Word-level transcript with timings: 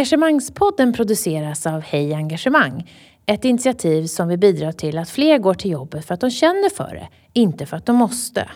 Engagemangspodden 0.00 0.92
produceras 0.92 1.66
av 1.66 1.80
Hej 1.80 2.14
Engagemang. 2.14 2.90
Ett 3.26 3.44
initiativ 3.44 4.06
som 4.06 4.28
vill 4.28 4.38
bidra 4.38 4.72
till 4.72 4.98
att 4.98 5.10
fler 5.10 5.38
går 5.38 5.54
till 5.54 5.70
jobbet 5.70 6.04
för 6.04 6.14
att 6.14 6.20
de 6.20 6.30
känner 6.30 6.70
för 6.70 6.94
det, 6.94 7.08
inte 7.32 7.66
för 7.66 7.76
att 7.76 7.86
de 7.86 7.96
måste. 7.96 8.48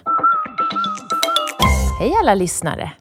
Hej 2.00 2.12
alla 2.20 2.34
lyssnare! 2.34 2.92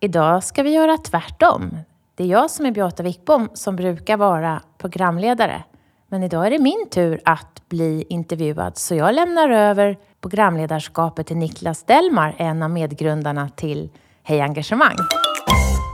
Idag 0.00 0.44
ska 0.44 0.62
vi 0.62 0.70
göra 0.70 0.98
tvärtom. 0.98 1.78
Det 2.14 2.24
är 2.24 2.28
jag 2.28 2.50
som 2.50 2.66
är 2.66 2.70
Beata 2.70 3.02
Wickbom 3.02 3.48
som 3.54 3.76
brukar 3.76 4.16
vara 4.16 4.62
programledare. 4.78 5.62
Men 6.08 6.22
idag 6.22 6.46
är 6.46 6.50
det 6.50 6.58
min 6.58 6.88
tur 6.90 7.20
att 7.24 7.68
bli 7.68 8.04
intervjuad 8.08 8.78
så 8.78 8.94
jag 8.94 9.14
lämnar 9.14 9.50
över 9.50 9.98
programledarskapet 10.20 11.26
till 11.26 11.36
Niklas 11.36 11.82
Delmar, 11.82 12.34
en 12.38 12.62
av 12.62 12.70
medgrundarna 12.70 13.48
till 13.48 13.90
Hej 14.22 14.40
Engagemang. 14.40 14.96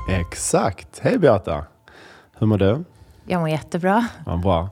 Exakt. 0.08 0.98
Hej 0.98 1.18
Beata! 1.18 1.71
Hur 2.42 2.46
mår 2.46 2.58
du? 2.58 2.84
Jag 3.26 3.40
mår 3.40 3.48
jättebra. 3.48 4.06
Ja, 4.26 4.36
bra. 4.36 4.70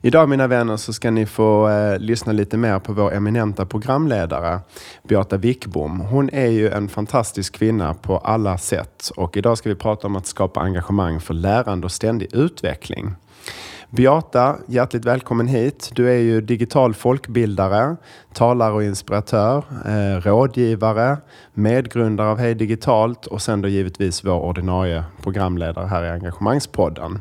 Idag 0.00 0.28
mina 0.28 0.46
vänner 0.46 0.76
så 0.76 0.92
ska 0.92 1.10
ni 1.10 1.26
få 1.26 1.68
eh, 1.68 1.98
lyssna 1.98 2.32
lite 2.32 2.56
mer 2.56 2.78
på 2.78 2.92
vår 2.92 3.14
eminenta 3.14 3.66
programledare 3.66 4.60
Beata 5.02 5.36
Wickbom. 5.36 6.00
Hon 6.00 6.30
är 6.30 6.46
ju 6.46 6.70
en 6.70 6.88
fantastisk 6.88 7.54
kvinna 7.54 7.94
på 7.94 8.18
alla 8.18 8.58
sätt 8.58 9.10
och 9.16 9.36
idag 9.36 9.58
ska 9.58 9.68
vi 9.68 9.74
prata 9.74 10.06
om 10.06 10.16
att 10.16 10.26
skapa 10.26 10.60
engagemang 10.60 11.20
för 11.20 11.34
lärande 11.34 11.84
och 11.84 11.92
ständig 11.92 12.34
utveckling. 12.34 13.14
Beata, 13.96 14.56
hjärtligt 14.66 15.04
välkommen 15.04 15.46
hit. 15.46 15.90
Du 15.94 16.10
är 16.10 16.18
ju 16.18 16.40
digital 16.40 16.94
folkbildare, 16.94 17.96
talare 18.32 18.72
och 18.72 18.84
inspiratör, 18.84 19.64
eh, 19.86 20.20
rådgivare, 20.20 21.16
medgrundare 21.54 22.28
av 22.28 22.38
Hej 22.38 22.54
Digitalt 22.54 23.26
och 23.26 23.42
sen 23.42 23.62
då 23.62 23.68
givetvis 23.68 24.24
vår 24.24 24.40
ordinarie 24.40 25.04
programledare 25.22 25.86
här 25.86 26.04
i 26.04 26.10
Engagemangspodden. 26.10 27.20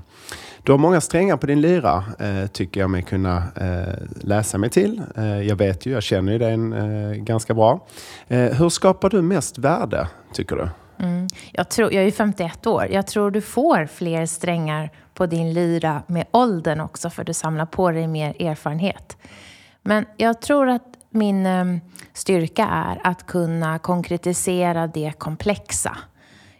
Du 0.63 0.71
har 0.71 0.79
många 0.79 1.01
strängar 1.01 1.37
på 1.37 1.45
din 1.45 1.61
lyra, 1.61 2.03
eh, 2.19 2.47
tycker 2.47 2.81
jag 2.81 2.89
mig 2.89 3.03
kunna 3.03 3.37
eh, 3.37 4.07
läsa 4.21 4.57
mig 4.57 4.69
till. 4.69 5.01
Eh, 5.15 5.41
jag 5.41 5.55
vet 5.55 5.85
ju, 5.85 5.91
jag 5.91 6.03
känner 6.03 6.31
ju 6.31 6.37
dig 6.37 6.53
eh, 6.53 7.23
ganska 7.23 7.53
bra. 7.53 7.87
Eh, 8.27 8.39
hur 8.39 8.69
skapar 8.69 9.09
du 9.09 9.21
mest 9.21 9.57
värde, 9.57 10.07
tycker 10.33 10.55
du? 10.55 10.69
Mm. 11.05 11.27
Jag, 11.51 11.69
tror, 11.69 11.93
jag 11.93 12.03
är 12.03 12.11
51 12.11 12.67
år. 12.67 12.87
Jag 12.91 13.07
tror 13.07 13.31
du 13.31 13.41
får 13.41 13.85
fler 13.85 14.25
strängar 14.25 14.89
på 15.21 15.25
din 15.25 15.53
lyra 15.53 16.03
med 16.07 16.25
åldern 16.31 16.79
också, 16.79 17.09
för 17.09 17.23
du 17.23 17.33
samlar 17.33 17.65
på 17.65 17.91
dig 17.91 18.07
mer 18.07 18.41
erfarenhet. 18.41 19.17
Men 19.81 20.05
jag 20.17 20.41
tror 20.41 20.69
att 20.69 20.97
min 21.09 21.45
eh, 21.45 21.65
styrka 22.13 22.67
är 22.67 23.01
att 23.03 23.25
kunna 23.25 23.79
konkretisera 23.79 24.87
det 24.87 25.13
komplexa. 25.17 25.97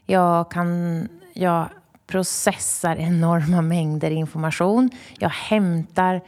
Jag, 0.05 0.51
kan, 0.51 1.07
jag 1.33 1.69
processar 2.07 2.95
enorma 2.95 3.61
mängder 3.61 4.11
information. 4.11 4.89
Jag 5.19 5.29
hämtar 5.29 6.21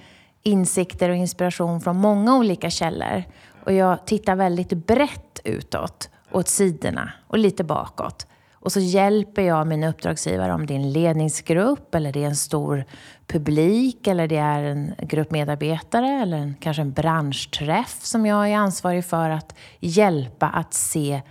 insikter 0.43 1.09
och 1.09 1.15
inspiration 1.15 1.81
från 1.81 1.97
många 1.97 2.37
olika 2.37 2.69
källor. 2.69 3.23
Och 3.65 3.73
jag 3.73 4.05
tittar 4.05 4.35
väldigt 4.35 4.73
brett 4.73 5.39
utåt, 5.43 6.09
åt 6.31 6.47
sidorna 6.47 7.11
och 7.27 7.37
lite 7.37 7.63
bakåt. 7.63 8.27
Och 8.63 8.71
så 8.71 8.79
hjälper 8.79 9.41
jag 9.41 9.67
mina 9.67 9.89
uppdragsgivare 9.89 10.53
om 10.53 10.65
det 10.65 10.73
är 10.73 10.79
en 10.79 10.91
ledningsgrupp 10.91 11.95
eller 11.95 12.11
det 12.11 12.23
är 12.23 12.27
en 12.27 12.35
stor 12.35 12.85
publik 13.27 14.07
eller 14.07 14.27
det 14.27 14.37
är 14.37 14.63
en 14.63 14.93
grupp 14.99 15.31
medarbetare 15.31 16.07
eller 16.07 16.37
en, 16.37 16.55
kanske 16.59 16.81
en 16.81 16.91
branschträff 16.91 17.99
som 18.01 18.25
jag 18.25 18.49
är 18.49 18.57
ansvarig 18.57 19.05
för 19.05 19.29
att 19.29 19.55
hjälpa 19.79 20.47
att 20.47 20.73
se 20.73 21.21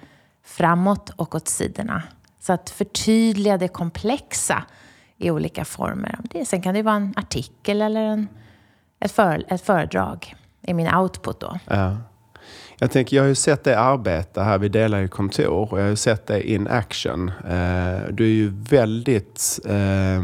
framåt 0.44 1.10
och 1.10 1.34
åt 1.34 1.48
sidorna. 1.48 2.02
Så 2.40 2.52
att 2.52 2.70
förtydliga 2.70 3.58
det 3.58 3.68
komplexa 3.68 4.64
i 5.16 5.30
olika 5.30 5.64
former. 5.64 6.18
Det, 6.22 6.44
sen 6.44 6.62
kan 6.62 6.74
det 6.74 6.82
vara 6.82 6.96
en 6.96 7.14
artikel 7.16 7.82
eller 7.82 8.02
en, 8.02 8.28
ett, 9.00 9.12
för, 9.12 9.44
ett 9.48 9.62
föredrag 9.62 10.34
i 10.62 10.74
min 10.74 10.94
output 10.94 11.40
då. 11.40 11.58
Ja. 11.64 11.96
Jag 12.82 12.90
tänker, 12.90 13.16
jag 13.16 13.22
har 13.22 13.28
ju 13.28 13.34
sett 13.34 13.64
dig 13.64 13.74
arbeta 13.74 14.42
här, 14.42 14.58
vi 14.58 14.68
delar 14.68 14.98
ju 14.98 15.08
kontor 15.08 15.72
och 15.72 15.78
jag 15.78 15.84
har 15.84 15.90
ju 15.90 15.96
sett 15.96 16.26
dig 16.26 16.42
in 16.42 16.68
action. 16.68 17.28
Eh, 17.28 18.08
du 18.10 18.24
är 18.24 18.34
ju 18.34 18.52
väldigt 18.70 19.60
eh, 19.64 20.22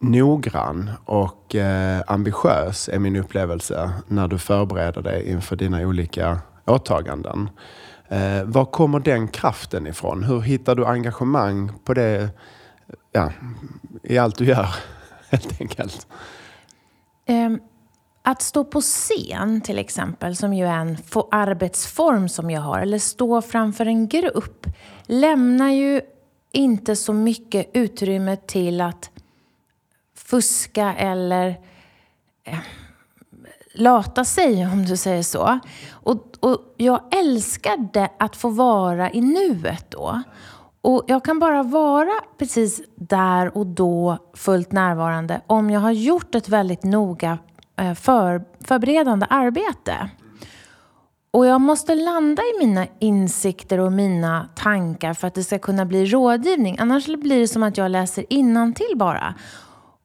noggrann 0.00 0.90
och 1.04 1.54
eh, 1.54 2.02
ambitiös 2.06 2.88
är 2.88 2.98
min 2.98 3.16
upplevelse 3.16 3.90
när 4.06 4.28
du 4.28 4.38
förbereder 4.38 5.02
dig 5.02 5.30
inför 5.30 5.56
dina 5.56 5.80
olika 5.80 6.38
åtaganden. 6.66 7.50
Eh, 8.08 8.44
var 8.44 8.64
kommer 8.64 9.00
den 9.00 9.28
kraften 9.28 9.86
ifrån? 9.86 10.22
Hur 10.22 10.40
hittar 10.40 10.74
du 10.74 10.86
engagemang 10.86 11.72
på 11.84 11.94
det, 11.94 12.28
ja, 13.12 13.32
i 14.02 14.18
allt 14.18 14.38
du 14.38 14.44
gör 14.44 14.68
helt 15.30 15.60
enkelt? 15.60 16.06
Um 17.28 17.60
att 18.22 18.42
stå 18.42 18.64
på 18.64 18.80
scen 18.80 19.60
till 19.60 19.78
exempel, 19.78 20.36
som 20.36 20.54
ju 20.54 20.66
är 20.66 20.78
en 20.78 20.98
arbetsform 21.30 22.28
som 22.28 22.50
jag 22.50 22.60
har, 22.60 22.80
eller 22.80 22.98
stå 22.98 23.42
framför 23.42 23.86
en 23.86 24.08
grupp, 24.08 24.66
lämnar 25.06 25.70
ju 25.70 26.00
inte 26.52 26.96
så 26.96 27.12
mycket 27.12 27.70
utrymme 27.72 28.36
till 28.36 28.80
att 28.80 29.10
fuska 30.14 30.94
eller 30.94 31.48
eh, 32.44 32.58
lata 33.74 34.24
sig, 34.24 34.66
om 34.72 34.84
du 34.84 34.96
säger 34.96 35.22
så. 35.22 35.58
Och, 35.90 36.22
och 36.40 36.74
jag 36.76 37.00
älskade 37.14 38.10
att 38.18 38.36
få 38.36 38.48
vara 38.48 39.12
i 39.12 39.20
nuet 39.20 39.90
då. 39.90 40.22
Och 40.80 41.04
jag 41.06 41.24
kan 41.24 41.38
bara 41.38 41.62
vara 41.62 42.12
precis 42.38 42.82
där 42.96 43.56
och 43.56 43.66
då 43.66 44.18
fullt 44.34 44.72
närvarande 44.72 45.40
om 45.46 45.70
jag 45.70 45.80
har 45.80 45.90
gjort 45.90 46.34
ett 46.34 46.48
väldigt 46.48 46.84
noga 46.84 47.38
Eh, 47.78 47.94
för, 47.94 48.44
förberedande 48.60 49.26
arbete. 49.30 50.10
Och 51.30 51.46
jag 51.46 51.60
måste 51.60 51.94
landa 51.94 52.42
i 52.42 52.66
mina 52.66 52.86
insikter 52.98 53.78
och 53.80 53.92
mina 53.92 54.48
tankar 54.54 55.14
för 55.14 55.26
att 55.26 55.34
det 55.34 55.44
ska 55.44 55.58
kunna 55.58 55.84
bli 55.84 56.06
rådgivning. 56.06 56.76
Annars 56.78 57.06
blir 57.06 57.40
det 57.40 57.48
som 57.48 57.62
att 57.62 57.76
jag 57.76 57.90
läser 57.90 58.24
till 58.72 58.96
bara. 58.96 59.34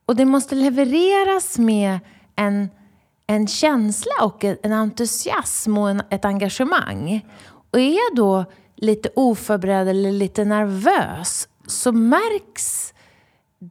Och 0.06 0.16
det 0.16 0.26
måste 0.26 0.56
levereras 0.56 1.58
med 1.58 2.00
en, 2.36 2.70
en 3.28 3.48
känsla 3.48 4.12
och 4.22 4.44
en 4.44 4.74
entusiasm 4.74 5.78
och 5.78 5.90
en, 5.90 6.02
ett 6.10 6.26
engagemang. 6.26 7.26
Och 7.72 7.80
är 7.80 7.92
jag 7.92 8.16
då 8.16 8.46
lite 8.76 9.10
oförberedd 9.16 9.88
eller 9.88 10.12
lite 10.12 10.46
nervös 10.46 11.48
så 11.68 11.92
märks 11.92 12.93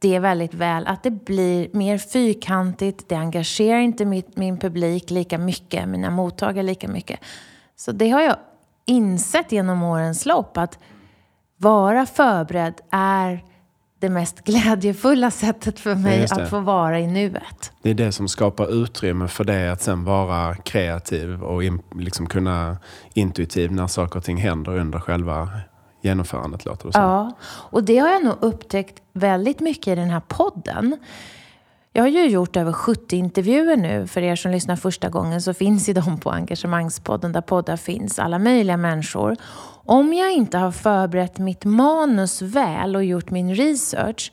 det 0.01 0.19
väldigt 0.19 0.53
väl, 0.53 0.87
att 0.87 1.03
det 1.03 1.11
blir 1.11 1.69
mer 1.73 1.97
fyrkantigt, 1.97 3.09
det 3.09 3.15
engagerar 3.15 3.79
inte 3.79 4.05
mitt, 4.05 4.37
min 4.37 4.59
publik 4.59 5.09
lika 5.09 5.37
mycket, 5.37 5.89
mina 5.89 6.09
mottagare 6.09 6.63
lika 6.63 6.87
mycket. 6.87 7.19
Så 7.75 7.91
det 7.91 8.09
har 8.09 8.21
jag 8.21 8.35
insett 8.85 9.51
genom 9.51 9.83
årens 9.83 10.25
lopp, 10.25 10.57
att 10.57 10.79
vara 11.57 12.05
förberedd 12.05 12.81
är 12.89 13.43
det 13.99 14.09
mest 14.09 14.41
glädjefulla 14.43 15.31
sättet 15.31 15.79
för 15.79 15.95
mig 15.95 16.27
att 16.31 16.49
få 16.49 16.59
vara 16.59 16.99
i 16.99 17.07
nuet. 17.07 17.71
Det 17.81 17.89
är 17.89 17.93
det 17.93 18.11
som 18.11 18.27
skapar 18.27 18.83
utrymme 18.83 19.27
för 19.27 19.43
dig 19.43 19.69
att 19.69 19.81
sen 19.81 20.03
vara 20.03 20.55
kreativ 20.55 21.43
och 21.43 21.63
in, 21.63 21.81
liksom 21.95 22.27
kunna 22.27 22.77
intuitiv 23.13 23.71
när 23.71 23.87
saker 23.87 24.17
och 24.17 24.23
ting 24.23 24.37
händer 24.37 24.77
under 24.77 24.99
själva 24.99 25.49
genomförandet 26.03 26.65
låter 26.65 26.87
det 26.87 26.93
som. 26.93 27.01
Ja, 27.01 27.31
och 27.45 27.83
det 27.83 27.97
har 27.97 28.09
jag 28.09 28.23
nog 28.23 28.35
upptäckt 28.39 29.01
väldigt 29.13 29.59
mycket 29.59 29.87
i 29.87 29.95
den 29.95 30.09
här 30.09 30.21
podden. 30.27 30.97
Jag 31.93 32.03
har 32.03 32.07
ju 32.07 32.25
gjort 32.25 32.57
över 32.57 32.73
70 32.73 33.15
intervjuer 33.15 33.77
nu. 33.77 34.07
För 34.07 34.21
er 34.21 34.35
som 34.35 34.51
lyssnar 34.51 34.75
första 34.75 35.09
gången 35.09 35.41
så 35.41 35.53
finns 35.53 35.89
ju 35.89 35.93
de 35.93 36.17
på 36.19 36.31
Engagemangspodden 36.31 37.31
där 37.31 37.41
poddar 37.41 37.77
finns. 37.77 38.19
Alla 38.19 38.39
möjliga 38.39 38.77
människor. 38.77 39.37
Om 39.85 40.13
jag 40.13 40.31
inte 40.31 40.57
har 40.57 40.71
förberett 40.71 41.37
mitt 41.37 41.65
manus 41.65 42.41
väl 42.41 42.95
och 42.95 43.03
gjort 43.03 43.29
min 43.29 43.55
research 43.55 44.31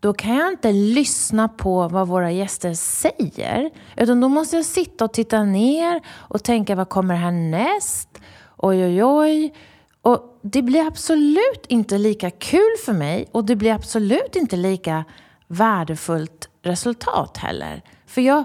då 0.00 0.12
kan 0.12 0.34
jag 0.34 0.52
inte 0.52 0.72
lyssna 0.72 1.48
på 1.48 1.88
vad 1.88 2.08
våra 2.08 2.30
gäster 2.30 2.74
säger. 2.74 3.70
Utan 3.96 4.20
då 4.20 4.28
måste 4.28 4.56
jag 4.56 4.64
sitta 4.64 5.04
och 5.04 5.12
titta 5.12 5.42
ner 5.42 6.00
och 6.08 6.42
tänka 6.42 6.74
vad 6.74 6.88
kommer 6.88 7.14
härnäst? 7.14 8.08
Oj, 8.56 8.84
oj, 8.84 9.04
oj. 9.04 9.54
Och 10.02 10.38
det 10.42 10.62
blir 10.62 10.86
absolut 10.86 11.66
inte 11.68 11.98
lika 11.98 12.30
kul 12.30 12.76
för 12.84 12.92
mig 12.92 13.28
och 13.32 13.44
det 13.44 13.56
blir 13.56 13.72
absolut 13.72 14.36
inte 14.36 14.56
lika 14.56 15.04
värdefullt 15.46 16.48
resultat 16.62 17.36
heller. 17.36 17.82
För 18.06 18.20
jag, 18.20 18.44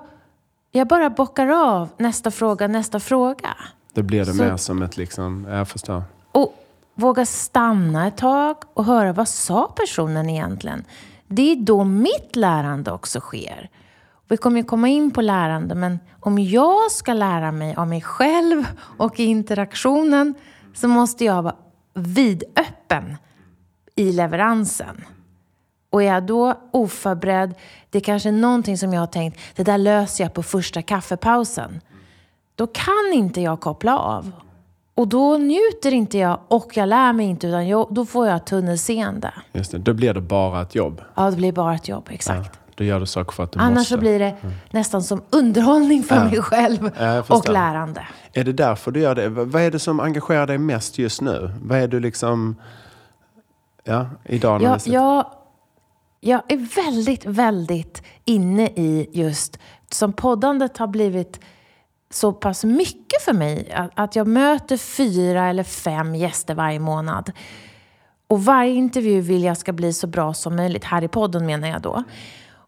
jag 0.72 0.88
bara 0.88 1.10
bockar 1.10 1.48
av 1.48 1.90
nästa 1.98 2.32
fråga, 2.32 2.68
nästa 2.68 3.00
fråga. 3.00 3.56
Då 3.94 4.02
blir 4.02 4.20
det 4.20 4.34
Så, 4.34 4.44
mer 4.44 4.58
som 4.58 4.82
ett 4.82 4.98
liksom, 4.98 5.48
jag 5.50 5.68
förstår. 5.68 6.04
Och 6.32 6.64
våga 6.96 7.26
stanna 7.26 8.08
ett 8.08 8.18
tag 8.18 8.56
och 8.74 8.86
höra 8.86 9.14
vad 9.14 9.28
sa 9.28 9.74
personen 9.76 10.30
egentligen? 10.30 10.86
Det 11.28 11.52
är 11.52 11.56
då 11.56 11.84
mitt 11.84 12.36
lärande 12.36 12.92
också 12.92 13.20
sker. 13.20 13.70
Vi 14.28 14.38
kommer 14.38 14.58
ju 14.58 14.64
komma 14.64 14.88
in 14.88 15.12
på 15.12 15.22
lärande, 15.22 15.76
men 15.76 16.00
om 16.20 16.40
jag 16.40 16.92
ska 16.92 17.14
lära 17.14 17.52
mig 17.52 17.76
av 17.76 17.88
mig 17.88 18.02
själv 18.02 18.66
och 18.98 19.20
i 19.20 19.24
interaktionen 19.24 20.34
så 20.74 20.88
måste 20.88 21.26
jag 21.26 21.42
vara 21.42 21.56
vidöppen 21.94 23.18
i 23.96 24.12
leveransen. 24.12 25.04
Och 25.90 26.04
är 26.04 26.08
jag 26.08 26.24
då 26.24 26.54
oförberedd, 26.72 27.54
det 27.90 27.98
är 27.98 28.02
kanske 28.02 28.32
någonting 28.32 28.78
som 28.78 28.94
jag 28.94 29.00
har 29.00 29.08
tänkt, 29.08 29.40
det 29.56 29.64
där 29.64 29.78
löser 29.78 30.24
jag 30.24 30.34
på 30.34 30.44
första 30.44 30.82
kaffepausen. 30.82 31.82
Då 32.56 32.68
kan 32.68 33.14
inte 33.14 33.42
jag 33.42 33.60
koppla 33.60 34.00
av. 34.00 34.32
Och 34.96 35.08
då 35.08 35.38
njuter 35.38 35.94
inte 35.94 36.18
jag 36.18 36.40
och 36.48 36.78
jag 36.78 36.90
lär 36.90 37.14
mig 37.14 37.26
inte, 37.26 37.48
utan 37.48 37.68
jag, 37.68 37.88
då 37.92 38.06
får 38.06 38.28
jag 38.28 38.46
tunnelseende. 38.46 39.34
Just 39.52 39.72
det, 39.72 39.78
då 39.78 39.94
blir 39.94 40.14
det 40.14 40.22
bara 40.22 40.62
ett 40.62 40.76
jobb. 40.76 41.02
Ja, 41.16 41.30
det 41.30 41.38
blir 41.38 41.52
bara 41.52 41.76
ett 41.76 41.88
jobb, 41.88 42.10
exakt. 42.12 42.52
Ja, 42.54 42.60
då 42.76 42.84
gör 42.84 43.00
du 43.00 43.06
saker 43.06 43.32
för 43.32 43.44
att 43.44 43.52
du 43.52 43.60
Annars 43.60 43.76
måste. 43.78 43.94
så 43.94 43.98
blir 43.98 44.20
det 44.20 44.36
nästan 44.72 45.04
som 45.04 45.22
underhållning 45.30 46.04
för 46.04 46.16
Ja. 46.16 46.24
mig 46.24 46.42
själv 46.42 46.92
Ja, 47.00 47.24
och 47.30 47.50
lärande. 47.50 48.08
Är 48.34 48.44
det 48.44 48.54
därför 48.54 48.92
du 48.92 49.00
gör 49.00 49.16
det? 49.16 49.30
Vad 49.30 49.62
är 49.62 49.72
det 49.72 49.80
som 49.80 50.00
engagerar 50.00 50.48
dig 50.48 50.58
mest 50.58 50.98
just 50.98 51.22
nu? 51.22 51.52
Vad 51.62 51.78
är 51.78 51.88
du 51.88 52.00
liksom... 52.00 52.56
Ja, 53.84 54.10
idag 54.26 54.62
när 54.62 54.70
Jag, 54.70 54.82
jag, 54.86 55.26
jag 56.20 56.42
är 56.52 56.86
väldigt, 56.92 57.26
väldigt 57.26 58.04
inne 58.26 58.66
i 58.68 59.10
just 59.12 59.60
som 59.92 60.14
poddandet 60.14 60.78
har 60.78 60.88
blivit 60.88 61.40
så 62.14 62.32
pass 62.34 62.64
mycket 62.64 63.22
för 63.22 63.34
mig. 63.34 63.72
Att, 63.76 63.92
att 63.96 64.16
jag 64.16 64.28
möter 64.28 64.78
fyra 64.78 65.46
eller 65.50 65.64
fem 65.64 66.16
gäster 66.16 66.56
varje 66.56 66.80
månad. 66.80 67.32
Och 68.28 68.46
varje 68.46 68.74
intervju 68.74 69.22
vill 69.22 69.44
jag 69.44 69.58
ska 69.58 69.74
bli 69.74 69.94
så 69.94 70.08
bra 70.08 70.34
som 70.34 70.56
möjligt. 70.56 70.84
Här 70.84 71.04
i 71.04 71.08
podden 71.08 71.46
menar 71.46 71.68
jag 71.68 71.82
då. 71.82 72.04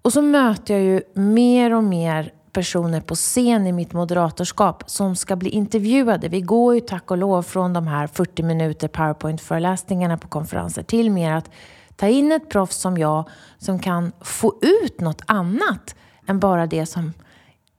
Och 0.06 0.14
så 0.14 0.22
möter 0.22 0.74
jag 0.74 0.84
ju 0.84 1.02
mer 1.14 1.74
och 1.74 1.84
mer 1.84 2.34
personer 2.52 3.02
på 3.02 3.16
scen 3.16 3.68
i 3.68 3.72
mitt 3.72 3.94
moderatorskap 3.94 4.84
som 4.88 5.16
ska 5.16 5.36
bli 5.36 5.50
intervjuade. 5.50 6.30
Vi 6.30 6.42
går 6.42 6.76
ju 6.76 6.82
tack 6.82 7.12
och 7.12 7.18
lov 7.18 7.44
från 7.44 7.74
de 7.74 7.88
här 7.88 8.08
40 8.08 8.44
minuter 8.44 8.88
powerpoint-föreläsningarna 8.88 10.18
på 10.18 10.28
konferenser 10.28 10.84
till 10.84 11.12
mer 11.12 11.32
att 11.32 11.50
ta 11.96 12.08
in 12.08 12.32
ett 12.32 12.50
proffs 12.50 12.76
som 12.76 12.98
jag 12.98 13.30
som 13.58 13.80
kan 13.80 14.12
få 14.22 14.54
ut 14.62 15.02
något 15.02 15.22
annat 15.26 15.96
än 16.28 16.40
bara 16.40 16.66
det 16.68 16.86
som 16.86 17.14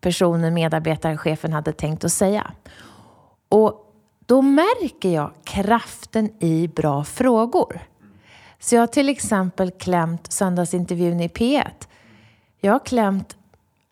personen, 0.00 0.55
medarbetaren, 0.55 1.19
chefen 1.19 1.52
hade 1.52 1.72
tänkt 1.72 2.05
att 2.05 2.12
säga. 2.12 2.52
Och 3.49 3.94
då 4.26 4.43
märker 4.43 5.11
jag 5.11 5.31
kraften 5.44 6.43
i 6.43 6.69
bra 6.69 7.05
frågor. 7.05 7.81
Så 8.58 8.75
jag 8.75 8.82
har 8.82 8.87
till 8.87 9.08
exempel 9.08 9.70
klämt 9.70 10.32
söndagsintervjun 10.32 11.20
i 11.20 11.29
P1. 11.29 11.87
Jag 12.61 12.73
har 12.73 12.79
klämt 12.79 13.37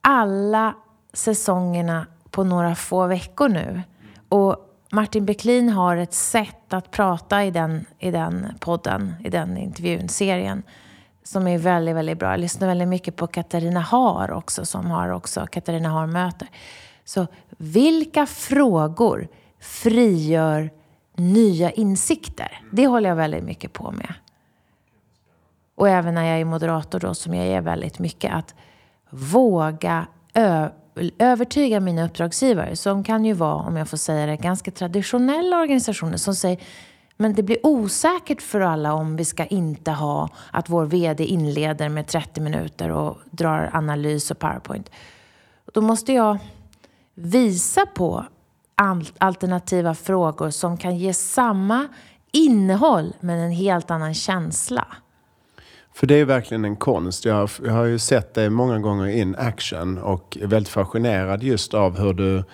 alla 0.01 0.75
säsongerna 1.13 2.07
på 2.31 2.45
några 2.45 2.75
få 2.75 3.07
veckor 3.07 3.49
nu. 3.49 3.83
Och 4.29 4.57
Martin 4.93 5.27
Beklin 5.27 5.69
har 5.69 5.97
ett 5.97 6.15
sätt 6.15 6.73
att 6.73 6.91
prata 6.91 7.45
i 7.45 7.51
den, 7.51 7.87
i 7.99 8.11
den 8.11 8.47
podden, 8.61 9.15
i 9.25 9.31
den 9.31 9.57
intervjun, 9.57 10.09
serien, 10.09 10.63
som 11.23 11.49
är 11.49 11.59
väldigt, 11.59 11.97
väldigt 11.97 12.19
bra. 12.19 12.31
Jag 12.31 12.41
lyssnar 12.41 12.69
väldigt 12.69 12.89
mycket 12.89 13.17
på 13.17 13.27
Katarina 13.27 13.81
Har 13.81 14.31
också, 14.33 14.67
som 14.67 14.87
har 14.87 15.09
också 15.09 15.47
Katarina 15.47 15.89
Har-möter. 15.89 16.49
Så 17.05 17.27
vilka 17.49 18.27
frågor 18.27 19.29
frigör 19.61 20.71
nya 21.17 21.71
insikter? 21.71 22.61
Det 22.73 22.87
håller 22.87 23.09
jag 23.09 23.17
väldigt 23.17 23.45
mycket 23.45 23.73
på 23.73 23.91
med. 23.91 24.15
Och 25.75 25.89
även 25.89 26.15
när 26.15 26.25
jag 26.25 26.41
är 26.41 26.45
moderator 26.45 27.01
då, 27.01 27.15
som 27.15 27.35
jag 27.35 27.47
är 27.47 27.61
väldigt 27.61 27.99
mycket, 27.99 28.35
att 28.35 28.55
våga 29.11 30.07
ö- 30.35 30.71
övertyga 31.19 31.81
mina 31.81 32.05
uppdragsgivare, 32.05 32.77
som 32.77 33.05
kan 33.05 33.25
ju 33.25 33.33
vara, 33.33 33.55
om 33.55 33.77
jag 33.77 33.89
får 33.89 33.97
säga 33.97 34.27
det, 34.27 34.37
ganska 34.37 34.71
traditionella 34.71 35.59
organisationer 35.61 36.17
som 36.17 36.35
säger 36.35 36.59
men 37.17 37.35
det 37.35 37.43
blir 37.43 37.67
osäkert 37.67 38.43
för 38.43 38.61
alla 38.61 38.93
om 38.93 39.17
vi 39.17 39.25
ska 39.25 39.45
inte 39.45 39.91
ha 39.91 40.29
att 40.51 40.69
vår 40.69 40.85
VD 40.85 41.25
inleder 41.25 41.89
med 41.89 42.07
30 42.07 42.41
minuter 42.41 42.91
och 42.91 43.19
drar 43.31 43.71
analys 43.73 44.31
och 44.31 44.39
powerpoint. 44.39 44.91
Då 45.73 45.81
måste 45.81 46.13
jag 46.13 46.39
visa 47.15 47.87
på 47.87 48.25
alternativa 49.19 49.95
frågor 49.95 50.51
som 50.51 50.77
kan 50.77 50.97
ge 50.97 51.15
samma 51.15 51.89
innehåll 52.33 53.13
men 53.21 53.39
en 53.39 53.53
helt 53.53 53.91
annan 53.91 54.15
känsla. 54.15 54.87
För 55.95 56.07
det 56.07 56.15
är 56.15 56.25
verkligen 56.25 56.65
en 56.65 56.77
konst. 56.77 57.25
Jag 57.25 57.35
har, 57.35 57.51
jag 57.65 57.73
har 57.73 57.85
ju 57.85 57.99
sett 57.99 58.35
dig 58.35 58.51
många 58.51 58.79
gånger 58.79 59.07
in 59.07 59.35
action 59.39 59.99
och 59.99 60.39
är 60.41 60.47
väldigt 60.47 60.73
fascinerad 60.73 61.43
just 61.43 61.75
av 61.75 61.99
hur 61.99 62.15
du 62.15 62.45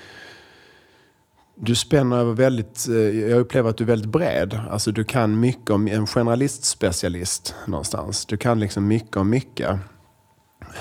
du 1.63 1.75
spänner 1.75 2.17
över 2.17 2.33
väldigt, 2.33 2.89
eh, 2.89 2.95
jag 3.31 3.41
upplever 3.41 3.71
att 3.71 3.77
du 3.77 3.85
är 3.85 3.89
väldigt 3.89 4.11
bred. 4.11 4.61
Alltså 4.71 4.93
du 4.93 5.05
kan 5.05 5.41
mycket 5.41 5.71
om, 5.71 5.89
en 5.89 6.07
generalist-specialist 6.07 7.55
någonstans. 7.67 8.27
Du 8.27 8.37
kan 8.37 8.61
liksom 8.61 8.89
mycket 8.89 9.17
om 9.17 9.31
mycket. 9.31 9.79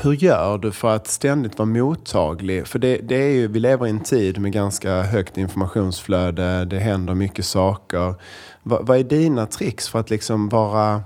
Hur 0.01 0.13
gör 0.13 0.57
du 0.57 0.71
för 0.71 0.95
att 0.95 1.07
ständigt 1.07 1.57
vara 1.57 1.65
mottaglig? 1.65 2.67
För 2.67 2.79
det, 2.79 2.97
det 2.97 3.15
är 3.15 3.29
ju, 3.29 3.47
vi 3.47 3.59
lever 3.59 3.87
i 3.87 3.89
en 3.89 4.03
tid 4.03 4.39
med 4.39 4.51
ganska 4.51 5.01
högt 5.01 5.37
informationsflöde, 5.37 6.65
det 6.65 6.79
händer 6.79 7.13
mycket 7.13 7.45
saker. 7.45 8.15
Va, 8.63 8.79
vad 8.81 8.97
är 8.97 9.03
dina 9.03 9.45
tricks 9.45 9.89
för 9.89 9.99
att 9.99 10.09
liksom 10.09 10.49
vara 10.49 11.03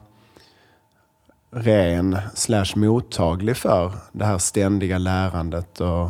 ren 1.55 2.17
slash 2.33 2.75
mottaglig 2.75 3.57
för 3.57 3.91
det 4.11 4.25
här 4.25 4.37
ständiga 4.37 4.97
lärandet 4.97 5.81
och, 5.81 6.09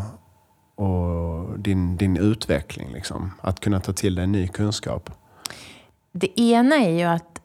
och 0.76 1.60
din, 1.60 1.98
din 1.98 2.18
utveckling? 2.18 2.94
Liksom. 2.94 3.32
Att 3.42 3.60
kunna 3.60 3.80
ta 3.80 3.94
till 3.94 4.16
dig 4.16 4.28
ny 4.28 4.48
kunskap. 4.48 5.10
Det 6.12 6.40
ena 6.40 6.76
är 6.76 6.90
ju 6.90 7.04
att 7.04 7.42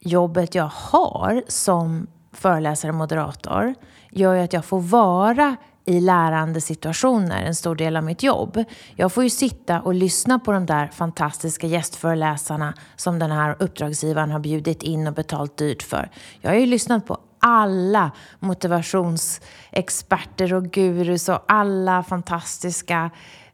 jobbet 0.00 0.54
jag 0.54 0.70
har 0.74 1.42
som 1.48 2.06
föreläsare 2.32 2.90
och 2.90 2.98
moderator 2.98 3.74
gör 4.10 4.34
ju 4.34 4.40
att 4.40 4.52
jag 4.52 4.64
får 4.64 4.80
vara 4.80 5.56
i 5.84 6.00
lärande 6.00 6.60
situationer 6.60 7.42
en 7.42 7.54
stor 7.54 7.74
del 7.74 7.96
av 7.96 8.04
mitt 8.04 8.22
jobb. 8.22 8.64
Jag 8.96 9.12
får 9.12 9.24
ju 9.24 9.30
sitta 9.30 9.80
och 9.80 9.94
lyssna 9.94 10.38
på 10.38 10.52
de 10.52 10.66
där 10.66 10.86
fantastiska 10.86 11.66
gästföreläsarna 11.66 12.74
som 12.96 13.18
den 13.18 13.30
här 13.30 13.56
uppdragsgivaren 13.58 14.30
har 14.30 14.38
bjudit 14.38 14.82
in 14.82 15.06
och 15.06 15.14
betalt 15.14 15.56
dyrt 15.56 15.82
för. 15.82 16.10
Jag 16.40 16.50
har 16.50 16.56
ju 16.56 16.66
lyssnat 16.66 17.06
på 17.06 17.18
alla 17.38 18.10
motivationsexperter 18.38 20.54
och 20.54 20.64
gurus 20.64 21.28
och 21.28 21.44
alla 21.48 22.02
fantastiska 22.02 23.10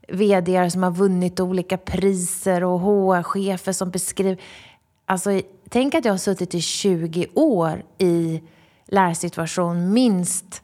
vd 0.08 0.70
som 0.70 0.82
har 0.82 0.90
vunnit 0.90 1.40
olika 1.40 1.76
priser 1.76 2.64
och 2.64 2.80
HR-chefer 2.80 3.72
som 3.72 3.90
beskriver... 3.90 4.38
Alltså, 5.06 5.40
tänk 5.68 5.94
att 5.94 6.04
jag 6.04 6.12
har 6.12 6.18
suttit 6.18 6.54
i 6.54 6.60
20 6.60 7.26
år 7.34 7.82
i 7.98 8.42
lärsituation 8.84 9.92
minst 9.92 10.62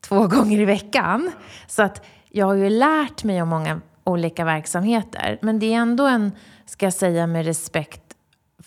två 0.00 0.26
gånger 0.26 0.60
i 0.60 0.64
veckan. 0.64 1.30
Så 1.66 1.82
att 1.82 2.06
jag 2.30 2.46
har 2.46 2.54
ju 2.54 2.70
lärt 2.70 3.24
mig 3.24 3.42
om 3.42 3.48
många 3.48 3.80
olika 4.04 4.44
verksamheter. 4.44 5.38
Men 5.42 5.58
det 5.58 5.74
är 5.74 5.78
ändå 5.78 6.06
en, 6.06 6.32
ska 6.66 6.86
jag 6.86 6.94
säga 6.94 7.26
med 7.26 7.44
respekt 7.44 8.03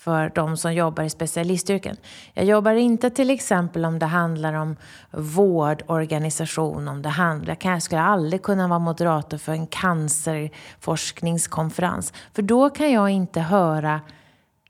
för 0.08 0.32
de 0.36 0.58
som 0.58 0.74
jobbar 0.74 1.04
i 1.04 1.10
specialistyrken. 1.10 1.98
Jag 2.34 2.46
jobbar 2.46 2.72
inte 2.72 3.10
till 3.10 3.30
exempel 3.30 3.86
om 3.86 4.00
det 4.00 4.06
handlar 4.06 4.54
om 4.54 4.76
vårdorganisation, 5.12 6.88
om 6.88 7.02
det 7.02 7.10
handlar, 7.10 7.58
jag 7.62 7.82
skulle 7.82 8.02
aldrig 8.02 8.42
kunna 8.42 8.68
vara 8.68 8.80
moderator 8.80 9.38
för 9.38 9.52
en 9.52 9.68
cancerforskningskonferens. 9.68 12.14
För 12.34 12.42
då 12.42 12.70
kan 12.70 12.92
jag 12.92 13.10
inte 13.10 13.42
höra, 13.42 14.02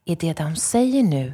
är 0.05 0.15
det 0.15 0.37
de 0.37 0.55
säger 0.55 1.03
nu 1.03 1.33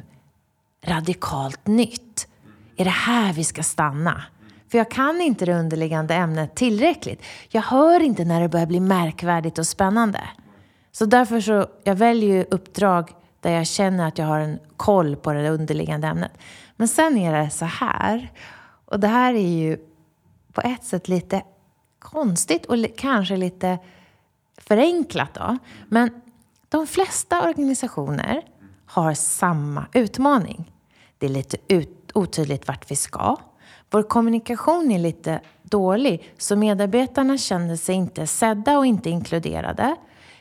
radikalt 0.86 1.66
nytt? 1.66 2.28
Är 2.76 2.84
det 2.84 2.90
här 2.90 3.32
vi 3.32 3.44
ska 3.44 3.62
stanna? 3.62 4.22
För 4.70 4.78
jag 4.78 4.90
kan 4.90 5.20
inte 5.20 5.46
det 5.46 5.54
underliggande 5.54 6.14
ämnet 6.14 6.54
tillräckligt. 6.54 7.22
Jag 7.48 7.62
hör 7.62 8.00
inte 8.00 8.24
när 8.24 8.40
det 8.40 8.48
börjar 8.48 8.66
bli 8.66 8.80
märkvärdigt 8.80 9.58
och 9.58 9.66
spännande. 9.66 10.20
Så 10.92 11.06
därför 11.06 11.40
så, 11.40 11.66
jag 11.84 11.94
väljer 11.94 12.36
ju 12.36 12.44
uppdrag 12.50 13.10
där 13.44 13.50
jag 13.50 13.66
känner 13.66 14.08
att 14.08 14.18
jag 14.18 14.26
har 14.26 14.40
en 14.40 14.58
koll 14.76 15.16
på 15.16 15.32
det 15.32 15.50
underliggande 15.50 16.06
ämnet. 16.06 16.32
Men 16.76 16.88
sen 16.88 17.18
är 17.18 17.42
det 17.42 17.50
så 17.50 17.64
här, 17.64 18.32
och 18.84 19.00
det 19.00 19.08
här 19.08 19.34
är 19.34 19.48
ju 19.48 19.78
på 20.52 20.60
ett 20.60 20.84
sätt 20.84 21.08
lite 21.08 21.42
konstigt 21.98 22.66
och 22.66 22.76
kanske 22.96 23.36
lite 23.36 23.78
förenklat 24.58 25.34
då. 25.34 25.58
Men 25.88 26.10
de 26.68 26.86
flesta 26.86 27.48
organisationer 27.48 28.42
har 28.86 29.14
samma 29.14 29.86
utmaning. 29.92 30.72
Det 31.18 31.26
är 31.26 31.30
lite 31.30 31.56
ut, 31.68 32.10
otydligt 32.14 32.68
vart 32.68 32.90
vi 32.90 32.96
ska. 32.96 33.36
Vår 33.90 34.02
kommunikation 34.02 34.90
är 34.90 34.98
lite 34.98 35.40
dålig, 35.62 36.32
så 36.38 36.56
medarbetarna 36.56 37.38
känner 37.38 37.76
sig 37.76 37.94
inte 37.94 38.26
sedda 38.26 38.78
och 38.78 38.86
inte 38.86 39.10
inkluderade. 39.10 39.96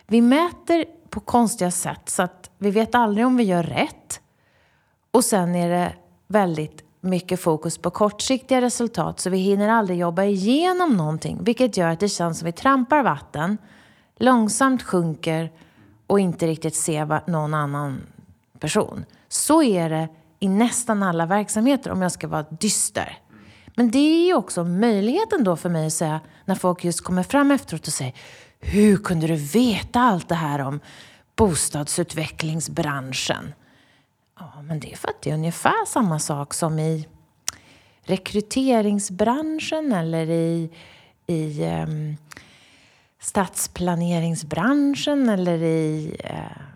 Vi 0.07 0.22
mäter 0.22 0.86
på 1.13 1.20
konstiga 1.20 1.72
sätt 1.72 2.10
så 2.10 2.24
att 2.24 2.50
vi 2.58 2.72
vet 2.72 2.96
aldrig 2.96 3.25
om 3.25 3.38
vi 3.38 3.43
gör 3.43 3.63
rätt. 3.63 4.22
Och 5.12 5.24
sen 5.24 5.55
är 5.55 5.70
det 5.70 5.93
väldigt 6.27 6.84
mycket 7.01 7.39
fokus 7.39 7.77
på 7.77 7.89
kortsiktiga 7.89 8.62
resultat 8.62 9.20
så 9.20 9.29
vi 9.29 9.38
hinner 9.38 9.70
aldrig 9.70 10.00
jobba 10.00 10.24
igenom 10.24 10.98
någonting 10.98 11.43
vilket 11.43 11.77
gör 11.77 11.88
att 11.88 12.00
det 12.00 12.10
känns 12.10 12.39
som 12.39 12.46
vi 12.46 12.51
trampar 12.51 13.03
vatten, 13.03 13.58
långsamt 14.17 14.84
sjunker 14.84 15.51
och 16.08 16.20
inte 16.20 16.48
riktigt 16.48 16.75
ser 16.75 17.05
vad- 17.05 17.27
någon 17.27 17.53
annan 17.53 18.01
person. 18.60 19.05
Så 19.27 19.63
är 19.63 19.89
det 19.89 20.08
i 20.39 20.48
nästan 20.48 21.03
alla 21.03 21.25
verksamheter 21.25 21.91
om 21.91 22.01
jag 22.01 22.12
ska 22.12 22.27
vara 22.27 22.46
dyster. 22.60 23.17
Men 23.75 23.91
det 23.91 23.98
är 23.98 24.25
ju 24.25 24.34
också 24.34 24.63
möjligheten 24.63 25.43
då 25.43 25.55
för 25.55 25.70
mig 25.70 25.88
att 25.88 25.93
säga, 25.93 26.20
när 26.46 26.55
folk 26.55 26.84
just 26.84 27.01
kommer 27.01 27.24
fram 27.24 27.51
efteråt 27.51 27.88
och 27.88 27.93
säger 27.93 28.13
hur 28.65 28.98
kunde 28.98 29.27
du 29.27 29.36
veta 29.36 30.00
allt 30.00 30.29
det 30.29 30.36
här 30.36 30.62
om 30.62 30.79
bostadsutvecklingsbranschen? 31.36 33.53
Ja, 34.39 34.62
men 34.62 34.79
det 34.79 34.91
är 34.91 34.98
för 34.98 35.08
att 35.08 35.22
det 35.22 35.29
är 35.29 35.34
ungefär 35.34 35.86
samma 35.86 36.20
sak 36.20 36.53
som 36.53 36.79
i 36.79 37.08
rekryteringsbranschen 38.03 39.91
eller 39.91 40.29
i, 40.29 40.70
i 41.27 41.65
um, 41.65 42.17
stadsplaneringsbranschen 43.20 45.29
eller 45.29 45.63
i 45.63 46.15
uh, 46.29 46.73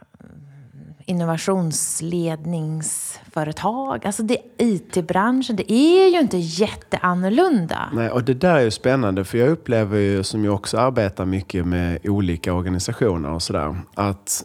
innovationsledningsföretag. 1.08 4.06
Alltså 4.06 4.24
det 4.24 4.38
IT-branschen, 4.58 5.56
det 5.56 5.72
är 5.72 6.10
ju 6.10 6.20
inte 6.20 6.38
jätteannorlunda. 6.38 7.90
Nej, 7.94 8.10
och 8.10 8.24
det 8.24 8.34
där 8.34 8.56
är 8.56 8.62
ju 8.62 8.72
spännande 8.72 9.26
för 9.26 9.38
jag 9.38 9.50
upplever 9.50 9.98
ju, 9.98 10.24
som 10.24 10.46
jag 10.46 10.56
också 10.56 10.78
arbetar 10.78 11.26
mycket 11.26 11.66
med 11.66 12.00
olika 12.04 12.54
organisationer 12.54 13.32
och 13.32 13.44
sådär, 13.44 13.76
att 13.94 14.44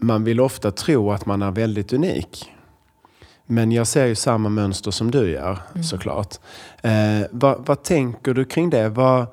man 0.00 0.24
vill 0.24 0.40
ofta 0.40 0.70
tro 0.70 1.12
att 1.12 1.26
man 1.26 1.42
är 1.42 1.50
väldigt 1.50 1.92
unik. 1.92 2.52
Men 3.46 3.72
jag 3.72 3.86
ser 3.86 4.06
ju 4.06 4.14
samma 4.14 4.48
mönster 4.48 4.90
som 4.90 5.10
du 5.10 5.30
gör 5.30 5.58
mm. 5.72 5.84
såklart. 5.84 6.34
Eh, 6.82 7.26
vad, 7.30 7.66
vad, 7.66 7.82
tänker 7.82 8.34
du 8.34 8.44
kring 8.44 8.70
det? 8.70 8.88
Vad, 8.88 9.26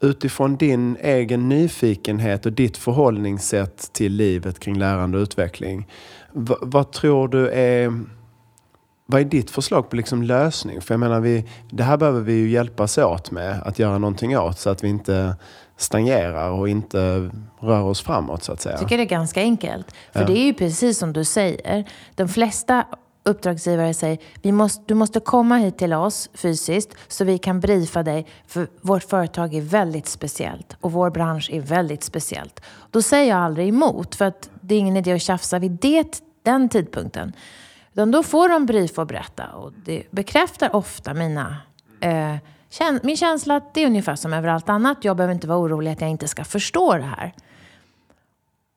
utifrån 0.00 0.56
din 0.56 0.96
egen 1.00 1.48
nyfikenhet 1.48 2.46
och 2.46 2.52
ditt 2.52 2.76
förhållningssätt 2.76 3.92
till 3.92 4.12
livet 4.12 4.60
kring 4.60 4.78
lärande 4.78 5.18
och 5.18 5.22
utveckling. 5.22 5.86
vad, 6.32 6.58
vad 6.60 6.92
tror 6.92 7.28
du 7.28 7.48
är 7.48 7.92
vad 9.10 9.20
är 9.20 9.24
ditt 9.24 9.50
förslag 9.50 9.90
på 9.90 9.96
liksom 9.96 10.22
lösning? 10.22 10.80
För 10.80 10.94
jag 10.94 11.00
menar, 11.00 11.20
vi, 11.20 11.44
det 11.70 11.82
här 11.82 11.96
behöver 11.96 12.20
vi 12.20 12.32
ju 12.32 12.48
hjälpas 12.48 12.98
åt 12.98 13.30
med 13.30 13.62
att 13.62 13.78
göra 13.78 13.98
någonting 13.98 14.38
åt 14.38 14.58
så 14.58 14.70
att 14.70 14.84
vi 14.84 14.88
inte 14.88 15.36
stagnerar 15.76 16.50
och 16.50 16.68
inte 16.68 17.30
rör 17.60 17.82
oss 17.82 18.00
framåt 18.00 18.44
så 18.44 18.52
att 18.52 18.60
säga. 18.60 18.72
Jag 18.72 18.80
tycker 18.80 18.96
det 18.96 19.02
är 19.02 19.08
ganska 19.08 19.40
enkelt. 19.40 19.94
För 20.12 20.20
ja. 20.20 20.26
det 20.26 20.38
är 20.38 20.44
ju 20.44 20.54
precis 20.54 20.98
som 20.98 21.12
du 21.12 21.24
säger. 21.24 21.84
De 22.14 22.28
flesta 22.28 22.86
uppdragsgivare 23.28 23.94
säger 23.94 24.18
vi 24.42 24.52
måste, 24.52 24.84
du 24.86 24.94
måste 24.94 25.20
komma 25.20 25.56
hit 25.56 25.78
till 25.78 25.92
oss 25.92 26.30
fysiskt 26.34 26.94
så 27.08 27.24
vi 27.24 27.38
kan 27.38 27.60
briefa 27.60 28.02
dig 28.02 28.26
för 28.46 28.68
vårt 28.80 29.02
företag 29.02 29.54
är 29.54 29.60
väldigt 29.60 30.06
speciellt 30.06 30.76
och 30.80 30.92
vår 30.92 31.10
bransch 31.10 31.50
är 31.52 31.60
väldigt 31.60 32.02
speciellt. 32.02 32.60
Då 32.90 33.02
säger 33.02 33.28
jag 33.28 33.38
aldrig 33.38 33.68
emot 33.68 34.14
för 34.14 34.24
att 34.24 34.50
det 34.60 34.74
är 34.74 34.78
ingen 34.78 34.96
idé 34.96 35.12
att 35.12 35.22
tjafsa 35.22 35.58
vid 35.58 35.70
det, 35.70 36.22
den 36.42 36.68
tidpunkten. 36.68 37.32
Utan 37.92 38.10
då 38.10 38.22
får 38.22 38.48
de 38.48 38.66
briefa 38.66 39.00
och 39.00 39.06
berätta 39.06 39.46
och 39.48 39.72
det 39.84 40.02
bekräftar 40.10 40.76
ofta 40.76 41.14
mina 41.14 41.56
eh, 42.00 42.36
min 43.02 43.16
känsla 43.16 43.56
att 43.56 43.74
det 43.74 43.82
är 43.82 43.86
ungefär 43.86 44.16
som 44.16 44.32
överallt 44.32 44.68
annat. 44.68 45.04
Jag 45.04 45.16
behöver 45.16 45.34
inte 45.34 45.46
vara 45.46 45.58
orolig 45.58 45.90
att 45.90 46.00
jag 46.00 46.10
inte 46.10 46.28
ska 46.28 46.44
förstå 46.44 46.96
det 46.96 47.02
här. 47.02 47.34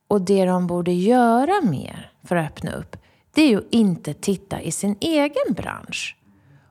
Och 0.08 0.22
det 0.22 0.46
de 0.46 0.68
borde 0.68 0.92
göra 0.92 1.62
mer 1.62 2.12
för 2.24 2.36
att 2.36 2.52
öppna 2.52 2.72
upp, 2.72 2.96
det 3.34 3.42
är 3.42 3.48
ju 3.48 3.58
att 3.58 3.68
inte 3.70 4.14
titta 4.14 4.62
i 4.62 4.72
sin 4.72 4.98
egen 5.00 5.54
bransch. 5.54 6.18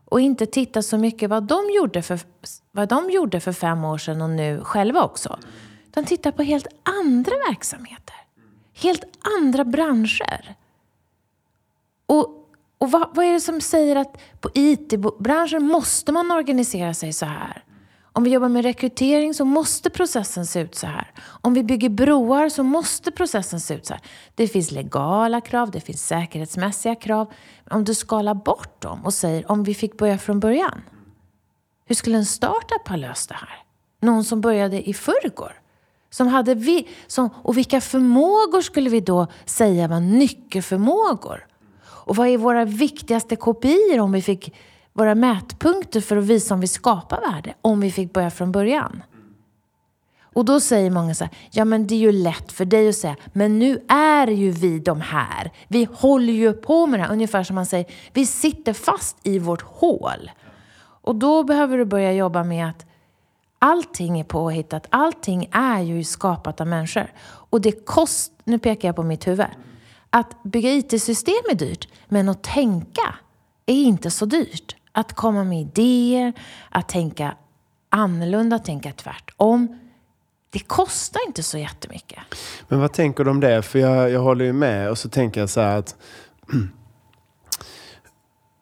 Och 0.05 0.21
inte 0.21 0.47
titta 0.47 0.83
så 0.83 0.99
mycket 0.99 1.31
vad 1.31 1.43
de 1.43 1.71
gjorde 1.76 2.02
för, 2.02 2.21
vad 2.71 2.88
de 2.88 3.11
gjorde 3.11 3.40
för 3.40 3.52
fem 3.52 3.85
år 3.85 3.99
sedan 3.99 4.23
och 4.23 4.31
nu 4.31 4.61
själva 4.64 5.02
också. 5.02 5.38
Utan 5.88 6.05
titta 6.05 6.33
på 6.33 6.43
helt 6.43 6.67
andra 6.83 7.33
verksamheter. 7.49 8.17
Helt 8.75 9.05
andra 9.38 9.64
branscher. 9.64 10.55
Och 12.07 12.37
och 12.81 12.90
vad, 12.90 13.11
vad 13.14 13.26
är 13.26 13.33
det 13.33 13.40
som 13.40 13.61
säger 13.61 13.97
att 13.97 14.19
på 14.40 14.50
IT-branschen 14.55 15.64
måste 15.64 16.12
man 16.12 16.31
organisera 16.31 16.95
sig 16.95 17.12
så 17.12 17.26
här? 17.26 17.64
Om 18.12 18.25
vi 18.25 18.31
jobbar 18.31 18.49
med 18.49 18.62
rekrytering 18.62 19.35
så 19.35 19.45
måste 19.45 19.90
processen 19.90 20.47
se 20.47 20.61
ut 20.61 20.75
så 20.75 20.87
här. 20.87 21.12
Om 21.21 21.55
vi 21.55 21.62
bygger 21.62 21.88
broar 21.88 22.49
så 22.49 22.62
måste 22.62 23.11
processen 23.11 23.61
se 23.61 23.75
ut 23.75 23.87
så 23.87 23.95
här. 23.95 24.02
Det 24.35 24.49
finns 24.49 24.71
legala 24.71 25.40
krav, 25.40 25.71
det 25.71 25.81
finns 25.81 26.07
säkerhetsmässiga 26.07 26.95
krav. 26.95 27.33
Om 27.71 27.85
du 27.85 27.95
skalar 27.95 28.35
bort 28.35 28.83
dem 28.83 29.05
och 29.05 29.14
säger 29.14 29.50
om 29.50 29.64
vi 29.64 29.75
fick 29.75 29.99
börja 29.99 30.19
från 30.19 30.40
början. 30.40 30.81
Hur 31.87 31.95
skulle 31.95 32.17
en 32.17 32.26
startup 32.26 32.88
ha 32.88 32.97
löst 32.97 33.29
det 33.29 33.35
här? 33.35 33.62
Någon 34.00 34.25
som 34.25 34.40
började 34.40 34.88
i 34.88 34.95
förrgår? 34.95 35.61
Som 36.11 36.29
hade 36.29 36.55
vi, 36.55 36.88
som, 37.07 37.31
och 37.43 37.57
vilka 37.57 37.81
förmågor 37.81 38.61
skulle 38.61 38.90
vi 38.90 39.00
då 39.00 39.26
säga 39.45 39.88
var 39.88 40.00
nyckelförmågor? 40.00 41.47
Och 41.83 42.17
vad 42.17 42.29
är 42.29 42.38
våra 42.38 42.64
viktigaste 42.64 43.37
kopior 43.37 44.00
om 44.00 44.12
vi 44.12 44.23
fick 44.23 44.55
våra 45.00 45.14
mätpunkter 45.14 46.00
för 46.00 46.16
att 46.16 46.25
visa 46.25 46.54
om 46.54 46.61
vi 46.61 46.66
skapar 46.66 47.21
värde? 47.21 47.54
Om 47.62 47.80
vi 47.80 47.92
fick 47.92 48.12
börja 48.12 48.30
från 48.30 48.52
början. 48.52 49.02
Och 50.35 50.45
då 50.45 50.61
säger 50.61 50.90
många 50.90 51.14
så 51.14 51.25
här, 51.25 51.35
ja 51.50 51.64
men 51.64 51.87
det 51.87 51.95
är 51.95 51.99
ju 51.99 52.12
lätt 52.12 52.52
för 52.52 52.64
dig 52.64 52.88
att 52.88 52.95
säga, 52.95 53.16
men 53.33 53.59
nu 53.59 53.85
är 53.88 54.26
ju 54.26 54.50
vi 54.50 54.78
de 54.78 55.00
här. 55.00 55.52
Vi 55.69 55.88
håller 55.95 56.33
ju 56.33 56.52
på 56.52 56.87
med 56.87 57.00
det 57.00 57.04
här. 57.04 57.12
Ungefär 57.12 57.42
som 57.42 57.54
man 57.54 57.66
säger, 57.66 57.87
vi 58.12 58.26
sitter 58.26 58.73
fast 58.73 59.16
i 59.23 59.38
vårt 59.38 59.62
hål. 59.62 60.30
Och 60.80 61.14
då 61.14 61.45
behöver 61.45 61.78
du 61.78 61.85
börja 61.85 62.12
jobba 62.12 62.45
med 62.45 62.69
att 62.69 62.87
allting 63.59 64.21
är 64.21 64.25
påhittat. 64.25 64.87
Allting 64.90 65.49
är 65.52 65.80
ju 65.80 66.04
skapat 66.04 66.61
av 66.61 66.66
människor. 66.66 67.12
Och 67.23 67.61
det 67.61 67.87
kostar, 67.87 68.37
nu 68.45 68.59
pekar 68.59 68.88
jag 68.88 68.97
på 68.97 69.02
mitt 69.02 69.26
huvud. 69.26 69.47
Att 70.11 70.42
bygga 70.42 70.71
IT-system 70.71 71.45
är 71.50 71.54
dyrt, 71.54 71.88
men 72.09 72.28
att 72.28 72.42
tänka 72.42 73.14
är 73.66 73.83
inte 73.83 74.11
så 74.11 74.25
dyrt. 74.25 74.76
Att 74.92 75.12
komma 75.12 75.44
med 75.44 75.61
idéer, 75.61 76.32
att 76.70 76.88
tänka 76.88 77.35
annorlunda, 77.88 78.59
tänka 78.59 78.92
tvärtom. 78.92 79.78
Det 80.50 80.59
kostar 80.59 81.20
inte 81.26 81.42
så 81.42 81.59
jättemycket. 81.59 82.18
Men 82.68 82.80
vad 82.80 82.92
tänker 82.92 83.25
du 83.25 83.30
om 83.30 83.40
det? 83.40 83.62
För 83.62 83.78
jag, 83.78 84.11
jag 84.11 84.20
håller 84.20 84.44
ju 84.44 84.52
med 84.52 84.90
och 84.90 84.99
så 84.99 85.09
tänker 85.09 85.40
jag 85.40 85.50
så 85.50 85.61
här 85.61 85.78
att 85.78 85.97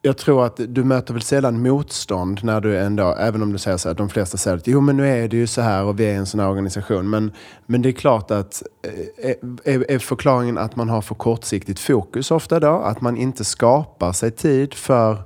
jag 0.03 0.17
tror 0.17 0.47
att 0.47 0.61
du 0.69 0.85
möter 0.85 1.15
väl 1.15 1.23
sällan 1.23 1.63
motstånd 1.63 2.45
när 2.45 2.61
du 2.61 2.79
ändå, 2.79 3.15
även 3.15 3.43
om 3.43 3.53
du 3.53 3.59
säger 3.59 3.77
så 3.77 3.89
här, 3.89 3.97
de 3.97 4.09
flesta 4.09 4.37
säger 4.37 4.57
att 4.57 4.67
jo 4.67 4.81
men 4.81 4.97
nu 4.97 5.09
är 5.09 5.29
det 5.29 5.37
ju 5.37 5.47
så 5.47 5.61
här 5.61 5.85
och 5.85 6.01
vi 6.01 6.05
är 6.07 6.15
en 6.15 6.27
sån 6.27 6.41
här 6.41 6.49
organisation. 6.49 7.11
Men, 7.11 7.33
men 7.67 7.83
det 7.83 7.89
är 7.89 7.93
klart 7.93 8.31
att 8.31 8.63
eh, 8.83 9.31
eh, 9.31 9.37
är, 9.75 9.91
är 9.91 9.99
förklaringen 9.99 10.59
att 10.59 10.77
man 10.77 10.89
har 10.89 11.03
för 11.03 11.15
kortsiktigt 11.15 11.81
fokus 11.81 12.31
ofta 12.31 12.61
då? 12.61 12.77
Att 12.79 13.01
man 13.01 13.17
inte 13.17 13.45
skapar 13.45 14.13
sig 14.13 14.31
tid 14.31 14.75
för 14.75 15.23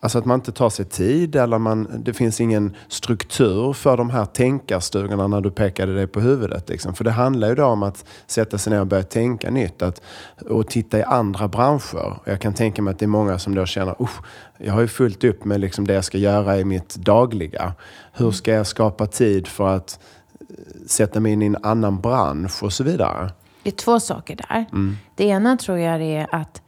Alltså 0.00 0.18
att 0.18 0.24
man 0.24 0.34
inte 0.40 0.52
tar 0.52 0.70
sig 0.70 0.84
tid 0.84 1.36
eller 1.36 1.58
man, 1.58 2.02
det 2.04 2.12
finns 2.12 2.40
ingen 2.40 2.76
struktur 2.88 3.72
för 3.72 3.96
de 3.96 4.10
här 4.10 4.24
tänkarstugorna 4.24 5.26
när 5.26 5.40
du 5.40 5.50
pekade 5.50 5.94
det 5.94 6.06
på 6.06 6.20
huvudet. 6.20 6.68
Liksom. 6.68 6.94
För 6.94 7.04
det 7.04 7.10
handlar 7.10 7.48
ju 7.48 7.54
då 7.54 7.64
om 7.64 7.82
att 7.82 8.04
sätta 8.26 8.58
sig 8.58 8.72
ner 8.72 8.80
och 8.80 8.86
börja 8.86 9.02
tänka 9.02 9.50
nytt 9.50 9.82
att, 9.82 10.02
och 10.50 10.68
titta 10.68 10.98
i 10.98 11.02
andra 11.02 11.48
branscher. 11.48 12.18
Jag 12.24 12.40
kan 12.40 12.54
tänka 12.54 12.82
mig 12.82 12.92
att 12.92 12.98
det 12.98 13.04
är 13.04 13.08
många 13.08 13.38
som 13.38 13.54
då 13.54 13.66
känner 13.66 14.02
Usch, 14.02 14.20
jag 14.58 14.72
har 14.72 14.80
ju 14.80 14.88
fullt 14.88 15.24
upp 15.24 15.44
med 15.44 15.60
liksom 15.60 15.86
det 15.86 15.94
jag 15.94 16.04
ska 16.04 16.18
göra 16.18 16.58
i 16.58 16.64
mitt 16.64 16.94
dagliga. 16.96 17.72
Hur 18.12 18.30
ska 18.30 18.52
jag 18.52 18.66
skapa 18.66 19.06
tid 19.06 19.46
för 19.46 19.68
att 19.68 20.00
eh, 20.40 20.46
sätta 20.86 21.20
mig 21.20 21.32
in 21.32 21.42
i 21.42 21.46
en 21.46 21.56
annan 21.62 22.00
bransch 22.00 22.62
och 22.62 22.72
så 22.72 22.84
vidare? 22.84 23.30
Det 23.62 23.70
är 23.70 23.76
två 23.76 24.00
saker 24.00 24.36
där. 24.36 24.66
Mm. 24.72 24.96
Det 25.14 25.24
ena 25.24 25.56
tror 25.56 25.78
jag 25.78 26.02
är 26.02 26.26
att 26.32 26.62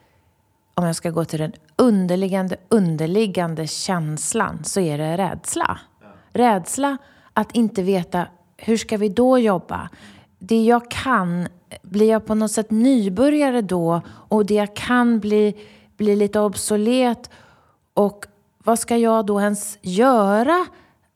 om 0.74 0.86
jag 0.86 0.96
ska 0.96 1.10
gå 1.10 1.24
till 1.24 1.38
den 1.38 1.52
underliggande, 1.78 2.56
underliggande 2.68 3.66
känslan 3.66 4.64
så 4.64 4.80
är 4.80 4.98
det 4.98 5.16
rädsla. 5.16 5.78
Rädsla 6.32 6.98
att 7.32 7.56
inte 7.56 7.82
veta 7.82 8.26
hur 8.56 8.76
ska 8.76 8.96
vi 8.96 9.08
då 9.08 9.38
jobba? 9.38 9.88
Det 10.38 10.64
jag 10.64 10.90
kan, 10.90 11.48
blir 11.82 12.10
jag 12.10 12.26
på 12.26 12.34
något 12.34 12.52
sätt 12.52 12.70
nybörjare 12.70 13.62
då? 13.62 14.00
Och 14.08 14.46
det 14.46 14.54
jag 14.54 14.76
kan 14.76 15.20
blir 15.20 15.54
bli 15.98 16.16
lite 16.16 16.40
obsolet. 16.40 17.30
Och 17.94 18.26
vad 18.64 18.78
ska 18.78 18.96
jag 18.96 19.26
då 19.26 19.40
ens 19.40 19.78
göra? 19.82 20.66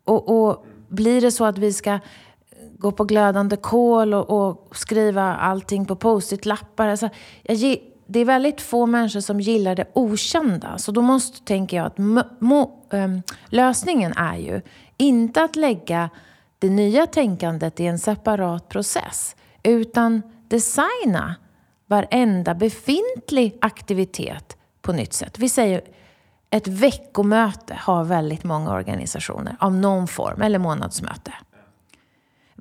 Och, 0.04 0.44
och 0.44 0.66
blir 0.88 1.20
det 1.20 1.30
så 1.30 1.44
att 1.44 1.58
vi 1.58 1.72
ska 1.72 1.98
gå 2.78 2.92
på 2.92 3.04
glödande 3.04 3.56
kol 3.56 4.14
och, 4.14 4.30
och 4.30 4.76
skriva 4.76 5.36
allting 5.36 5.86
på 5.86 5.96
post-it-lappar? 5.96 6.88
Alltså, 6.88 7.08
jag, 7.42 7.76
det 8.12 8.20
är 8.20 8.24
väldigt 8.24 8.60
få 8.60 8.86
människor 8.86 9.20
som 9.20 9.40
gillar 9.40 9.74
det 9.74 9.84
okända. 9.92 10.78
Så 10.78 10.92
då 10.92 11.02
måste, 11.02 11.44
tänker 11.44 11.76
jag, 11.76 11.86
att 11.86 11.98
må, 12.40 12.70
um, 12.90 13.22
lösningen 13.46 14.12
är 14.12 14.36
ju 14.36 14.60
inte 14.96 15.42
att 15.42 15.56
lägga 15.56 16.10
det 16.58 16.70
nya 16.70 17.06
tänkandet 17.06 17.80
i 17.80 17.86
en 17.86 17.98
separat 17.98 18.68
process. 18.68 19.36
Utan 19.62 20.22
designa 20.48 21.34
varenda 21.86 22.54
befintlig 22.54 23.58
aktivitet 23.60 24.56
på 24.82 24.92
nytt 24.92 25.12
sätt. 25.12 25.38
Vi 25.38 25.48
säger 25.48 25.82
ett 26.50 26.68
veckomöte 26.68 27.74
har 27.80 28.04
väldigt 28.04 28.44
många 28.44 28.72
organisationer 28.72 29.56
av 29.60 29.74
någon 29.74 30.08
form, 30.08 30.42
eller 30.42 30.58
månadsmöte. 30.58 31.32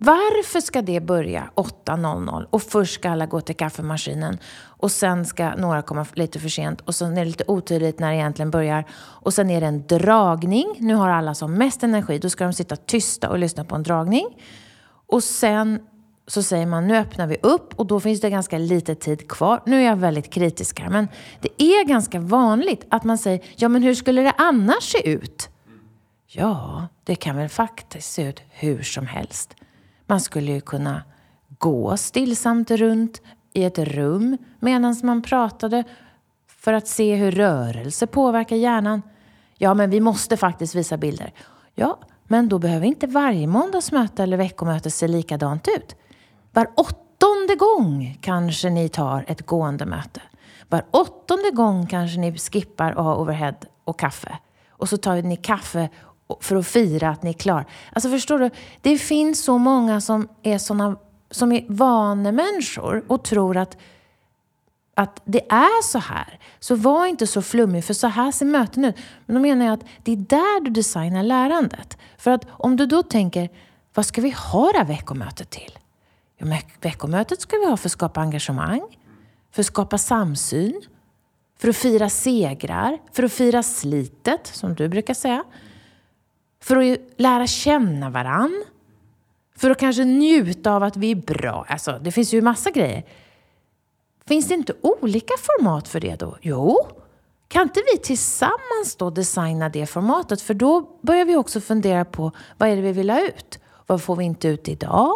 Varför 0.04 0.60
ska 0.60 0.82
det 0.82 1.00
börja 1.00 1.50
8.00 1.56 2.46
och 2.50 2.62
först 2.62 2.94
ska 2.94 3.10
alla 3.10 3.26
gå 3.26 3.42
till 3.42 3.56
kaffemaskinen 3.56 4.38
och 4.64 4.92
sen 4.92 5.26
ska 5.26 5.56
några 5.56 5.82
komma 5.82 6.06
lite 6.14 6.40
för 6.40 6.50
sent 6.50 6.82
och 6.82 6.96
sen 6.96 7.18
är 7.18 7.22
det 7.22 7.26
lite 7.26 7.44
otydligt 7.48 8.00
när 8.00 8.12
det 8.12 8.18
egentligen 8.18 8.52
börjar. 8.52 8.86
Och 8.94 9.34
sen 9.34 9.50
är 9.50 9.62
det 9.62 9.68
en 9.68 9.88
dragning. 9.88 10.76
Nu 10.78 10.96
har 10.96 11.10
alla 11.10 11.34
som 11.34 11.54
mest 11.54 11.84
energi, 11.84 12.20
då 12.20 12.30
ska 12.30 12.44
de 12.44 12.54
sitta 12.54 12.76
tysta 12.76 13.30
och 13.30 13.40
lyssna 13.40 13.66
på 13.66 13.76
en 13.76 13.84
dragning. 13.84 14.28
Och 15.08 15.24
sen 15.24 15.80
så 16.28 16.44
säger 16.44 16.66
man 16.66 16.88
nu 16.88 16.98
öppnar 16.98 17.28
vi 17.28 17.38
upp 17.42 17.80
och 17.80 17.86
då 17.86 18.00
finns 18.00 18.22
det 18.22 18.30
ganska 18.30 18.58
lite 18.58 18.96
tid 18.96 19.30
kvar. 19.30 19.62
Nu 19.66 19.82
är 19.82 19.86
jag 19.86 19.96
väldigt 19.96 20.30
kritisk 20.30 20.80
här, 20.80 20.90
men 20.90 21.08
det 21.42 21.64
är 21.64 21.86
ganska 21.86 22.20
vanligt 22.20 22.86
att 22.90 23.04
man 23.04 23.18
säger 23.18 23.42
ja 23.56 23.70
men 23.70 23.84
hur 23.84 23.96
skulle 23.96 24.22
det 24.22 24.34
annars 24.38 24.84
se 24.84 25.10
ut? 25.10 25.50
Ja, 26.28 26.88
det 27.04 27.16
kan 27.16 27.38
väl 27.38 27.50
faktiskt 27.50 28.14
se 28.14 28.24
ut 28.24 28.42
hur 28.50 28.82
som 28.82 29.08
helst. 29.08 29.56
Man 30.12 30.22
skulle 30.22 30.52
ju 30.52 30.62
kunna 30.62 31.04
gå 31.60 31.98
stillsamt 31.98 32.72
runt 32.72 33.22
i 33.54 33.64
ett 33.64 33.80
rum 33.80 34.38
medan 34.60 34.96
man 35.04 35.22
pratade 35.22 35.84
för 36.48 36.74
att 36.74 36.88
se 36.88 37.16
hur 37.16 37.32
rörelse 37.32 38.08
påverkar 38.08 38.56
hjärnan. 38.56 39.02
Ja, 39.58 39.74
men 39.74 39.90
vi 39.90 40.00
måste 40.00 40.38
faktiskt 40.38 40.76
visa 40.76 40.98
bilder. 40.98 41.34
Ja, 41.76 42.00
men 42.28 42.50
då 42.50 42.60
behöver 42.60 42.86
inte 42.86 43.08
varje 43.08 43.48
måndagsmöte 43.48 44.24
eller 44.24 44.38
veckomöte 44.38 44.92
se 44.92 45.08
likadant 45.08 45.68
ut. 45.68 45.96
Var 46.54 46.68
åttonde 46.76 47.56
gång 47.56 48.18
kanske 48.22 48.70
ni 48.70 48.90
tar 48.90 49.26
ett 49.28 49.46
gående 49.46 49.86
möte. 49.86 50.22
Var 50.70 50.86
åttonde 50.92 51.52
gång 51.52 51.88
kanske 51.88 52.20
ni 52.20 52.38
skippar 52.38 52.92
att 52.92 52.98
ha 52.98 53.16
overhead 53.16 53.56
och 53.84 54.00
kaffe. 54.00 54.38
Och 54.70 54.90
så 54.90 54.98
tar 54.98 55.22
ni 55.22 55.36
kaffe 55.36 55.90
för 56.42 56.56
att 56.56 56.68
fira 56.68 57.10
att 57.10 57.24
ni 57.24 57.30
är 57.30 57.34
klar. 57.34 57.66
Alltså 57.94 58.10
förstår 58.10 58.40
du? 58.40 58.50
Det 58.82 58.98
finns 58.98 59.44
så 59.44 59.58
många 59.58 60.02
som 60.02 60.28
är 60.44 60.58
såna, 60.58 60.96
som 61.32 61.52
är 61.52 61.66
vanemänniskor 61.68 63.04
och 63.08 63.24
tror 63.24 63.58
att, 63.58 63.78
att 64.96 65.22
det 65.26 65.52
är 65.52 65.84
så 65.84 66.00
här. 66.00 66.40
Så 66.60 66.76
var 66.76 67.06
inte 67.06 67.28
så 67.28 67.42
flummig, 67.42 67.86
för 67.86 67.94
så 67.94 68.08
här 68.08 68.32
ser 68.32 68.46
möten 68.46 68.86
ut. 68.86 68.96
Men 69.26 69.36
då 69.36 69.42
menar 69.42 69.66
jag 69.66 69.74
att 69.74 69.86
det 70.04 70.12
är 70.12 70.18
där 70.18 70.62
du 70.62 70.72
designar 70.72 71.24
lärandet. 71.24 71.98
För 72.18 72.32
att 72.32 72.46
om 72.52 72.76
du 72.76 72.86
då 72.86 73.04
tänker, 73.04 73.50
vad 73.94 74.06
ska 74.06 74.22
vi 74.22 74.30
ha 74.52 74.72
det 74.72 74.78
här 74.78 74.86
veckomötet 74.86 75.50
till? 75.50 75.80
Ja, 76.38 76.58
veckomötet 76.82 77.42
ska 77.42 77.58
vi 77.58 77.66
ha 77.66 77.78
för 77.78 77.88
att 77.88 77.92
skapa 77.92 78.22
engagemang, 78.22 78.82
för 79.52 79.62
att 79.62 79.66
skapa 79.66 79.98
samsyn, 79.98 80.82
för 81.60 81.68
att 81.70 81.76
fira 81.76 82.10
segrar, 82.10 82.98
för 83.12 83.24
att 83.24 83.32
fira 83.32 83.64
slitet, 83.64 84.48
som 84.48 84.76
du 84.76 84.90
brukar 84.90 85.14
säga. 85.14 85.44
För 86.62 86.76
att 86.76 87.00
lära 87.18 87.48
känna 87.48 88.10
varann. 88.10 88.64
För 89.56 89.70
att 89.70 89.80
kanske 89.80 90.04
njuta 90.04 90.72
av 90.72 90.84
att 90.84 90.98
vi 90.98 91.12
är 91.12 91.16
bra. 91.16 91.66
Alltså, 91.70 92.00
det 92.02 92.12
finns 92.12 92.34
ju 92.34 92.42
massa 92.42 92.72
grejer. 92.72 93.06
Finns 94.28 94.48
det 94.48 94.54
inte 94.54 94.74
olika 94.82 95.34
format 95.38 95.88
för 95.88 96.00
det 96.00 96.16
då? 96.16 96.38
Jo, 96.42 96.78
kan 97.48 97.62
inte 97.62 97.82
vi 97.94 97.98
tillsammans 97.98 98.96
då 98.98 99.10
designa 99.10 99.70
det 99.70 99.86
formatet? 99.86 100.42
För 100.42 100.54
då 100.54 100.90
börjar 101.02 101.26
vi 101.26 101.36
också 101.36 101.62
fundera 101.62 102.06
på 102.06 102.32
vad 102.58 102.70
är 102.70 102.76
det 102.76 102.82
vi 102.82 102.92
vill 102.92 103.10
ha 103.10 103.22
ut? 103.22 103.60
Vad 103.88 104.02
får 104.02 104.16
vi 104.16 104.24
inte 104.24 104.48
ut 104.48 104.68
idag? 104.68 105.14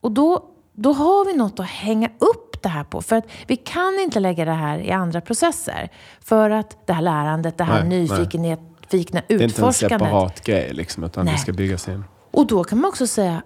Och 0.00 0.12
då, 0.12 0.44
då 0.72 0.92
har 0.92 1.24
vi 1.24 1.34
något 1.34 1.60
att 1.60 1.66
hänga 1.66 2.10
upp 2.18 2.62
det 2.62 2.68
här 2.68 2.84
på. 2.84 3.02
För 3.02 3.16
att 3.16 3.26
vi 3.46 3.56
kan 3.56 3.98
inte 4.00 4.20
lägga 4.20 4.44
det 4.44 4.52
här 4.52 4.78
i 4.78 4.90
andra 4.90 5.20
processer. 5.20 5.90
För 6.20 6.50
att 6.50 6.86
det 6.86 6.92
här 6.92 7.02
lärandet, 7.02 7.58
det 7.58 7.64
här 7.64 7.84
nej, 7.84 8.00
nyfikenhet, 8.00 8.60
nyfikna 8.92 9.22
utforskandet. 9.28 9.80
Det 9.80 9.84
är 9.84 9.86
inte 9.86 9.94
en 9.94 10.10
separat 10.10 10.44
grej 10.44 10.72
liksom, 10.72 11.04
utan 11.04 11.24
Nej. 11.24 11.34
det 11.34 11.40
ska 11.40 11.52
byggas 11.52 11.88
in. 11.88 12.04
Och 12.30 12.46
då 12.46 12.64
kan 12.64 12.80
man 12.80 12.88
också 12.88 13.06
säga, 13.06 13.42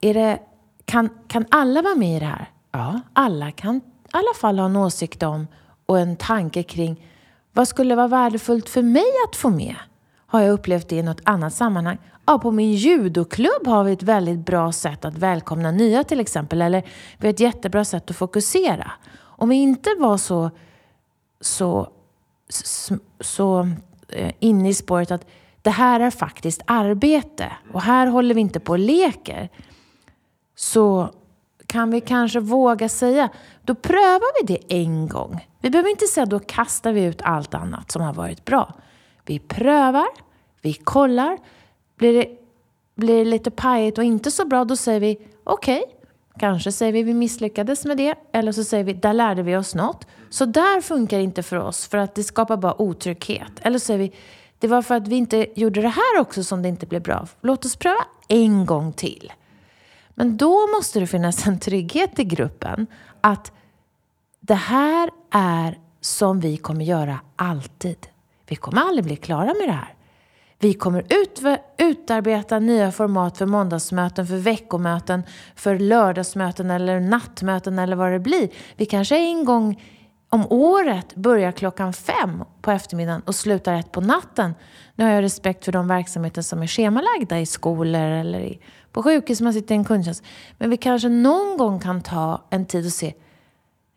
är 0.00 0.14
det, 0.14 0.38
kan, 0.84 1.08
kan 1.28 1.46
alla 1.50 1.82
vara 1.82 1.94
med 1.94 2.16
i 2.16 2.20
det 2.20 2.26
här? 2.26 2.50
Ja, 2.72 3.00
alla 3.12 3.50
kan 3.50 3.76
i 3.76 3.80
alla 4.10 4.34
fall 4.40 4.58
ha 4.58 4.66
en 4.66 4.76
åsikt 4.76 5.22
om 5.22 5.46
och 5.86 5.98
en 5.98 6.16
tanke 6.16 6.62
kring 6.62 7.06
vad 7.52 7.68
skulle 7.68 7.94
vara 7.94 8.08
värdefullt 8.08 8.68
för 8.68 8.82
mig 8.82 9.12
att 9.28 9.36
få 9.36 9.50
med? 9.50 9.76
Har 10.26 10.40
jag 10.40 10.52
upplevt 10.52 10.88
det 10.88 10.96
i 10.96 11.02
något 11.02 11.20
annat 11.24 11.54
sammanhang? 11.54 11.98
Ja, 12.26 12.38
på 12.38 12.50
min 12.50 12.72
judoklubb 12.72 13.66
har 13.66 13.84
vi 13.84 13.92
ett 13.92 14.02
väldigt 14.02 14.46
bra 14.46 14.72
sätt 14.72 15.04
att 15.04 15.18
välkomna 15.18 15.70
nya 15.70 16.04
till 16.04 16.20
exempel. 16.20 16.62
Eller 16.62 16.82
vi 17.18 17.26
har 17.26 17.32
ett 17.32 17.40
jättebra 17.40 17.84
sätt 17.84 18.10
att 18.10 18.16
fokusera. 18.16 18.92
Om 19.14 19.48
vi 19.48 19.56
inte 19.56 19.90
var 19.98 20.16
så, 20.16 20.50
så, 21.40 21.88
så, 22.48 22.98
så 23.20 23.68
Eh, 24.12 24.32
inne 24.38 24.68
i 24.68 24.74
spåret 24.74 25.10
att 25.10 25.26
det 25.62 25.70
här 25.70 26.00
är 26.00 26.10
faktiskt 26.10 26.62
arbete 26.66 27.52
och 27.72 27.82
här 27.82 28.06
håller 28.06 28.34
vi 28.34 28.40
inte 28.40 28.60
på 28.60 28.72
och 28.72 28.78
leker. 28.78 29.48
Så 30.56 31.10
kan 31.66 31.90
vi 31.90 32.00
kanske 32.00 32.40
våga 32.40 32.88
säga, 32.88 33.28
då 33.62 33.74
prövar 33.74 34.40
vi 34.40 34.54
det 34.54 34.82
en 34.82 35.08
gång. 35.08 35.48
Vi 35.60 35.70
behöver 35.70 35.90
inte 35.90 36.06
säga 36.06 36.26
då 36.26 36.38
kastar 36.38 36.92
vi 36.92 37.04
ut 37.04 37.22
allt 37.22 37.54
annat 37.54 37.90
som 37.90 38.02
har 38.02 38.14
varit 38.14 38.44
bra. 38.44 38.74
Vi 39.24 39.38
prövar, 39.38 40.06
vi 40.62 40.72
kollar. 40.74 41.38
Blir 41.96 42.12
det, 42.12 42.28
blir 42.94 43.18
det 43.18 43.24
lite 43.24 43.50
pajigt 43.50 43.98
och 43.98 44.04
inte 44.04 44.30
så 44.30 44.44
bra, 44.44 44.64
då 44.64 44.76
säger 44.76 45.00
vi 45.00 45.18
okej, 45.44 45.82
okay, 45.82 46.01
Kanske 46.38 46.72
säger 46.72 46.92
vi 46.92 47.02
vi 47.02 47.14
misslyckades 47.14 47.84
med 47.84 47.96
det, 47.96 48.14
eller 48.32 48.52
så 48.52 48.64
säger 48.64 48.84
vi 48.84 48.92
där 48.92 49.12
lärde 49.12 49.42
vi 49.42 49.56
oss 49.56 49.74
något. 49.74 50.06
Så 50.30 50.44
där 50.44 50.80
funkar 50.80 51.18
inte 51.18 51.42
för 51.42 51.56
oss, 51.56 51.86
för 51.86 51.98
att 51.98 52.14
det 52.14 52.22
skapar 52.24 52.56
bara 52.56 52.82
otrygghet. 52.82 53.52
Eller 53.62 53.78
så 53.78 53.84
säger 53.84 53.98
vi 53.98 54.12
det 54.58 54.68
var 54.68 54.82
för 54.82 54.94
att 54.94 55.08
vi 55.08 55.16
inte 55.16 55.60
gjorde 55.60 55.82
det 55.82 55.88
här 55.88 56.20
också 56.20 56.44
som 56.44 56.62
det 56.62 56.68
inte 56.68 56.86
blev 56.86 57.02
bra. 57.02 57.26
Låt 57.40 57.64
oss 57.64 57.76
pröva 57.76 58.04
en 58.28 58.66
gång 58.66 58.92
till. 58.92 59.32
Men 60.14 60.36
då 60.36 60.66
måste 60.76 61.00
det 61.00 61.06
finnas 61.06 61.46
en 61.46 61.58
trygghet 61.58 62.18
i 62.18 62.24
gruppen 62.24 62.86
att 63.20 63.52
det 64.40 64.54
här 64.54 65.10
är 65.30 65.78
som 66.00 66.40
vi 66.40 66.56
kommer 66.56 66.84
göra 66.84 67.20
alltid. 67.36 68.06
Vi 68.46 68.56
kommer 68.56 68.80
aldrig 68.80 69.04
bli 69.04 69.16
klara 69.16 69.54
med 69.54 69.68
det 69.68 69.72
här. 69.72 69.94
Vi 70.62 70.74
kommer 70.74 71.00
ut, 71.00 71.42
utarbeta 71.78 72.58
nya 72.58 72.92
format 72.92 73.38
för 73.38 73.46
måndagsmöten, 73.46 74.26
för 74.26 74.36
veckomöten, 74.36 75.22
för 75.54 75.78
lördagsmöten 75.78 76.70
eller 76.70 77.00
nattmöten 77.00 77.78
eller 77.78 77.96
vad 77.96 78.12
det 78.12 78.18
blir. 78.18 78.48
Vi 78.76 78.86
kanske 78.86 79.16
en 79.16 79.44
gång 79.44 79.82
om 80.28 80.46
året 80.50 81.14
börjar 81.14 81.52
klockan 81.52 81.92
fem 81.92 82.44
på 82.60 82.70
eftermiddagen 82.70 83.22
och 83.26 83.34
slutar 83.34 83.74
ett 83.74 83.92
på 83.92 84.00
natten. 84.00 84.54
Nu 84.94 85.04
har 85.04 85.12
jag 85.12 85.22
respekt 85.22 85.64
för 85.64 85.72
de 85.72 85.88
verksamheter 85.88 86.42
som 86.42 86.62
är 86.62 86.66
schemalagda 86.66 87.40
i 87.40 87.46
skolor 87.46 88.00
eller 88.00 88.58
på 88.92 89.02
sjukhus, 89.02 89.40
man 89.40 89.52
sitter 89.52 89.74
i 89.74 89.78
en 89.78 89.84
kundtjänst. 89.84 90.24
Men 90.58 90.70
vi 90.70 90.76
kanske 90.76 91.08
någon 91.08 91.56
gång 91.56 91.80
kan 91.80 92.02
ta 92.02 92.46
en 92.50 92.66
tid 92.66 92.86
och 92.86 92.92
se 92.92 93.14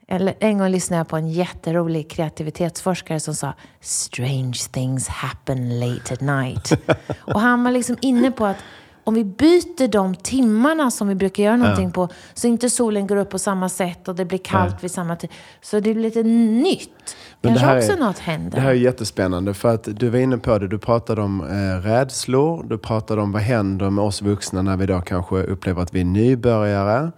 eller 0.07 0.33
en 0.39 0.57
gång 0.57 0.69
lyssnade 0.69 0.99
jag 0.99 1.07
på 1.07 1.17
en 1.17 1.29
jätterolig 1.29 2.09
kreativitetsforskare 2.09 3.19
som 3.19 3.35
sa 3.35 3.53
“Strange 3.81 4.59
things 4.71 5.07
happen 5.07 5.79
late 5.79 6.13
at 6.13 6.21
night”. 6.21 6.71
och 7.19 7.41
han 7.41 7.63
var 7.63 7.71
liksom 7.71 7.97
inne 8.01 8.31
på 8.31 8.45
att 8.45 8.57
om 9.05 9.13
vi 9.13 9.23
byter 9.23 9.87
de 9.87 10.15
timmarna 10.15 10.91
som 10.91 11.07
vi 11.07 11.15
brukar 11.15 11.43
göra 11.43 11.57
någonting 11.57 11.85
ja. 11.85 11.91
på 11.91 12.09
så 12.33 12.47
inte 12.47 12.69
solen 12.69 13.07
går 13.07 13.15
upp 13.15 13.29
på 13.29 13.39
samma 13.39 13.69
sätt 13.69 14.07
och 14.07 14.15
det 14.15 14.25
blir 14.25 14.37
kallt 14.37 14.71
ja. 14.73 14.77
vid 14.81 14.91
samma 14.91 15.15
tid. 15.15 15.29
Så 15.61 15.79
det 15.79 15.93
blir 15.93 16.03
lite 16.03 16.23
nytt. 16.23 17.15
Men 17.41 17.55
Kanske 17.55 17.73
det 17.73 17.79
också 17.79 17.91
är, 17.91 17.97
något 17.97 18.19
händer. 18.19 18.51
Det 18.51 18.61
här 18.61 18.69
är 18.69 18.73
jättespännande 18.73 19.53
för 19.53 19.73
att 19.73 19.99
du 19.99 20.09
var 20.09 20.19
inne 20.19 20.37
på 20.37 20.59
det. 20.59 20.67
Du 20.67 20.79
pratade 20.79 21.21
om 21.21 21.41
eh, 21.41 21.81
rädslor. 21.87 22.63
Du 22.63 22.77
pratade 22.77 23.21
om 23.21 23.31
vad 23.31 23.41
händer 23.41 23.89
med 23.89 24.03
oss 24.03 24.21
vuxna 24.21 24.61
när 24.61 24.77
vi 24.77 24.85
då 24.85 25.01
kanske 25.01 25.35
upplever 25.35 25.81
att 25.81 25.93
vi 25.93 26.01
är 26.01 26.05
nybörjare. 26.05 27.11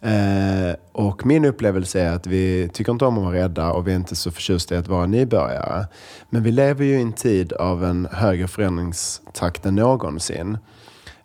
Eh, 0.00 0.74
och 0.92 1.26
min 1.26 1.44
upplevelse 1.44 2.00
är 2.00 2.12
att 2.12 2.26
vi 2.26 2.68
tycker 2.72 2.92
inte 2.92 3.04
om 3.04 3.18
att 3.18 3.24
vara 3.24 3.34
rädda 3.34 3.72
och 3.72 3.88
vi 3.88 3.92
är 3.92 3.96
inte 3.96 4.16
så 4.16 4.30
förtjusta 4.30 4.74
i 4.74 4.78
att 4.78 4.88
vara 4.88 5.06
nybörjare. 5.06 5.86
Men 6.30 6.42
vi 6.42 6.52
lever 6.52 6.84
ju 6.84 6.98
i 6.98 7.02
en 7.02 7.12
tid 7.12 7.52
av 7.52 7.84
en 7.84 8.08
högre 8.12 8.48
förändringstakt 8.48 9.66
än 9.66 9.74
någonsin. 9.74 10.58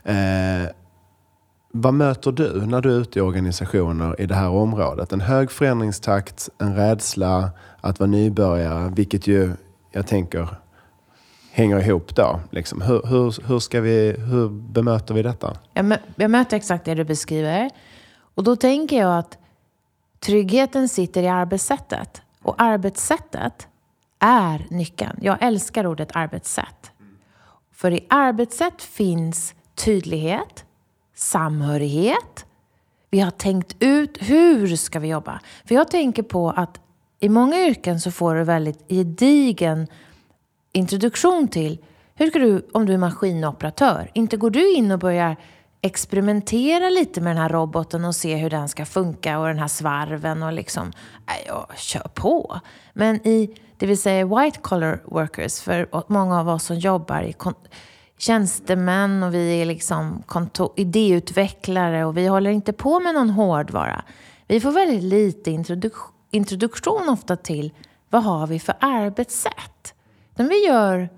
Eh, 0.04 0.70
vad 1.76 1.94
möter 1.94 2.32
du 2.32 2.66
när 2.66 2.82
du 2.82 2.96
är 2.96 3.00
ute 3.00 3.20
i 3.20 3.22
organisationer 3.22 4.22
i 4.22 4.26
det 4.26 4.36
här 4.36 4.50
området? 4.50 5.12
En 5.12 5.22
hög 5.22 5.52
förändringstakt, 5.52 6.50
en 6.58 6.76
rädsla 6.76 7.50
att 7.82 8.00
vara 8.00 8.10
nybörjare, 8.10 8.92
vilket 8.96 9.28
ju, 9.28 9.52
jag 9.92 10.08
tänker, 10.08 10.48
hänger 11.52 11.80
ihop 11.80 12.16
då. 12.16 12.40
Liksom. 12.50 12.82
Hur, 12.82 13.02
hur, 13.08 13.48
hur, 13.48 13.60
ska 13.60 13.82
vi, 13.82 14.16
hur 14.18 14.50
bemöter 14.50 15.14
vi 15.14 15.24
detta? 15.24 15.58
Jag, 15.74 15.86
mö, 15.86 15.98
jag 16.16 16.32
möter 16.32 16.58
exakt 16.58 16.86
det 16.86 16.96
du 16.96 17.04
beskriver. 17.04 17.70
Och 18.36 18.44
då 18.44 18.56
tänker 18.56 18.98
jag 18.98 19.18
att 19.18 19.38
tryggheten 20.20 20.90
sitter 20.90 21.24
i 21.24 21.28
arbetssättet. 21.28 22.22
Och 22.42 22.56
arbetssättet 22.58 23.68
är 24.20 24.68
nyckeln. 24.70 25.20
Jag 25.22 25.38
älskar 25.42 25.88
ordet 25.88 26.16
arbetssätt. 26.16 26.92
För 27.72 27.92
i 27.92 28.06
arbetssätt 28.10 28.82
finns 28.82 29.54
tydlighet, 29.76 30.66
samhörighet. 31.16 32.46
Vi 33.10 33.20
har 33.20 33.32
tänkt 33.32 33.76
ut 33.80 34.18
hur 34.20 34.76
ska 34.76 35.00
vi 35.00 35.08
jobba. 35.08 35.40
För 35.66 35.76
jag 35.76 35.92
tänker 35.92 36.24
på 36.24 36.50
att 36.50 36.80
i 37.20 37.30
många 37.30 37.60
yrken 37.60 38.00
så 38.00 38.12
får 38.12 38.36
du 38.36 38.44
väldigt 38.44 38.90
gedigen 38.90 39.88
introduktion 40.72 41.48
till 41.48 41.78
hur 42.16 42.30
ska 42.30 42.40
du, 42.40 42.70
om 42.74 42.86
du 42.86 42.94
är 42.94 42.98
maskinoperatör, 42.98 44.12
inte 44.14 44.38
går 44.38 44.50
du 44.50 44.74
in 44.74 44.92
och 44.92 45.00
börjar 45.00 45.36
experimentera 45.86 46.90
lite 46.90 47.22
med 47.22 47.36
den 47.36 47.42
här 47.42 47.50
roboten 47.50 48.06
och 48.06 48.16
se 48.16 48.36
hur 48.36 48.50
den 48.50 48.70
ska 48.70 48.86
funka 48.86 49.40
och 49.40 49.48
den 49.48 49.60
här 49.60 49.68
svarven 49.68 50.44
och 50.44 50.54
liksom, 50.54 50.92
nej, 51.28 51.44
jag 51.48 51.78
kör 51.78 52.08
på. 52.14 52.60
Men 52.94 53.28
i, 53.28 53.56
det 53.78 53.86
vill 53.86 53.98
säga 53.98 54.26
white 54.26 54.60
collar 54.60 55.02
workers, 55.06 55.62
för 55.62 55.88
många 56.08 56.40
av 56.40 56.50
oss 56.50 56.64
som 56.64 56.80
jobbar 56.80 57.22
i 57.22 57.36
tjänstemän 58.18 59.24
och 59.24 59.34
vi 59.34 59.62
är 59.62 59.66
liksom 59.66 60.24
idéutvecklare 60.76 62.06
och 62.06 62.18
vi 62.18 62.28
håller 62.28 62.50
inte 62.52 62.74
på 62.74 63.00
med 63.00 63.14
någon 63.14 63.30
hårdvara. 63.30 64.04
Vi 64.48 64.60
får 64.60 64.72
väldigt 64.72 65.04
lite 65.04 65.52
introduk 65.52 65.94
introduktion 66.32 67.10
ofta 67.10 67.36
till 67.36 67.74
vad 68.10 68.24
har 68.24 68.48
vi 68.48 68.60
för 68.60 68.76
arbetssätt. 68.80 69.94
Men 70.36 70.48
vi 70.48 70.66
gör 70.68 71.10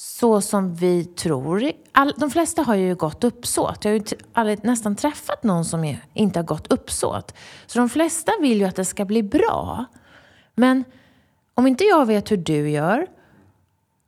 så 0.00 0.40
som 0.40 0.74
vi 0.74 1.04
tror. 1.04 1.72
All, 1.92 2.14
de 2.16 2.30
flesta 2.30 2.62
har 2.62 2.74
ju 2.74 2.94
gott 2.94 3.24
uppsåt. 3.24 3.84
Jag 3.84 3.92
har 3.92 3.98
ju 3.98 4.04
aldrig, 4.32 4.64
nästan 4.64 4.96
träffat 4.96 5.42
någon 5.42 5.64
som 5.64 5.84
är, 5.84 6.04
inte 6.14 6.38
har 6.38 6.44
gott 6.44 6.72
uppsåt. 6.72 7.34
Så 7.66 7.78
de 7.78 7.88
flesta 7.88 8.32
vill 8.40 8.58
ju 8.58 8.64
att 8.64 8.76
det 8.76 8.84
ska 8.84 9.04
bli 9.04 9.22
bra. 9.22 9.84
Men 10.54 10.84
om 11.54 11.66
inte 11.66 11.84
jag 11.84 12.06
vet 12.06 12.30
hur 12.30 12.36
du 12.36 12.70
gör 12.70 13.06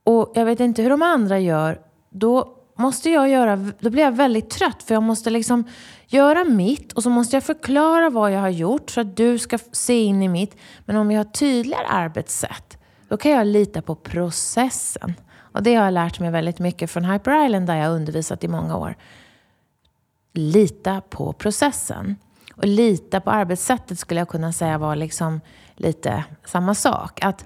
och 0.05 0.33
jag 0.35 0.45
vet 0.45 0.61
inte 0.61 0.83
hur 0.83 0.91
de 0.91 1.03
andra 1.03 1.39
gör, 1.39 1.81
då 2.11 2.57
måste 2.79 3.11
jag 3.11 3.29
göra, 3.29 3.57
då 3.81 3.91
blir 3.91 4.03
jag 4.03 4.17
väldigt 4.17 4.51
trött 4.51 4.83
för 4.83 4.95
jag 4.95 5.03
måste 5.03 5.31
liksom 5.31 5.65
göra 6.07 6.45
mitt 6.45 6.93
och 6.93 7.03
så 7.03 7.11
måste 7.11 7.37
jag 7.37 7.45
förklara 7.45 8.11
vad 8.11 8.33
jag 8.33 8.41
har 8.41 8.49
gjort 8.49 8.91
så 8.91 9.01
att 9.01 9.17
du 9.17 9.39
ska 9.39 9.59
se 9.73 10.03
in 10.03 10.23
i 10.23 10.29
mitt. 10.29 10.57
Men 10.85 10.97
om 10.97 11.11
jag 11.11 11.19
har 11.19 11.33
tydligare 11.33 11.87
arbetssätt, 11.87 12.79
då 13.09 13.17
kan 13.17 13.31
jag 13.31 13.47
lita 13.47 13.83
på 13.83 13.95
processen. 13.95 15.15
Och 15.53 15.63
det 15.63 15.75
har 15.75 15.85
jag 15.85 15.95
lärt 15.95 16.21
mig 16.21 16.31
väldigt 16.31 16.59
mycket 16.59 16.91
från 16.91 17.05
Hyper 17.05 17.45
Island 17.47 17.67
där 17.67 17.77
jag 17.77 17.93
undervisat 17.93 18.45
i 18.45 18.49
många 18.49 18.77
år. 18.77 18.95
Lita 20.33 21.01
på 21.01 21.33
processen. 21.33 22.17
Och 22.57 22.67
lita 22.67 23.21
på 23.21 23.31
arbetssättet 23.31 23.99
skulle 23.99 24.21
jag 24.21 24.29
kunna 24.29 24.53
säga 24.53 24.79
var 24.79 24.97
liksom 24.97 25.41
lite 25.77 26.25
samma 26.45 26.75
sak. 26.75 27.25
Att 27.25 27.45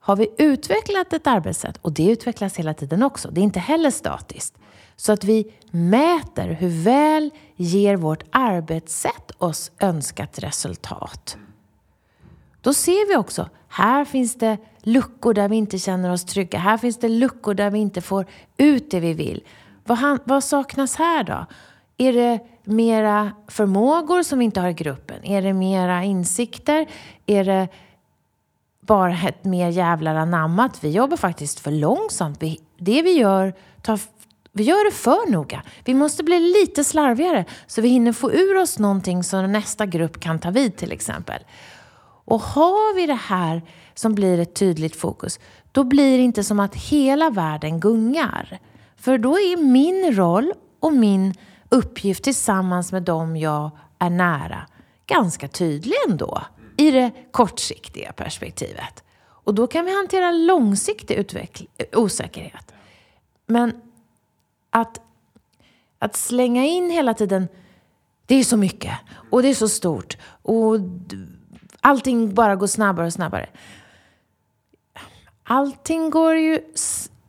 har 0.00 0.16
vi 0.16 0.28
utvecklat 0.38 1.12
ett 1.12 1.26
arbetssätt, 1.26 1.76
och 1.82 1.92
det 1.92 2.10
utvecklas 2.10 2.56
hela 2.56 2.74
tiden 2.74 3.02
också, 3.02 3.30
det 3.30 3.40
är 3.40 3.42
inte 3.42 3.60
heller 3.60 3.90
statiskt, 3.90 4.58
så 4.96 5.12
att 5.12 5.24
vi 5.24 5.52
mäter 5.70 6.48
hur 6.48 6.84
väl 6.84 7.30
ger 7.56 7.96
vårt 7.96 8.22
arbetssätt 8.30 9.30
oss 9.38 9.70
önskat 9.78 10.38
resultat. 10.38 11.36
Då 12.60 12.74
ser 12.74 13.08
vi 13.08 13.16
också, 13.16 13.48
här 13.68 14.04
finns 14.04 14.34
det 14.34 14.58
luckor 14.82 15.34
där 15.34 15.48
vi 15.48 15.56
inte 15.56 15.78
känner 15.78 16.12
oss 16.12 16.24
trygga. 16.24 16.58
Här 16.58 16.76
finns 16.76 16.98
det 16.98 17.08
luckor 17.08 17.54
där 17.54 17.70
vi 17.70 17.78
inte 17.78 18.00
får 18.00 18.26
ut 18.56 18.90
det 18.90 19.00
vi 19.00 19.14
vill. 19.14 19.44
Vad, 19.84 20.18
vad 20.24 20.44
saknas 20.44 20.96
här 20.96 21.24
då? 21.24 21.46
Är 21.98 22.12
det 22.12 22.40
mera 22.64 23.32
förmågor 23.48 24.22
som 24.22 24.38
vi 24.38 24.44
inte 24.44 24.60
har 24.60 24.68
i 24.68 24.72
gruppen? 24.72 25.24
Är 25.24 25.42
det 25.42 25.52
mera 25.52 26.04
insikter? 26.04 26.86
Är 27.26 27.44
det 27.44 27.68
bara 28.80 29.12
ett 29.12 29.44
mer 29.44 29.68
jävlar 29.68 30.14
anammat? 30.14 30.84
Vi 30.84 30.90
jobbar 30.90 31.16
faktiskt 31.16 31.60
för 31.60 31.70
långsamt. 31.70 32.42
Vi, 32.42 32.60
det 32.78 33.02
vi 33.02 33.12
gör 33.12 33.54
tar 33.82 34.00
vi 34.54 34.64
gör 34.64 34.84
det 34.84 34.96
för 34.96 35.30
noga. 35.30 35.62
Vi 35.84 35.94
måste 35.94 36.22
bli 36.22 36.40
lite 36.40 36.84
slarvigare 36.84 37.44
så 37.66 37.80
vi 37.80 37.88
hinner 37.88 38.12
få 38.12 38.32
ur 38.32 38.56
oss 38.56 38.78
någonting 38.78 39.24
som 39.24 39.52
nästa 39.52 39.86
grupp 39.86 40.20
kan 40.20 40.38
ta 40.38 40.50
vid 40.50 40.76
till 40.76 40.92
exempel. 40.92 41.42
Och 42.24 42.40
har 42.40 42.94
vi 42.94 43.06
det 43.06 43.14
här 43.14 43.62
som 43.94 44.14
blir 44.14 44.38
ett 44.38 44.54
tydligt 44.54 44.96
fokus, 44.96 45.40
då 45.72 45.84
blir 45.84 46.18
det 46.18 46.24
inte 46.24 46.44
som 46.44 46.60
att 46.60 46.74
hela 46.74 47.30
världen 47.30 47.80
gungar. 47.80 48.58
För 48.96 49.18
då 49.18 49.38
är 49.38 49.56
min 49.56 50.16
roll 50.16 50.52
och 50.80 50.92
min 50.92 51.34
uppgift 51.68 52.24
tillsammans 52.24 52.92
med 52.92 53.02
dem 53.02 53.36
jag 53.36 53.70
är 53.98 54.10
nära 54.10 54.66
ganska 55.06 55.48
tydlig 55.48 55.96
ändå 56.08 56.42
i 56.76 56.90
det 56.90 57.10
kortsiktiga 57.30 58.12
perspektivet. 58.12 59.04
Och 59.22 59.54
då 59.54 59.66
kan 59.66 59.84
vi 59.84 59.96
hantera 59.96 60.32
långsiktig 60.32 61.26
osäkerhet. 61.92 62.74
Men 63.46 63.80
att, 64.70 65.00
att 65.98 66.16
slänga 66.16 66.64
in 66.64 66.90
hela 66.90 67.14
tiden, 67.14 67.48
det 68.26 68.34
är 68.34 68.44
så 68.44 68.56
mycket 68.56 68.98
och 69.30 69.42
det 69.42 69.48
är 69.48 69.54
så 69.54 69.68
stort 69.68 70.16
och 70.42 70.80
allting 71.82 72.34
bara 72.34 72.56
går 72.56 72.66
snabbare 72.66 73.06
och 73.06 73.12
snabbare. 73.12 73.48
Allting 75.44 76.10
går 76.10 76.36
ju 76.36 76.60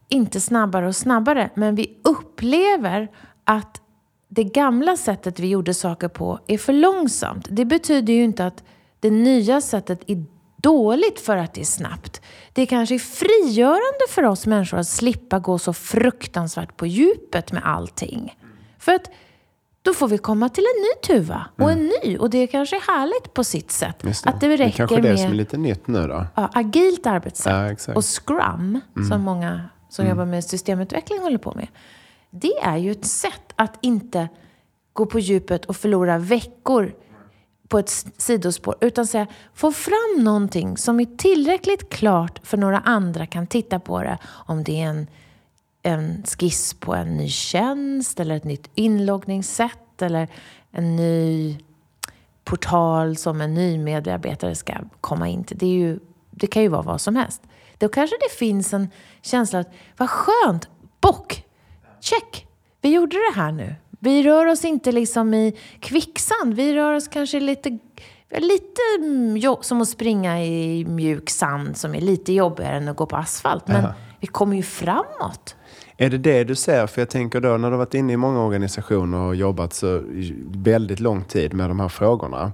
inte 0.09 0.41
snabbare 0.41 0.87
och 0.87 0.95
snabbare, 0.95 1.49
men 1.55 1.75
vi 1.75 1.97
upplever 2.03 3.11
att 3.43 3.81
det 4.29 4.43
gamla 4.43 4.97
sättet 4.97 5.39
vi 5.39 5.47
gjorde 5.47 5.73
saker 5.73 6.07
på 6.07 6.39
är 6.47 6.57
för 6.57 6.73
långsamt. 6.73 7.47
Det 7.49 7.65
betyder 7.65 8.13
ju 8.13 8.23
inte 8.23 8.45
att 8.45 8.63
det 8.99 9.11
nya 9.11 9.61
sättet 9.61 10.01
är 10.07 10.25
dåligt 10.57 11.19
för 11.19 11.37
att 11.37 11.53
det 11.53 11.61
är 11.61 11.65
snabbt. 11.65 12.21
Det 12.53 12.65
kanske 12.65 12.95
är 12.95 12.99
frigörande 12.99 14.05
för 14.09 14.23
oss 14.23 14.45
människor 14.45 14.77
att 14.77 14.87
slippa 14.87 15.39
gå 15.39 15.59
så 15.59 15.73
fruktansvärt 15.73 16.77
på 16.77 16.87
djupet 16.87 17.51
med 17.51 17.61
allting. 17.65 18.37
För 18.79 18.93
att 18.93 19.09
då 19.83 19.93
får 19.93 20.07
vi 20.07 20.17
komma 20.17 20.49
till 20.49 20.63
en 20.63 20.81
ny 20.81 21.17
tuva 21.17 21.45
och 21.57 21.71
en 21.71 21.79
mm. 21.79 21.91
ny. 22.03 22.17
Och 22.17 22.29
det 22.29 22.47
kanske 22.47 22.75
är 22.75 22.97
härligt 22.97 23.33
på 23.33 23.43
sitt 23.43 23.71
sätt. 23.71 23.99
Det. 24.01 24.25
Att 24.25 24.41
det 24.41 24.49
räcker 24.49 24.65
det 24.65 24.71
kanske 24.71 24.95
är 24.95 25.01
det 25.01 25.09
med, 25.09 25.19
som 25.19 25.31
är 25.31 25.33
lite 25.33 25.57
nytt 25.57 25.87
nu 25.87 26.07
då. 26.07 26.25
Ja, 26.35 26.49
agilt 26.53 27.05
arbetssätt. 27.05 27.87
Ja, 27.87 27.93
och 27.93 28.05
Scrum, 28.05 28.79
mm. 28.95 29.09
som 29.09 29.21
många 29.21 29.69
som 29.89 30.05
mm. 30.05 30.17
jobbar 30.17 30.25
med 30.25 30.43
systemutveckling 30.43 31.19
håller 31.19 31.37
på 31.37 31.53
med. 31.55 31.67
Det 32.29 32.53
är 32.63 32.77
ju 32.77 32.91
ett 32.91 33.05
sätt 33.05 33.53
att 33.55 33.77
inte 33.81 34.29
gå 34.93 35.05
på 35.05 35.19
djupet 35.19 35.65
och 35.65 35.75
förlora 35.75 36.17
veckor 36.17 36.93
på 37.67 37.79
ett 37.79 37.89
sidospår. 38.17 38.75
Utan 38.81 39.07
säga, 39.07 39.27
få 39.53 39.71
fram 39.71 40.23
någonting 40.23 40.77
som 40.77 40.99
är 40.99 41.17
tillräckligt 41.17 41.89
klart 41.89 42.39
för 42.43 42.57
några 42.57 42.79
andra 42.79 43.25
kan 43.25 43.47
titta 43.47 43.79
på 43.79 44.01
det. 44.01 44.17
Om 44.25 44.63
det 44.63 44.81
är 44.81 44.87
en 44.87 45.07
en 45.83 46.23
skiss 46.23 46.73
på 46.73 46.95
en 46.95 47.17
ny 47.17 47.29
tjänst 47.29 48.19
eller 48.19 48.35
ett 48.35 48.43
nytt 48.43 48.69
inloggningssätt 48.75 50.01
eller 50.01 50.27
en 50.71 50.95
ny 50.95 51.57
portal 52.43 53.17
som 53.17 53.41
en 53.41 53.53
ny 53.53 53.77
medarbetare 53.77 54.55
ska 54.55 54.73
komma 55.01 55.27
in 55.27 55.43
till. 55.43 55.57
Det, 55.57 55.65
är 55.65 55.69
ju, 55.69 55.99
det 56.31 56.47
kan 56.47 56.61
ju 56.61 56.67
vara 56.67 56.81
vad 56.81 57.01
som 57.01 57.15
helst. 57.15 57.41
Då 57.77 57.89
kanske 57.89 58.15
det 58.15 58.35
finns 58.35 58.73
en 58.73 58.89
känsla 59.21 59.59
att 59.59 59.73
vad 59.97 60.09
skönt, 60.09 60.69
bock, 61.01 61.45
check, 61.99 62.47
vi 62.81 62.93
gjorde 62.93 63.17
det 63.17 63.39
här 63.39 63.51
nu. 63.51 63.75
Vi 63.99 64.23
rör 64.23 64.45
oss 64.45 64.65
inte 64.65 64.91
liksom 64.91 65.33
i 65.33 65.57
kvicksand, 65.79 66.53
vi 66.53 66.73
rör 66.73 66.93
oss 66.93 67.07
kanske 67.07 67.39
lite 67.39 67.79
lite 68.39 68.81
som 69.61 69.81
att 69.81 69.89
springa 69.89 70.43
i 70.43 70.85
mjuk 70.85 71.29
sand 71.29 71.77
som 71.77 71.95
är 71.95 72.01
lite 72.01 72.33
jobbigare 72.33 72.77
än 72.77 72.87
att 72.87 72.97
gå 72.97 73.05
på 73.05 73.15
asfalt. 73.15 73.67
Men 73.67 73.85
Aha. 73.85 73.93
vi 74.19 74.27
kommer 74.27 74.55
ju 74.55 74.63
framåt. 74.63 75.55
Är 76.03 76.09
det 76.09 76.17
det 76.17 76.43
du 76.43 76.55
ser? 76.55 76.87
För 76.87 77.01
jag 77.01 77.09
tänker 77.09 77.39
då 77.39 77.57
när 77.57 77.71
du 77.71 77.77
varit 77.77 77.93
inne 77.93 78.13
i 78.13 78.17
många 78.17 78.43
organisationer 78.43 79.17
och 79.17 79.35
jobbat 79.35 79.73
så 79.73 80.01
väldigt 80.45 80.99
lång 80.99 81.23
tid 81.23 81.53
med 81.53 81.69
de 81.69 81.79
här 81.79 81.89
frågorna. 81.89 82.51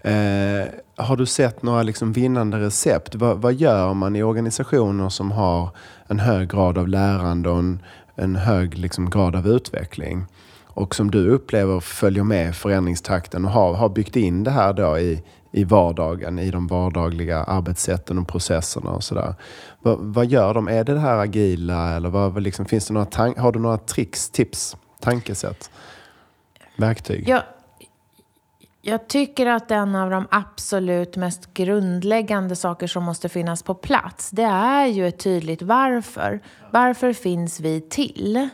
Eh, 0.00 0.66
har 0.96 1.16
du 1.16 1.26
sett 1.26 1.62
några 1.62 1.82
liksom 1.82 2.12
vinnande 2.12 2.60
recept? 2.60 3.14
Vad, 3.14 3.38
vad, 3.38 3.54
gör 3.54 3.94
man 3.94 4.16
i 4.16 4.22
organisationer 4.22 5.08
som 5.08 5.32
har 5.32 5.68
en 6.06 6.18
hög 6.18 6.50
grad 6.50 6.78
av 6.78 6.88
lärande 6.88 7.48
och 7.48 7.58
en, 7.58 7.82
en 8.14 8.36
hög 8.36 8.78
liksom 8.78 9.10
grad 9.10 9.36
av 9.36 9.46
utveckling? 9.46 10.26
Och 10.76 10.94
som 10.94 11.10
du 11.10 11.30
upplever 11.30 11.80
följer 11.80 12.24
med 12.24 12.56
förändringstakten 12.56 13.44
och 13.44 13.50
har, 13.50 13.74
har 13.74 13.88
byggt 13.88 14.16
in 14.16 14.44
det 14.44 14.50
här 14.50 14.72
då 14.72 14.98
i, 14.98 15.22
i 15.52 15.64
vardagen, 15.64 16.38
i 16.38 16.50
de 16.50 16.66
vardagliga 16.66 17.44
arbetssätten 17.44 18.18
och 18.18 18.28
processerna 18.28 18.90
och 18.90 19.04
sådär. 19.04 19.34
Vad, 19.82 19.98
vad 19.98 20.26
gör 20.26 20.54
de? 20.54 20.68
Är 20.68 20.84
det 20.84 20.94
det 20.94 21.00
här 21.00 21.18
agila 21.18 21.96
eller 21.96 22.08
vad, 22.08 22.42
liksom, 22.42 22.66
finns 22.66 22.86
det 22.86 22.94
några 22.94 23.34
har 23.36 23.52
du 23.52 23.58
några 23.58 23.78
tricks, 23.78 24.30
tips, 24.30 24.76
tankesätt, 25.00 25.70
verktyg? 26.76 27.28
Jag, 27.28 27.42
jag 28.82 29.08
tycker 29.08 29.46
att 29.46 29.70
en 29.70 29.94
av 29.94 30.10
de 30.10 30.26
absolut 30.30 31.16
mest 31.16 31.54
grundläggande 31.54 32.56
saker 32.56 32.86
som 32.86 33.04
måste 33.04 33.28
finnas 33.28 33.62
på 33.62 33.74
plats, 33.74 34.30
det 34.30 34.42
är 34.42 34.86
ju 34.86 35.08
ett 35.08 35.18
tydligt 35.18 35.62
varför. 35.62 36.40
Varför 36.72 37.12
finns 37.12 37.60
vi 37.60 37.80
till? 37.80 38.48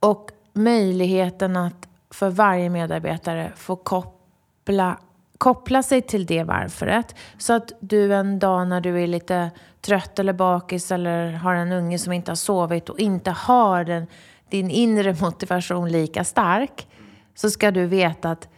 Och 0.00 0.30
möjligheten 0.56 1.56
att 1.56 1.88
för 2.10 2.30
varje 2.30 2.70
medarbetare 2.70 3.52
få 3.56 3.76
koppla 3.76 4.98
koppla 5.38 5.82
sig 5.82 6.02
till 6.02 6.26
det 6.26 6.42
varföret. 6.42 7.14
Så 7.38 7.52
att 7.52 7.72
du 7.80 8.14
en 8.14 8.38
dag 8.38 8.68
när 8.68 8.80
du 8.80 9.02
är 9.02 9.06
lite 9.06 9.50
trött 9.80 10.18
eller 10.18 10.32
bakis 10.32 10.92
eller 10.92 11.32
har 11.32 11.54
en 11.54 11.72
unge 11.72 11.98
som 11.98 12.12
inte 12.12 12.30
har 12.30 12.36
sovit 12.36 12.88
och 12.88 12.98
inte 12.98 13.30
har 13.30 13.84
den, 13.84 14.06
din 14.48 14.70
inre 14.70 15.16
motivation 15.20 15.92
lika 15.92 16.24
stark 16.24 16.88
så 17.34 17.50
ska 17.50 17.70
du 17.70 17.86
veta 17.86 18.30
att 18.30 18.48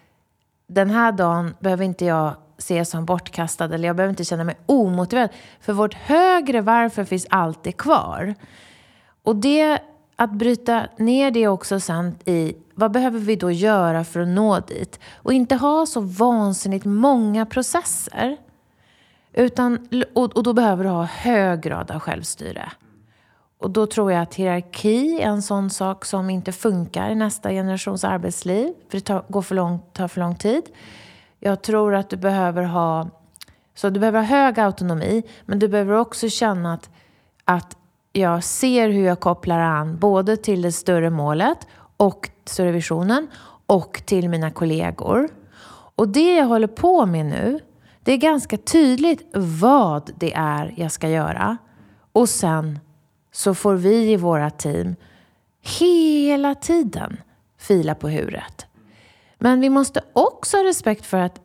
den 0.67 0.91
här 0.91 1.13
dagen 1.13 1.55
behöver 1.61 1.85
inte 1.85 2.05
jag 2.05 2.35
se 2.59 2.85
som 2.85 3.05
bortkastad 3.05 3.65
eller 3.65 3.89
jag 3.89 3.97
behöver 3.97 4.11
inte 4.11 4.25
känna 4.25 4.45
mig 4.45 4.57
omotiverad. 4.67 5.31
För 5.61 5.73
vårt 5.73 5.95
högre 5.95 6.61
varför 6.61 7.05
finns 7.05 7.27
alltid 7.31 7.77
kvar. 7.77 8.35
Och 9.23 9.37
det 9.37 9.79
att 10.21 10.33
bryta 10.33 10.87
ner 10.97 11.31
det 11.31 11.49
också 11.49 11.81
sen 11.81 12.17
i 12.25 12.57
vad 12.75 12.91
behöver 12.91 13.19
vi 13.19 13.37
då 13.37 13.51
göra 13.51 14.05
för 14.05 14.21
att 14.21 14.29
nå 14.29 14.61
dit? 14.61 15.01
Och 15.15 15.33
inte 15.33 15.55
ha 15.55 15.87
så 15.87 16.01
vansinnigt 16.01 16.85
många 16.85 17.47
processer. 17.47 18.37
Utan, 19.33 19.89
och, 20.15 20.37
och 20.37 20.43
då 20.43 20.53
behöver 20.53 20.85
du 20.85 20.91
ha 20.91 21.05
hög 21.05 21.61
grad 21.61 21.91
av 21.91 22.01
självstyre. 22.01 22.73
Och 23.59 23.71
då 23.71 23.87
tror 23.87 24.13
jag 24.13 24.23
att 24.23 24.35
hierarki 24.35 25.21
är 25.21 25.27
en 25.27 25.43
sån 25.43 25.71
sak 25.71 26.05
som 26.05 26.31
inte 26.31 26.53
funkar 26.53 27.11
i 27.11 27.15
nästa 27.15 27.51
generations 27.51 28.05
arbetsliv. 28.05 28.73
För 28.89 28.99
det 28.99 29.05
tar, 29.05 29.25
går 29.29 29.43
för 29.43 29.55
lång, 29.55 29.81
tar 29.93 30.09
för 30.09 30.21
lång 30.21 30.35
tid. 30.35 30.63
Jag 31.39 31.63
tror 31.63 31.95
att 31.95 32.11
du 32.11 32.17
behöver 32.17 32.63
ha 32.63 33.09
så 33.75 33.91
du 33.91 34.01
behöver 34.01 34.19
ha 34.19 34.27
hög 34.27 34.61
autonomi, 34.61 35.23
men 35.45 35.59
du 35.59 35.69
behöver 35.69 35.95
också 35.95 36.29
känna 36.29 36.75
att, 36.75 36.91
att 37.45 37.78
jag 38.19 38.45
ser 38.45 38.89
hur 38.89 39.05
jag 39.05 39.21
kopplar 39.21 39.59
an 39.59 39.99
både 39.99 40.37
till 40.37 40.63
det 40.63 40.73
större 40.73 41.11
målet 41.11 41.59
och 41.97 42.31
större 42.45 42.73
visionen 42.73 43.29
och 43.67 44.03
till 44.07 44.29
mina 44.29 44.51
kollegor. 44.51 45.29
Och 45.95 46.09
det 46.09 46.37
jag 46.37 46.47
håller 46.47 46.67
på 46.67 47.07
med 47.07 47.27
nu, 47.27 47.61
det 48.03 48.13
är 48.13 48.17
ganska 48.17 48.57
tydligt 48.57 49.23
vad 49.35 50.11
det 50.17 50.35
är 50.35 50.75
jag 50.77 50.93
ska 50.93 51.09
göra. 51.09 51.57
Och 52.13 52.29
sen 52.29 52.79
så 53.33 53.55
får 53.55 53.75
vi 53.75 54.13
i 54.13 54.17
våra 54.17 54.51
team 54.51 54.97
hela 55.79 56.55
tiden 56.55 57.17
fila 57.59 57.95
på 57.95 58.09
huret. 58.09 58.67
Men 59.39 59.61
vi 59.61 59.71
måste 59.71 60.03
också 60.13 60.57
ha 60.57 60.65
respekt 60.65 61.07
för 61.07 61.19
att 61.19 61.41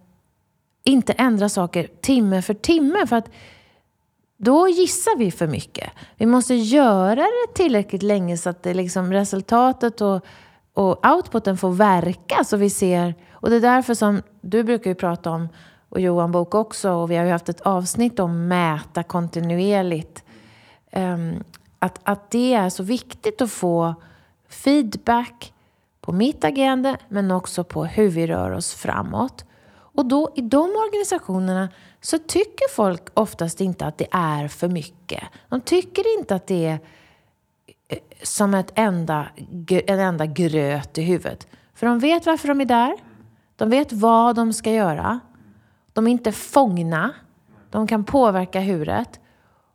inte 0.84 1.14
ändra 1.14 1.50
saker 1.50 1.88
timme 2.02 2.42
för 2.42 2.54
timme. 2.54 3.08
För 3.08 3.16
att 3.16 3.30
då 4.44 4.68
gissar 4.68 5.18
vi 5.18 5.32
för 5.32 5.48
mycket. 5.48 5.90
Vi 6.18 6.26
måste 6.26 6.56
göra 6.56 7.16
det 7.22 7.54
tillräckligt 7.54 8.04
länge 8.04 8.38
så 8.38 8.50
att 8.50 8.64
det 8.64 8.74
liksom 8.74 9.14
resultatet 9.14 10.02
och, 10.02 10.26
och 10.74 11.06
outputen 11.06 11.58
får 11.58 11.72
verka. 11.72 12.44
Så 12.44 12.58
vi 12.58 12.70
ser, 12.70 13.16
och 13.32 13.50
det 13.50 13.56
är 13.56 13.62
därför 13.62 13.94
som 13.94 14.22
du 14.42 14.64
brukar 14.64 14.92
ju 14.92 14.96
prata 14.96 15.32
om, 15.32 15.50
och 15.90 16.00
Johan 16.00 16.32
Bok 16.32 16.56
också, 16.56 16.92
och 16.92 17.12
vi 17.12 17.16
har 17.16 17.26
ju 17.26 17.32
haft 17.32 17.50
ett 17.50 17.62
avsnitt 17.62 18.20
om 18.20 18.48
mäta 18.48 19.04
kontinuerligt. 19.04 20.24
Um, 20.92 21.44
att, 21.80 22.00
att 22.04 22.32
det 22.32 22.54
är 22.54 22.70
så 22.70 22.84
viktigt 22.84 23.42
att 23.42 23.52
få 23.52 23.96
feedback 24.50 25.54
på 26.02 26.12
mitt 26.12 26.44
agerande 26.44 26.98
men 27.10 27.32
också 27.32 27.64
på 27.64 27.86
hur 27.86 28.10
vi 28.10 28.28
rör 28.28 28.52
oss 28.52 28.74
framåt. 28.74 29.46
Och 29.96 30.06
då 30.06 30.32
i 30.36 30.42
de 30.42 30.70
organisationerna 30.88 31.70
så 32.02 32.18
tycker 32.18 32.76
folk 32.76 33.02
oftast 33.14 33.62
inte 33.62 33.86
att 33.86 33.98
det 33.98 34.08
är 34.12 34.48
för 34.48 34.68
mycket. 34.68 35.24
De 35.50 35.62
tycker 35.62 36.20
inte 36.20 36.36
att 36.36 36.48
det 36.48 36.66
är 36.66 36.80
eh, 37.88 37.98
som 38.24 38.54
ett 38.54 38.72
enda, 38.76 39.28
en 39.68 40.00
enda 40.00 40.26
gröt 40.26 40.98
i 40.98 41.02
huvudet. 41.02 41.48
För 41.74 41.88
de 41.88 42.00
vet 42.00 42.26
varför 42.26 42.48
de 42.48 42.62
är 42.62 42.66
där. 42.66 42.96
De 43.56 43.70
vet 43.70 43.92
vad 43.92 44.36
de 44.36 44.54
ska 44.54 44.72
göra. 44.72 45.20
De 45.94 46.08
är 46.08 46.12
inte 46.12 46.32
fångna. 46.32 47.14
De 47.70 47.88
kan 47.88 48.04
påverka 48.04 48.60
huret. 48.60 49.20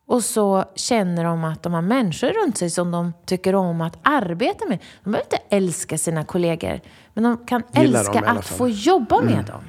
Och 0.07 0.25
så 0.25 0.65
känner 0.75 1.25
de 1.25 1.45
att 1.45 1.63
de 1.63 1.73
har 1.73 1.83
människor 1.83 2.29
runt 2.29 2.59
sig 2.59 2.71
som 2.71 2.91
de 2.91 3.13
tycker 3.27 3.55
om 3.55 3.81
att 3.81 3.99
arbeta 4.03 4.67
med. 4.67 4.79
De 5.05 5.11
behöver 5.11 5.27
inte 5.27 5.57
älska 5.57 5.99
sina 5.99 6.25
kollegor, 6.25 6.81
men 7.15 7.25
de 7.25 7.47
kan 7.47 7.63
Gillar 7.75 8.01
älska 8.01 8.21
att 8.21 8.47
få 8.47 8.69
jobba 8.69 9.21
med 9.21 9.33
mm. 9.33 9.45
dem. 9.45 9.63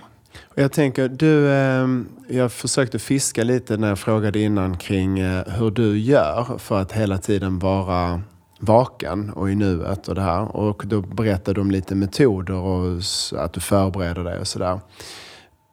Jag 0.55 0.71
tänker, 0.71 1.07
du, 1.09 1.51
ehm, 1.53 2.07
jag 2.27 2.51
försökte 2.51 2.99
fiska 2.99 3.43
lite 3.43 3.77
när 3.77 3.87
jag 3.87 3.99
frågade 3.99 4.39
innan 4.39 4.77
kring 4.77 5.19
eh, 5.19 5.43
hur 5.47 5.71
du 5.71 5.99
gör 5.99 6.57
för 6.57 6.81
att 6.81 6.91
hela 6.91 7.17
tiden 7.17 7.59
vara 7.59 8.21
vaken 8.59 9.29
och 9.29 9.51
i 9.51 9.55
nuet 9.55 10.07
och 10.07 10.15
det 10.15 10.21
här. 10.21 10.55
Och 10.55 10.83
då 10.85 11.01
berättade 11.01 11.53
du 11.53 11.61
om 11.61 11.71
lite 11.71 11.95
metoder 11.95 12.55
och 12.55 13.01
att 13.37 13.53
du 13.53 13.59
förbereder 13.59 14.23
dig 14.23 14.39
och 14.39 14.47
sådär. 14.47 14.79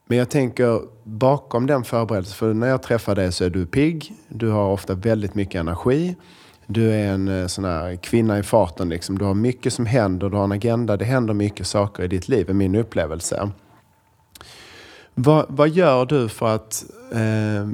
Men 0.09 0.19
jag 0.19 0.31
tänker 0.31 0.81
bakom 1.05 1.67
den 1.67 1.85
förberedelsen, 1.85 2.35
för 2.35 2.55
när 2.55 2.69
jag 2.69 2.83
träffar 2.83 3.15
dig 3.15 3.33
så 3.33 3.45
är 3.45 3.51
du 3.51 3.67
pigg, 3.67 4.15
du 4.29 4.49
har 4.49 4.69
ofta 4.69 4.95
väldigt 4.95 5.35
mycket 5.35 5.61
energi. 5.61 6.17
Du 6.67 6.93
är 6.93 7.13
en 7.13 7.29
eh, 7.29 7.47
sån 7.47 7.65
här 7.65 7.97
kvinna 7.97 8.39
i 8.39 8.43
farten. 8.43 8.89
Liksom. 8.89 9.19
Du 9.19 9.25
har 9.25 9.35
mycket 9.35 9.73
som 9.73 9.87
händer, 9.87 10.31
du 10.31 10.37
har 10.37 10.45
en 10.45 10.53
agenda. 10.53 10.97
Det 10.97 11.05
händer 11.05 11.35
mycket 11.35 11.67
saker 11.67 12.03
i 12.03 12.09
ditt 12.09 12.29
liv, 12.29 12.51
är 12.51 12.55
min 12.55 12.75
upplevelse. 12.75 13.51
Vad, 15.19 15.47
vad 15.49 15.69
gör 15.69 16.07
du 16.07 16.29
för 16.29 16.55
att, 16.55 16.85
eh, 17.13 17.69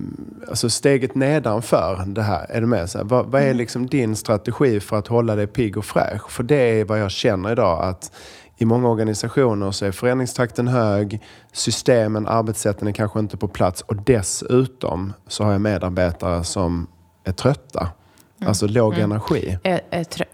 alltså 0.49 0.71
steget 0.71 1.15
nedanför 1.15 2.05
det 2.07 2.23
här, 2.23 2.47
är 2.49 2.61
du 2.61 2.67
med? 2.67 2.91
Så 2.91 2.99
här, 2.99 3.05
vad, 3.05 3.27
vad, 3.27 3.43
är 3.43 3.47
mm. 3.47 3.57
liksom 3.57 3.87
din 3.87 4.17
strategi 4.17 4.81
för 4.81 4.99
att 4.99 5.07
hålla 5.07 5.37
dig 5.37 5.47
pigg 5.47 5.77
och 5.77 5.85
fräsch? 5.85 6.31
För 6.31 6.43
det 6.43 6.81
är 6.81 6.85
vad 6.85 7.01
jag 7.01 7.11
känner 7.11 7.53
idag 7.53 7.85
att 7.85 8.13
i 8.57 8.65
många 8.65 8.89
organisationer 8.89 9.71
så 9.71 9.85
är 9.87 9.93
förändringstakten 9.93 10.69
hög, 10.69 11.23
systemen, 11.53 12.27
arbetssätten 12.27 12.89
är 12.89 12.93
kanske 12.93 13.19
inte 13.19 13.37
på 13.37 13.49
plats 13.49 13.81
och 13.81 13.97
dessutom 13.97 15.13
så 15.27 15.45
har 15.45 15.53
jag 15.53 15.61
medarbetare 15.61 16.45
som 16.45 16.87
är 17.25 17.33
trötta. 17.33 17.81
Mm. 17.81 18.49
Alltså 18.49 18.67
låg 18.67 18.95
mm. 18.95 19.13
energi. 19.13 19.59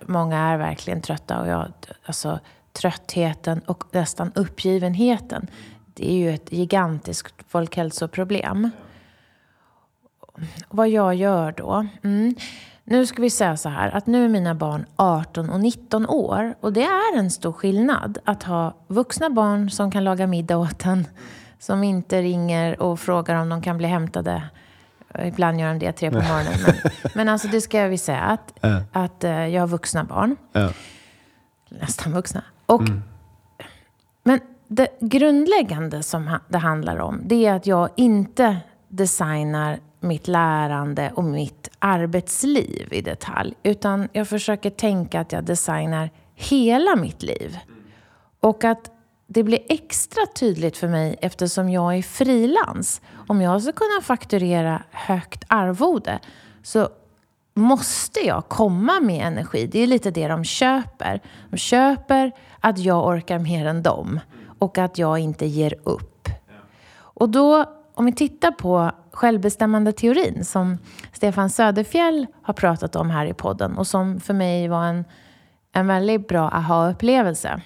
Många 0.07 0.39
är 0.39 0.59
verkligen 0.59 1.03
trötta 1.03 1.41
och 1.41 1.49
jag, 1.49 1.67
alltså, 2.05 2.39
tröttheten 2.73 3.61
och 3.67 3.85
nästan 3.93 4.33
uppgivenheten 4.35 5.49
det 5.99 6.11
är 6.11 6.17
ju 6.17 6.35
ett 6.35 6.53
gigantiskt 6.53 7.35
folkhälsoproblem. 7.49 8.71
Vad 10.69 10.89
jag 10.89 11.15
gör 11.15 11.53
då? 11.53 11.87
Mm. 12.03 12.35
Nu 12.85 13.07
ska 13.07 13.23
vi 13.23 13.31
säga 13.31 13.57
så 13.57 13.69
här 13.69 13.97
att 13.97 14.07
nu 14.07 14.25
är 14.25 14.29
mina 14.29 14.55
barn 14.55 14.87
18 14.97 15.51
och 15.51 15.61
19 15.61 16.07
år 16.09 16.55
och 16.61 16.73
det 16.73 16.83
är 16.83 17.19
en 17.19 17.31
stor 17.31 17.53
skillnad 17.53 18.19
att 18.25 18.43
ha 18.43 18.75
vuxna 18.87 19.31
barn 19.31 19.71
som 19.71 19.91
kan 19.91 20.05
laga 20.05 20.27
middag 20.27 20.57
åt 20.57 20.85
en, 20.85 21.07
som 21.59 21.85
inte 21.85 22.23
ringer 22.23 22.83
och 22.83 23.01
frågar 23.01 23.35
om 23.35 23.49
de 23.49 23.63
kan 23.63 23.79
bli 23.79 23.87
hämtade. 23.87 24.43
Ibland 25.25 25.61
gör 25.61 25.69
de 25.69 25.79
det 25.79 25.93
tre 25.93 26.11
på 26.11 26.17
morgonen. 26.17 26.55
Men, 26.67 26.75
men 27.15 27.29
alltså 27.29 27.49
det 27.49 27.61
ska 27.61 27.87
vi 27.87 27.99
säga 27.99 28.21
att, 28.21 28.65
att 28.93 29.25
uh, 29.25 29.49
jag 29.49 29.63
har 29.63 29.69
vuxna 29.69 30.05
barn. 30.05 30.37
Nästan 31.69 32.13
vuxna. 32.13 32.43
Och, 32.67 32.81
mm. 32.81 33.03
Det 34.69 34.89
grundläggande 35.01 36.03
som 36.03 36.39
det 36.49 36.59
handlar 36.59 36.99
om, 36.99 37.21
det 37.25 37.47
är 37.47 37.55
att 37.55 37.67
jag 37.67 37.89
inte 37.97 38.57
designar 38.89 39.81
mitt 40.01 40.29
lärande 40.29 41.13
och 41.15 41.25
mitt 41.25 41.71
arbetsliv 41.79 42.89
i 42.93 43.01
detalj. 43.01 43.55
Utan 43.63 44.09
jag 44.13 44.29
försöker 44.29 44.71
tänka 44.71 45.21
att 45.21 45.33
jag 45.33 45.45
designar 45.45 46.11
hela 46.35 46.97
mitt 46.97 47.23
liv. 47.23 47.59
Och 48.41 48.65
att 48.65 48.91
det 49.27 49.43
blir 49.43 49.61
extra 49.69 50.27
tydligt 50.27 50.77
för 50.77 50.89
mig 50.89 51.17
eftersom 51.21 51.69
jag 51.69 51.97
är 51.97 52.03
frilans. 52.03 53.01
Om 53.27 53.41
jag 53.41 53.63
ska 53.63 53.73
kunna 53.73 54.03
fakturera 54.03 54.83
högt 54.91 55.45
arvode 55.49 56.19
så 56.63 56.89
måste 57.55 58.21
jag 58.21 58.49
komma 58.49 59.01
med 59.01 59.27
energi. 59.27 59.67
Det 59.67 59.79
är 59.81 59.87
lite 59.87 60.11
det 60.11 60.29
de 60.29 60.45
köper. 60.45 61.21
De 61.51 61.57
köper 61.57 62.33
att 62.61 62.79
jag 62.79 63.07
orkar 63.07 63.39
mer 63.39 63.67
än 63.67 63.83
dem 63.83 64.21
och 64.59 64.79
att 64.79 64.99
jag 64.99 65.19
inte 65.19 65.47
ger 65.47 65.75
upp. 65.85 66.29
Och 66.99 67.29
då, 67.29 67.65
om 67.95 68.05
vi 68.07 68.13
tittar 68.13 68.51
på 68.51 68.91
självbestämmande 69.13 69.93
teorin 69.93 70.45
som 70.45 70.79
Stefan 71.13 71.51
Söderfjell 71.51 72.27
har 72.43 72.55
pratat 72.55 72.97
om 72.97 73.11
här 73.11 73.27
i 73.27 73.35
podden 73.35 73.79
och 73.79 73.87
som 73.87 74.21
för 74.21 74.35
mig 74.35 74.69
var 74.69 74.85
en, 74.85 75.05
en 75.73 75.87
väldigt 75.87 76.29
bra 76.29 76.51
aha-upplevelse. 76.51 77.61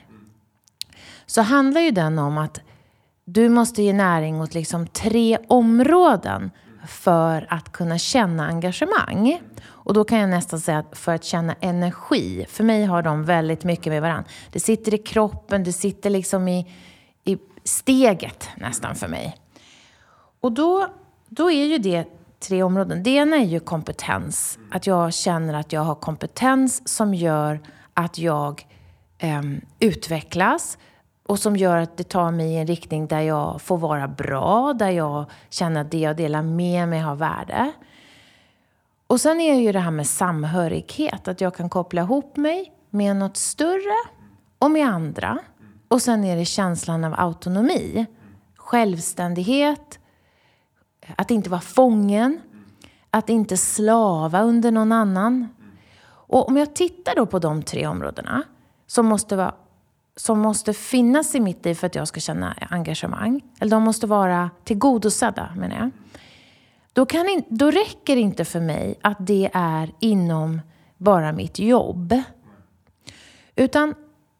Så 1.26 1.42
handlar 1.42 1.80
ju 1.80 1.90
den 1.90 2.18
om 2.18 2.38
att 2.38 2.60
du 3.24 3.48
måste 3.48 3.82
ge 3.82 3.92
näring 3.92 4.40
åt 4.40 4.54
liksom 4.54 4.86
tre 4.86 5.38
områden 5.48 6.50
för 6.86 7.46
att 7.50 7.72
kunna 7.72 7.98
känna 7.98 8.46
engagemang. 8.46 9.40
Och 9.84 9.94
då 9.94 10.04
kan 10.04 10.18
jag 10.18 10.30
nästan 10.30 10.60
säga 10.60 10.78
att 10.78 10.98
för 10.98 11.14
att 11.14 11.24
känna 11.24 11.54
energi, 11.60 12.46
för 12.48 12.64
mig 12.64 12.84
har 12.84 13.02
de 13.02 13.24
väldigt 13.24 13.64
mycket 13.64 13.92
med 13.92 14.02
varandra. 14.02 14.30
Det 14.52 14.60
sitter 14.60 14.94
i 14.94 14.98
kroppen, 14.98 15.64
det 15.64 15.72
sitter 15.72 16.10
liksom 16.10 16.48
i, 16.48 16.72
i 17.24 17.38
steget 17.64 18.48
nästan 18.56 18.94
för 18.94 19.08
mig. 19.08 19.36
Och 20.40 20.52
då, 20.52 20.88
då 21.28 21.50
är 21.50 21.64
ju 21.64 21.78
det 21.78 22.06
tre 22.40 22.62
områden. 22.62 23.02
Det 23.02 23.10
ena 23.10 23.36
är 23.36 23.44
ju 23.44 23.60
kompetens. 23.60 24.58
Att 24.70 24.86
jag 24.86 25.14
känner 25.14 25.54
att 25.54 25.72
jag 25.72 25.80
har 25.80 25.94
kompetens 25.94 26.88
som 26.88 27.14
gör 27.14 27.60
att 27.94 28.18
jag 28.18 28.66
eh, 29.18 29.42
utvecklas 29.80 30.78
och 31.26 31.38
som 31.38 31.56
gör 31.56 31.76
att 31.76 31.96
det 31.96 32.04
tar 32.04 32.30
mig 32.30 32.52
i 32.52 32.56
en 32.56 32.66
riktning 32.66 33.06
där 33.06 33.20
jag 33.20 33.62
får 33.62 33.78
vara 33.78 34.08
bra, 34.08 34.72
där 34.72 34.90
jag 34.90 35.24
känner 35.50 35.80
att 35.80 35.90
det 35.90 35.98
jag 35.98 36.16
delar 36.16 36.42
med 36.42 36.88
mig 36.88 37.00
har 37.00 37.14
värde. 37.14 37.72
Och 39.12 39.20
sen 39.20 39.40
är 39.40 39.60
ju 39.60 39.72
det 39.72 39.78
här 39.78 39.90
med 39.90 40.06
samhörighet, 40.06 41.28
att 41.28 41.40
jag 41.40 41.54
kan 41.54 41.68
koppla 41.68 42.02
ihop 42.02 42.36
mig 42.36 42.72
med 42.90 43.16
något 43.16 43.36
större 43.36 43.96
och 44.58 44.70
med 44.70 44.88
andra. 44.88 45.38
Och 45.88 46.02
sen 46.02 46.24
är 46.24 46.36
det 46.36 46.44
känslan 46.44 47.04
av 47.04 47.14
autonomi, 47.16 48.06
självständighet, 48.56 49.98
att 51.16 51.30
inte 51.30 51.50
vara 51.50 51.60
fången, 51.60 52.40
att 53.10 53.28
inte 53.28 53.56
slava 53.56 54.42
under 54.42 54.70
någon 54.70 54.92
annan. 54.92 55.48
Och 56.04 56.48
om 56.48 56.56
jag 56.56 56.74
tittar 56.74 57.14
då 57.16 57.26
på 57.26 57.38
de 57.38 57.62
tre 57.62 57.86
områdena 57.86 58.42
som 58.86 59.06
måste, 59.06 59.36
vara, 59.36 59.54
som 60.16 60.40
måste 60.40 60.72
finnas 60.72 61.34
i 61.34 61.40
mitt 61.40 61.64
liv 61.64 61.74
för 61.74 61.86
att 61.86 61.94
jag 61.94 62.08
ska 62.08 62.20
känna 62.20 62.56
engagemang, 62.70 63.40
eller 63.60 63.70
de 63.70 63.82
måste 63.82 64.06
vara 64.06 64.50
tillgodosedda 64.64 65.48
menar 65.56 65.76
jag. 65.76 65.90
Då, 66.92 67.06
kan 67.06 67.28
in, 67.28 67.44
då 67.48 67.70
räcker 67.70 68.16
det 68.16 68.22
inte 68.22 68.44
för 68.44 68.60
mig 68.60 68.98
att 69.02 69.16
det 69.20 69.50
är 69.52 69.90
inom 70.00 70.60
bara 70.96 71.32
mitt 71.32 71.58
jobb. 71.58 72.22
Utan 73.56 73.94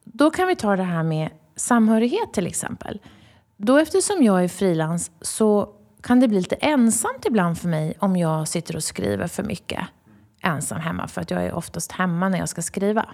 då 0.04 0.30
kan 0.30 0.48
vi 0.48 0.56
ta 0.56 0.76
det 0.76 0.82
här 0.82 1.02
med 1.02 1.30
samhörighet 1.56 2.32
till 2.32 2.46
exempel. 2.46 3.00
Då 3.56 3.78
eftersom 3.78 4.22
jag 4.22 4.44
är 4.44 4.48
frilans 4.48 5.10
så 5.20 5.68
kan 6.02 6.20
det 6.20 6.28
bli 6.28 6.38
lite 6.38 6.56
ensamt 6.56 7.26
ibland 7.26 7.58
för 7.58 7.68
mig 7.68 7.94
om 7.98 8.16
jag 8.16 8.48
sitter 8.48 8.76
och 8.76 8.84
skriver 8.84 9.26
för 9.26 9.42
mycket 9.42 9.80
ensam 10.42 10.80
hemma. 10.80 11.08
För 11.08 11.20
att 11.20 11.30
jag 11.30 11.44
är 11.44 11.52
oftast 11.52 11.92
hemma 11.92 12.28
när 12.28 12.38
jag 12.38 12.48
ska 12.48 12.62
skriva. 12.62 13.06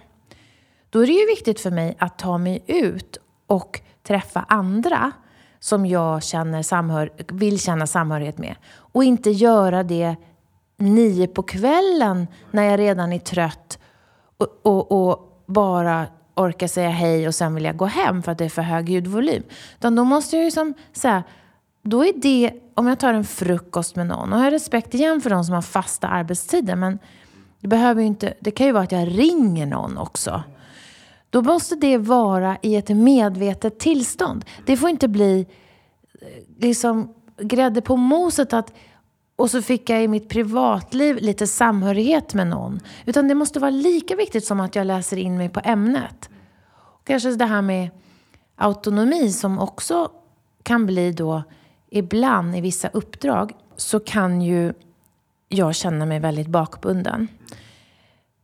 Då 0.90 1.02
är 1.02 1.06
det 1.06 1.12
ju 1.12 1.26
viktigt 1.26 1.60
för 1.60 1.70
mig 1.70 1.96
att 1.98 2.18
ta 2.18 2.38
mig 2.38 2.64
ut 2.66 3.18
och 3.46 3.80
träffa 4.02 4.44
andra 4.48 5.12
som 5.60 5.86
jag 5.86 6.22
känner 6.22 6.62
samhör 6.62 7.10
vill 7.28 7.60
känna 7.60 7.86
samhörighet 7.86 8.38
med. 8.38 8.54
Och 8.76 9.04
inte 9.04 9.30
göra 9.30 9.82
det 9.82 10.16
nio 10.76 11.26
på 11.26 11.42
kvällen 11.42 12.26
när 12.50 12.62
jag 12.62 12.80
redan 12.80 13.12
är 13.12 13.18
trött 13.18 13.78
och, 14.36 14.60
och, 14.62 14.92
och 14.92 15.42
bara 15.46 16.06
orkar 16.34 16.66
säga 16.66 16.90
hej 16.90 17.28
och 17.28 17.34
sen 17.34 17.54
vill 17.54 17.64
jag 17.64 17.76
gå 17.76 17.84
hem 17.84 18.22
för 18.22 18.32
att 18.32 18.38
det 18.38 18.44
är 18.44 18.48
för 18.48 18.62
hög 18.62 18.88
ljudvolym. 18.88 19.42
Utan 19.78 19.94
då 19.94 20.04
måste 20.04 20.36
jag 20.36 20.44
ju 20.44 20.50
som 20.50 20.74
säga, 20.92 21.22
då 21.82 22.04
är 22.04 22.12
det, 22.16 22.52
om 22.74 22.86
jag 22.86 22.98
tar 22.98 23.14
en 23.14 23.24
frukost 23.24 23.96
med 23.96 24.06
någon, 24.06 24.32
och 24.32 24.38
jag 24.38 24.44
har 24.44 24.50
respekt 24.50 24.94
igen 24.94 25.20
för 25.20 25.30
de 25.30 25.44
som 25.44 25.54
har 25.54 25.62
fasta 25.62 26.08
arbetstider, 26.08 26.76
men 26.76 26.98
det, 27.60 27.68
behöver 27.68 28.02
inte, 28.02 28.34
det 28.40 28.50
kan 28.50 28.66
ju 28.66 28.72
vara 28.72 28.84
att 28.84 28.92
jag 28.92 29.18
ringer 29.18 29.66
någon 29.66 29.98
också. 29.98 30.42
Då 31.30 31.42
måste 31.42 31.76
det 31.76 31.98
vara 31.98 32.58
i 32.62 32.76
ett 32.76 32.88
medvetet 32.88 33.78
tillstånd. 33.78 34.44
Det 34.66 34.76
får 34.76 34.90
inte 34.90 35.08
bli 35.08 35.46
eh, 36.20 36.28
liksom 36.58 37.14
grädde 37.40 37.80
på 37.80 37.96
moset 37.96 38.52
att 38.52 38.72
och 39.36 39.50
så 39.50 39.62
fick 39.62 39.90
jag 39.90 40.04
i 40.04 40.08
mitt 40.08 40.28
privatliv 40.28 41.16
lite 41.16 41.46
samhörighet 41.46 42.34
med 42.34 42.46
någon. 42.46 42.80
Utan 43.06 43.28
det 43.28 43.34
måste 43.34 43.60
vara 43.60 43.70
lika 43.70 44.16
viktigt 44.16 44.44
som 44.44 44.60
att 44.60 44.74
jag 44.74 44.86
läser 44.86 45.16
in 45.16 45.36
mig 45.36 45.48
på 45.48 45.60
ämnet. 45.64 46.30
Kanske 47.04 47.30
det 47.30 47.44
här 47.44 47.62
med 47.62 47.90
autonomi 48.56 49.32
som 49.32 49.58
också 49.58 50.10
kan 50.62 50.86
bli 50.86 51.12
då 51.12 51.42
ibland 51.90 52.56
i 52.56 52.60
vissa 52.60 52.88
uppdrag 52.88 53.52
så 53.76 54.00
kan 54.00 54.42
ju 54.42 54.72
jag 55.48 55.74
känna 55.74 56.06
mig 56.06 56.20
väldigt 56.20 56.48
bakbunden. 56.48 57.28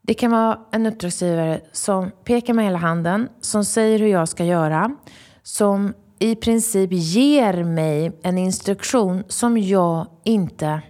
Det 0.06 0.14
kan 0.14 0.30
vara 0.30 0.60
en 0.70 0.86
uppdragsgivare 0.86 1.60
som 1.72 2.10
pekar 2.24 2.54
med 2.54 2.64
hela 2.64 2.78
handen, 2.78 3.28
som 3.40 3.64
säger 3.64 3.98
hur 3.98 4.06
jag 4.06 4.28
ska 4.28 4.44
göra, 4.44 4.96
som 5.42 5.94
i 6.18 6.36
princip 6.36 6.90
ger 6.92 7.64
mig 7.64 8.12
en 8.22 8.38
instruktion 8.38 9.24
som 9.28 9.58
jag 9.58 10.06
inte 10.24 10.82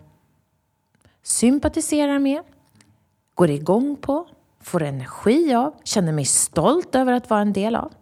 sympatiserar 1.23 2.19
med, 2.19 2.43
går 3.35 3.51
igång 3.51 3.97
på, 3.97 4.27
får 4.61 4.83
energi 4.83 5.55
av, 5.55 5.75
känner 5.85 6.13
mig 6.13 6.25
stolt 6.25 6.95
över 6.95 7.13
att 7.13 7.31
vara 7.31 7.41
en 7.41 7.53
del 7.53 7.77
av. 7.77 7.93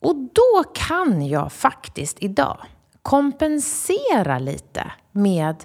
Och 0.00 0.16
då 0.16 0.64
kan 0.74 1.26
jag 1.26 1.52
faktiskt 1.52 2.16
idag 2.22 2.66
kompensera 3.02 4.38
lite 4.38 4.92
med 5.12 5.64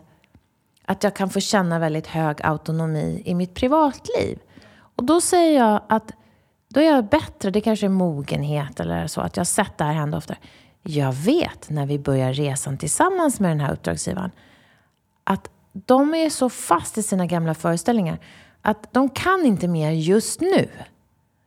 att 0.88 1.04
jag 1.04 1.15
kan 1.15 1.30
få 1.30 1.39
känna 1.39 1.80
väldigt 1.80 2.08
hög 2.08 2.38
autonomi 2.43 3.21
i 3.26 3.36
mitt 3.36 3.54
privatliv. 3.54 4.39
Och 4.95 5.04
då 5.04 5.21
säger 5.21 5.60
jag 5.60 5.82
att 5.89 6.12
då 6.69 6.80
är 6.80 6.86
jag 6.86 7.06
bättre, 7.06 7.52
det 7.52 7.62
kanske 7.62 7.86
är 7.86 7.89
mogenhet 7.89 8.80
eller 8.80 9.08
så, 9.08 9.21
att 9.21 9.38
jag 9.38 9.41
har 9.41 9.45
sett 9.45 9.78
det 9.78 9.84
här 9.84 9.93
hända 9.93 10.17
ofta. 10.17 10.36
Jag 10.84 11.13
vet 11.13 11.69
när 11.69 11.86
vi 11.86 12.00
börjar 12.00 12.34
resan 12.34 12.78
tillsammans 12.78 13.39
med 13.39 13.52
den 13.52 13.60
här 13.60 13.74
uppdragsgivaren 13.74 14.32
att 15.24 15.50
de 15.74 16.13
är 16.13 16.30
så 16.30 16.50
fast 16.50 16.98
i 16.98 17.04
sina 17.04 17.26
gamla 17.26 17.54
föreställningar 17.54 18.19
att 18.62 18.93
de 18.93 19.10
kan 19.10 19.45
inte 19.45 19.67
mer 19.67 19.91
just 19.91 20.41
nu. 20.41 20.69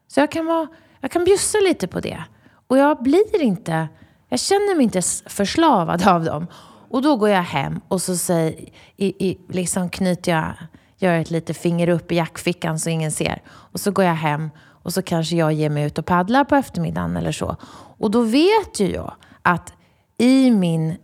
Så 0.09 0.21
jag 0.21 0.31
kan, 0.31 0.47
vara, 0.47 0.69
jag 1.01 1.11
kan 1.11 1.25
bjussa 1.25 1.59
lite 1.59 1.89
på 1.89 2.01
det. 2.01 2.25
Och 2.67 2.79
jag 2.79 3.03
blir 3.03 3.43
inte, 3.43 3.89
jag 4.29 4.41
känner 4.41 4.75
mig 4.77 4.85
inte 4.85 5.03
förslavad 5.27 6.09
av 6.09 6.25
dem. 6.25 6.47
Och 6.91 7.03
då 7.03 7.17
går 7.17 7.29
jag 7.29 7.43
hem 7.43 7.81
och 7.89 8.03
så 8.03 8.17
säger, 8.17 8.69
i, 8.97 9.29
i, 9.29 9.39
liksom 9.49 9.91
knyter 9.91 10.33
jag, 10.33 10.55
gör 10.99 11.19
ett 11.19 11.31
litet 11.31 11.57
finger 11.57 11.89
upp 11.89 12.13
i 12.13 12.17
jackfickan 12.17 12.79
så 12.79 12.91
ingen 12.91 13.13
ser. 13.13 13.43
Och 13.49 13.81
så 13.81 13.91
går 13.91 14.05
jag 14.05 14.15
hem 14.15 14.51
och 14.61 14.95
så 14.95 15.03
kanske 15.03 15.37
jag 15.37 15.53
ger 15.53 15.71
mig 15.71 15.85
ut 15.85 15.99
och 15.99 16.07
paddlar 16.07 16.45
på 16.45 16.57
eftermiddagen 16.57 17.17
eller 17.17 17.33
så. 17.33 17.57
Och 17.99 18.11
då 18.11 18.23
vet 18.23 18.81
ju 18.81 18.93
jag 18.93 19.15
att 19.43 19.73
i 20.19 20.51
min 20.51 20.97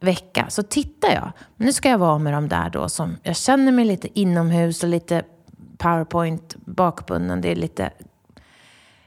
vecka 0.00 0.46
så 0.48 0.62
tittar 0.62 1.08
jag. 1.08 1.32
Nu 1.56 1.72
ska 1.72 1.88
jag 1.88 1.98
vara 1.98 2.18
med 2.18 2.32
de 2.32 2.48
där 2.48 2.70
då 2.70 2.88
som 2.88 3.16
jag 3.22 3.36
känner 3.36 3.72
mig 3.72 3.84
lite 3.84 4.20
inomhus 4.20 4.82
och 4.82 4.88
lite 4.88 5.22
powerpoint 5.78 6.56
bakbunden. 6.56 7.40
Det 7.40 7.52
är 7.52 7.56
lite, 7.56 7.90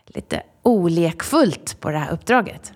lite 0.06 0.44
olekfullt 0.64 1.80
på 1.80 1.90
det 1.90 1.98
här 1.98 2.12
uppdraget. 2.12 2.74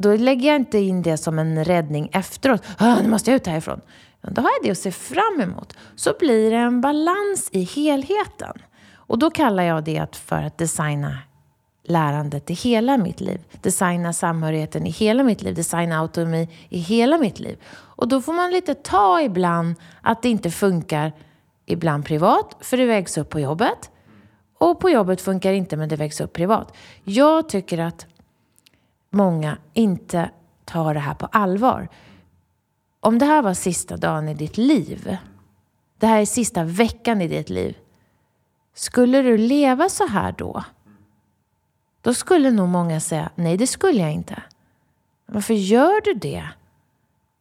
Då 0.00 0.16
lägger 0.16 0.48
jag 0.48 0.56
inte 0.56 0.78
in 0.78 1.02
det 1.02 1.16
som 1.16 1.38
en 1.38 1.64
räddning 1.64 2.10
efteråt. 2.12 2.62
Ah, 2.78 3.00
nu 3.02 3.08
måste 3.08 3.30
jag 3.30 3.36
ut 3.36 3.46
härifrån. 3.46 3.80
Då 4.22 4.42
har 4.42 4.50
jag 4.50 4.62
det 4.62 4.70
att 4.70 4.78
se 4.78 4.92
fram 4.92 5.40
emot. 5.40 5.76
Så 5.96 6.14
blir 6.18 6.50
det 6.50 6.56
en 6.56 6.80
balans 6.80 7.48
i 7.52 7.62
helheten. 7.62 8.52
Och 8.94 9.18
då 9.18 9.30
kallar 9.30 9.62
jag 9.62 9.84
det 9.84 10.16
för 10.16 10.42
att 10.42 10.58
designa 10.58 11.18
lärandet 11.84 12.50
i 12.50 12.54
hela 12.54 12.96
mitt 12.96 13.20
liv. 13.20 13.40
Designa 13.62 14.12
samhörigheten 14.12 14.86
i 14.86 14.90
hela 14.90 15.22
mitt 15.22 15.42
liv. 15.42 15.54
Designa 15.54 15.98
autonomi 15.98 16.48
i 16.68 16.78
hela 16.78 17.18
mitt 17.18 17.40
liv. 17.40 17.58
Och 17.70 18.08
då 18.08 18.20
får 18.20 18.32
man 18.32 18.50
lite 18.50 18.74
ta 18.74 19.20
ibland 19.20 19.74
att 20.02 20.22
det 20.22 20.28
inte 20.28 20.50
funkar 20.50 21.12
ibland 21.66 22.04
privat, 22.04 22.56
för 22.60 22.76
det 22.76 22.86
vägs 22.86 23.18
upp 23.18 23.30
på 23.30 23.40
jobbet. 23.40 23.90
Och 24.58 24.80
på 24.80 24.90
jobbet 24.90 25.20
funkar 25.20 25.50
det 25.50 25.56
inte, 25.56 25.76
men 25.76 25.88
det 25.88 25.96
vägs 25.96 26.20
upp 26.20 26.32
privat. 26.32 26.76
Jag 27.04 27.48
tycker 27.48 27.78
att 27.78 28.06
många 29.10 29.58
inte 29.72 30.30
tar 30.64 30.94
det 30.94 31.00
här 31.00 31.14
på 31.14 31.26
allvar. 31.26 31.88
Om 33.00 33.18
det 33.18 33.26
här 33.26 33.42
var 33.42 33.54
sista 33.54 33.96
dagen 33.96 34.28
i 34.28 34.34
ditt 34.34 34.56
liv, 34.56 35.18
det 35.98 36.06
här 36.06 36.20
är 36.20 36.26
sista 36.26 36.64
veckan 36.64 37.20
i 37.20 37.28
ditt 37.28 37.50
liv, 37.50 37.76
skulle 38.74 39.22
du 39.22 39.38
leva 39.38 39.88
så 39.88 40.06
här 40.06 40.32
då? 40.32 40.64
Då 42.00 42.14
skulle 42.14 42.50
nog 42.50 42.68
många 42.68 43.00
säga, 43.00 43.30
nej 43.34 43.56
det 43.56 43.66
skulle 43.66 44.00
jag 44.00 44.12
inte. 44.12 44.42
Varför 45.26 45.54
gör 45.54 46.00
du 46.04 46.14
det 46.14 46.48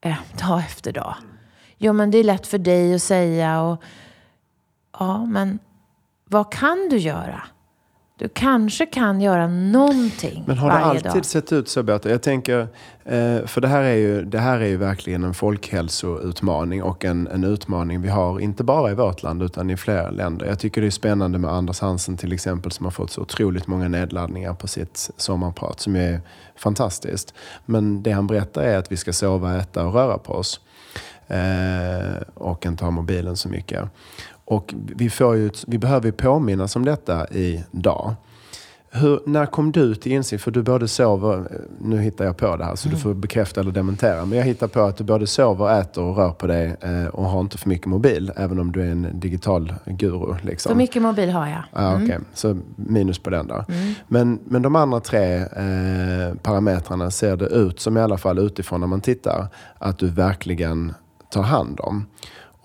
eh, 0.02 0.18
dag 0.40 0.60
efter 0.60 0.92
dag? 0.92 1.16
Jo, 1.78 1.94
men 1.94 2.12
det 2.12 2.18
är 2.18 2.24
lätt 2.24 2.48
för 2.48 2.58
dig 2.58 2.96
att 2.96 3.02
säga 3.02 3.62
och 3.62 3.84
ja, 5.00 5.26
men 5.26 5.60
vad 6.26 6.52
kan 6.52 6.90
du 6.90 6.98
göra? 6.98 7.44
Du 8.18 8.30
kanske 8.30 8.86
kan 8.86 9.22
göra 9.22 9.48
någonting 9.48 10.44
Men 10.48 10.58
har 10.58 10.70
det 10.70 10.76
alltid 10.76 11.12
dag. 11.12 11.26
sett 11.26 11.54
ut 11.54 11.70
så 11.70 11.84
Berta? 11.84 12.10
Jag 12.10 12.22
tänker, 12.22 12.60
eh, 13.06 13.46
för 13.46 13.62
det 13.62 13.68
här, 13.68 13.82
är 13.82 13.96
ju, 13.96 14.26
det 14.26 14.40
här 14.40 14.60
är 14.60 14.66
ju 14.66 14.78
verkligen 14.78 15.24
en 15.24 15.34
folkhälsoutmaning 15.34 16.84
och 16.84 17.06
en, 17.06 17.28
en 17.28 17.44
utmaning 17.44 18.02
vi 18.02 18.10
har 18.10 18.40
inte 18.40 18.64
bara 18.64 18.92
i 18.92 18.94
vårt 18.94 19.24
land 19.24 19.44
utan 19.44 19.70
i 19.70 19.78
flera 19.78 20.10
länder. 20.10 20.46
Jag 20.46 20.60
tycker 20.60 20.82
det 20.82 20.88
är 20.88 20.92
spännande 20.92 21.38
med 21.40 21.52
Anders 21.52 21.80
Hansen 21.80 22.18
till 22.18 22.34
exempel 22.34 22.72
som 22.72 22.86
har 22.86 22.92
fått 22.92 23.12
så 23.12 23.22
otroligt 23.22 23.68
många 23.68 23.88
nedladdningar 23.88 24.54
på 24.54 24.68
sitt 24.68 25.10
sommarprat 25.18 25.80
som 25.80 25.96
är 25.96 26.22
fantastiskt. 26.56 27.34
Men 27.66 28.04
det 28.04 28.12
han 28.12 28.28
berättar 28.28 28.62
är 28.62 28.78
att 28.78 28.92
vi 28.92 28.98
ska 28.98 29.14
sova, 29.14 29.58
äta 29.58 29.86
och 29.86 29.94
röra 29.94 30.18
på 30.18 30.34
oss. 30.34 30.60
Eh, 31.28 32.22
och 32.34 32.66
inte 32.66 32.84
ha 32.84 32.92
mobilen 32.92 33.38
så 33.38 33.50
mycket. 33.50 33.90
Och 34.48 34.74
vi, 34.96 35.10
får 35.10 35.36
ju, 35.36 35.50
vi 35.68 35.78
behöver 35.78 36.12
påminnas 36.12 36.76
om 36.76 36.86
detta 36.86 37.28
idag. 37.28 38.16
Hur, 38.90 39.20
när 39.26 39.46
kom 39.46 39.72
du 39.72 39.96
till 39.96 40.12
insikt? 40.12 40.44
För 40.44 40.52
du 40.52 40.64
både 40.64 40.88
sover, 40.88 41.48
nu 41.82 41.98
hittar 41.98 42.26
jag 42.26 42.38
på 42.38 42.58
det 42.58 42.66
här 42.66 42.76
så 42.76 42.88
mm. 42.88 42.96
du 42.96 43.04
får 43.04 43.14
bekräfta 43.14 43.62
eller 43.62 43.72
dementera. 43.72 44.26
Men 44.26 44.38
jag 44.38 44.46
hittar 44.46 44.68
på 44.68 44.82
att 44.82 44.98
du 44.98 45.04
både 45.04 45.28
sover, 45.28 45.80
äter 45.80 46.04
och 46.04 46.18
rör 46.18 46.32
på 46.32 46.48
dig 46.48 46.76
eh, 46.82 47.06
och 47.06 47.26
har 47.26 47.40
inte 47.40 47.58
för 47.58 47.70
mycket 47.70 47.86
mobil. 47.86 48.32
Även 48.36 48.60
om 48.60 48.72
du 48.72 48.82
är 48.82 48.92
en 48.92 49.20
digital 49.20 49.74
guru. 49.86 50.36
Liksom. 50.42 50.70
För 50.70 50.78
mycket 50.78 51.02
mobil 51.02 51.30
har 51.30 51.48
jag. 51.48 51.64
Mm. 51.82 51.94
Ah, 51.94 52.04
okay. 52.04 52.20
Så 52.34 52.58
minus 52.76 53.20
på 53.20 53.30
den 53.30 53.48
då. 53.48 53.66
Mm. 53.70 53.94
Men, 54.08 54.40
men 54.46 54.62
de 54.62 54.76
andra 54.76 55.00
tre 55.00 55.36
eh, 55.36 56.36
parametrarna 56.42 57.12
ser 57.12 57.38
det 57.38 57.46
ut 57.48 57.80
som 57.80 57.98
i 57.98 58.02
alla 58.02 58.18
fall 58.18 58.40
utifrån 58.40 58.80
när 58.80 58.88
man 58.88 59.02
tittar 59.02 59.48
att 59.78 59.98
du 59.98 60.08
verkligen 60.08 60.94
tar 61.30 61.44
hand 61.44 61.80
om. 61.80 62.06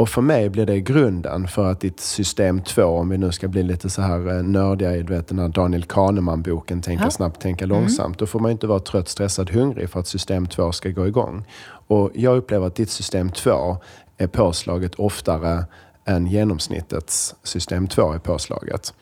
Och 0.03 0.09
för 0.09 0.22
mig 0.22 0.48
blir 0.48 0.66
det 0.66 0.80
grunden 0.80 1.48
för 1.48 1.70
att 1.70 1.80
ditt 1.80 2.00
system 2.00 2.62
2, 2.62 2.84
om 2.84 3.09
vi 3.09 3.18
nu 3.18 3.32
ska 3.32 3.48
bli 3.48 3.62
lite 3.62 3.90
så 3.90 4.03
här 4.03 4.36
eh, 4.36 4.42
nördiga 4.42 4.96
i 4.96 5.03
du 5.03 5.14
vet, 5.14 5.28
den 5.28 5.38
här 5.38 5.48
Daniel 5.48 5.84
Kahneman-boken, 5.84 6.82
Tänka 6.82 7.05
ja. 7.05 7.11
snabbt, 7.11 7.40
tänka 7.40 7.66
långsamt. 7.66 8.07
Mm. 8.07 8.16
Då 8.18 8.26
får 8.26 8.40
man 8.40 8.50
inte 8.50 8.66
vara 8.66 8.80
trött, 8.80 9.09
stressad, 9.09 9.50
hungrig 9.50 9.90
för 9.90 10.00
att 10.00 10.07
system 10.07 10.46
2 10.46 10.72
ska 10.72 10.88
gå 10.88 11.07
igång. 11.07 11.44
Och 11.86 12.11
jag 12.14 12.36
upplever 12.36 12.66
att 12.66 12.74
ditt 12.74 12.90
system 12.90 13.30
2 13.30 13.76
är 14.16 14.26
påslaget 14.26 14.94
oftare 14.94 15.64
än 16.05 16.26
genomsnittets 16.26 17.34
system 17.42 17.88
2 17.88 18.12
är 18.12 18.18
påslaget. 18.18 18.94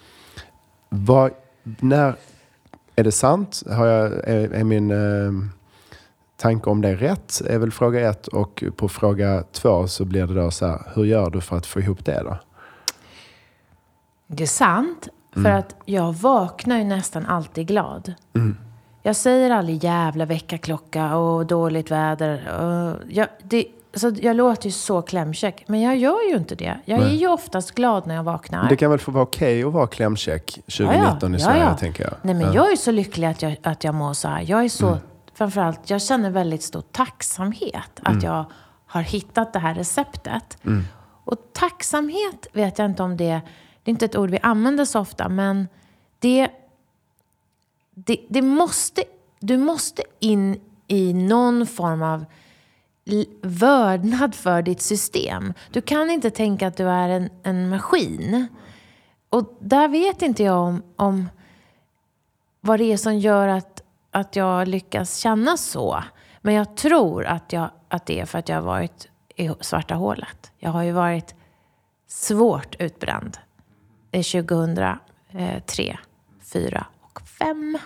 Vad, 0.88 1.30
när, 1.62 2.14
är 2.96 3.04
det 3.04 3.12
sant? 3.12 3.62
Har 3.70 3.86
jag, 3.86 4.12
är, 4.12 4.50
är 4.50 4.64
min 4.64 4.90
eh, 4.90 5.32
tanke 6.40 6.70
om 6.70 6.80
det 6.80 6.94
rätt? 6.94 7.42
är 7.46 7.58
väl 7.58 7.70
fråga 7.70 8.10
ett. 8.10 8.26
Och 8.26 8.64
på 8.76 8.88
fråga 8.88 9.44
två 9.52 9.88
så 9.88 10.04
blir 10.04 10.26
det 10.26 10.34
då 10.34 10.50
så 10.50 10.66
här, 10.66 10.82
hur 10.94 11.04
gör 11.04 11.30
du 11.30 11.40
för 11.40 11.56
att 11.56 11.66
få 11.66 11.80
ihop 11.80 12.04
det 12.04 12.22
då? 12.22 12.38
Det 14.26 14.42
är 14.42 14.46
sant. 14.46 15.08
För 15.32 15.40
mm. 15.40 15.58
att 15.58 15.76
jag 15.84 16.12
vaknar 16.12 16.78
ju 16.78 16.84
nästan 16.84 17.26
alltid 17.26 17.66
glad. 17.66 18.14
Mm. 18.34 18.56
Jag 19.02 19.16
säger 19.16 19.50
aldrig 19.50 19.84
jävla 19.84 20.24
väckarklocka 20.24 21.16
och 21.16 21.46
dåligt 21.46 21.90
väder. 21.90 22.60
Och 22.60 22.96
jag, 23.08 23.28
det, 23.42 23.66
så 23.94 24.12
jag 24.20 24.36
låter 24.36 24.66
ju 24.66 24.72
så 24.72 25.02
klämkäck. 25.02 25.64
Men 25.66 25.80
jag 25.80 25.96
gör 25.96 26.30
ju 26.30 26.36
inte 26.36 26.54
det. 26.54 26.80
Jag 26.84 27.00
Nej. 27.00 27.14
är 27.14 27.18
ju 27.18 27.28
oftast 27.28 27.74
glad 27.74 28.06
när 28.06 28.14
jag 28.14 28.22
vaknar. 28.22 28.68
Det 28.68 28.76
kan 28.76 28.90
väl 28.90 28.98
få 28.98 29.10
vara 29.10 29.22
okej 29.22 29.58
okay 29.58 29.68
att 29.68 29.74
vara 29.74 29.86
klämkäck 29.86 30.46
2019 30.46 31.18
ja, 31.20 31.28
ja. 31.28 31.36
i 31.36 31.40
Sverige, 31.40 31.62
ja, 31.62 31.76
tänker 31.76 32.04
jag. 32.04 32.14
Nej, 32.22 32.34
men 32.34 32.52
jag 32.52 32.72
är 32.72 32.76
så 32.76 32.90
lycklig 32.90 33.26
att 33.26 33.42
jag, 33.42 33.56
att 33.62 33.84
jag 33.84 33.94
mår 33.94 34.12
så 34.12 34.28
här. 34.28 34.44
Jag 34.46 34.64
är 34.64 34.68
så, 34.68 34.86
mm. 34.86 34.98
Framförallt, 35.40 35.90
jag 35.90 36.02
känner 36.02 36.30
väldigt 36.30 36.62
stor 36.62 36.80
tacksamhet 36.80 38.00
att 38.02 38.08
mm. 38.08 38.24
jag 38.24 38.44
har 38.86 39.02
hittat 39.02 39.52
det 39.52 39.58
här 39.58 39.74
receptet. 39.74 40.58
Mm. 40.64 40.84
Och 41.24 41.52
tacksamhet 41.52 42.46
vet 42.52 42.78
jag 42.78 42.86
inte 42.86 43.02
om 43.02 43.16
det, 43.16 43.40
det 43.82 43.90
är 43.90 43.90
inte 43.90 44.04
ett 44.04 44.16
ord 44.16 44.30
vi 44.30 44.38
använder 44.42 44.84
så 44.84 45.00
ofta, 45.00 45.28
men 45.28 45.68
det, 46.18 46.48
det, 47.94 48.20
det 48.28 48.42
måste, 48.42 49.04
du 49.40 49.56
måste 49.58 50.02
in 50.18 50.60
i 50.86 51.12
någon 51.12 51.66
form 51.66 52.02
av 52.02 52.24
vördnad 53.42 54.34
för 54.34 54.62
ditt 54.62 54.82
system. 54.82 55.54
Du 55.70 55.80
kan 55.80 56.10
inte 56.10 56.30
tänka 56.30 56.66
att 56.66 56.76
du 56.76 56.88
är 56.88 57.08
en, 57.08 57.30
en 57.42 57.68
maskin. 57.68 58.46
Och 59.30 59.58
där 59.60 59.88
vet 59.88 60.22
inte 60.22 60.42
jag 60.42 60.58
om, 60.58 60.82
om 60.96 61.28
vad 62.60 62.78
det 62.78 62.92
är 62.92 62.96
som 62.96 63.18
gör 63.18 63.48
att, 63.48 63.69
att 64.10 64.36
jag 64.36 64.68
lyckas 64.68 65.16
känna 65.16 65.56
så. 65.56 66.04
Men 66.40 66.54
jag 66.54 66.76
tror 66.76 67.24
att, 67.24 67.52
jag, 67.52 67.70
att 67.88 68.06
det 68.06 68.20
är 68.20 68.26
för 68.26 68.38
att 68.38 68.48
jag 68.48 68.56
har 68.56 68.62
varit 68.62 69.08
i 69.36 69.50
svarta 69.60 69.94
hålet. 69.94 70.52
Jag 70.58 70.70
har 70.70 70.82
ju 70.82 70.92
varit 70.92 71.34
svårt 72.06 72.76
utbränd 72.78 73.38
2003, 74.12 74.98
2004 75.32 76.86
och 77.00 77.20
2005. 77.38 77.78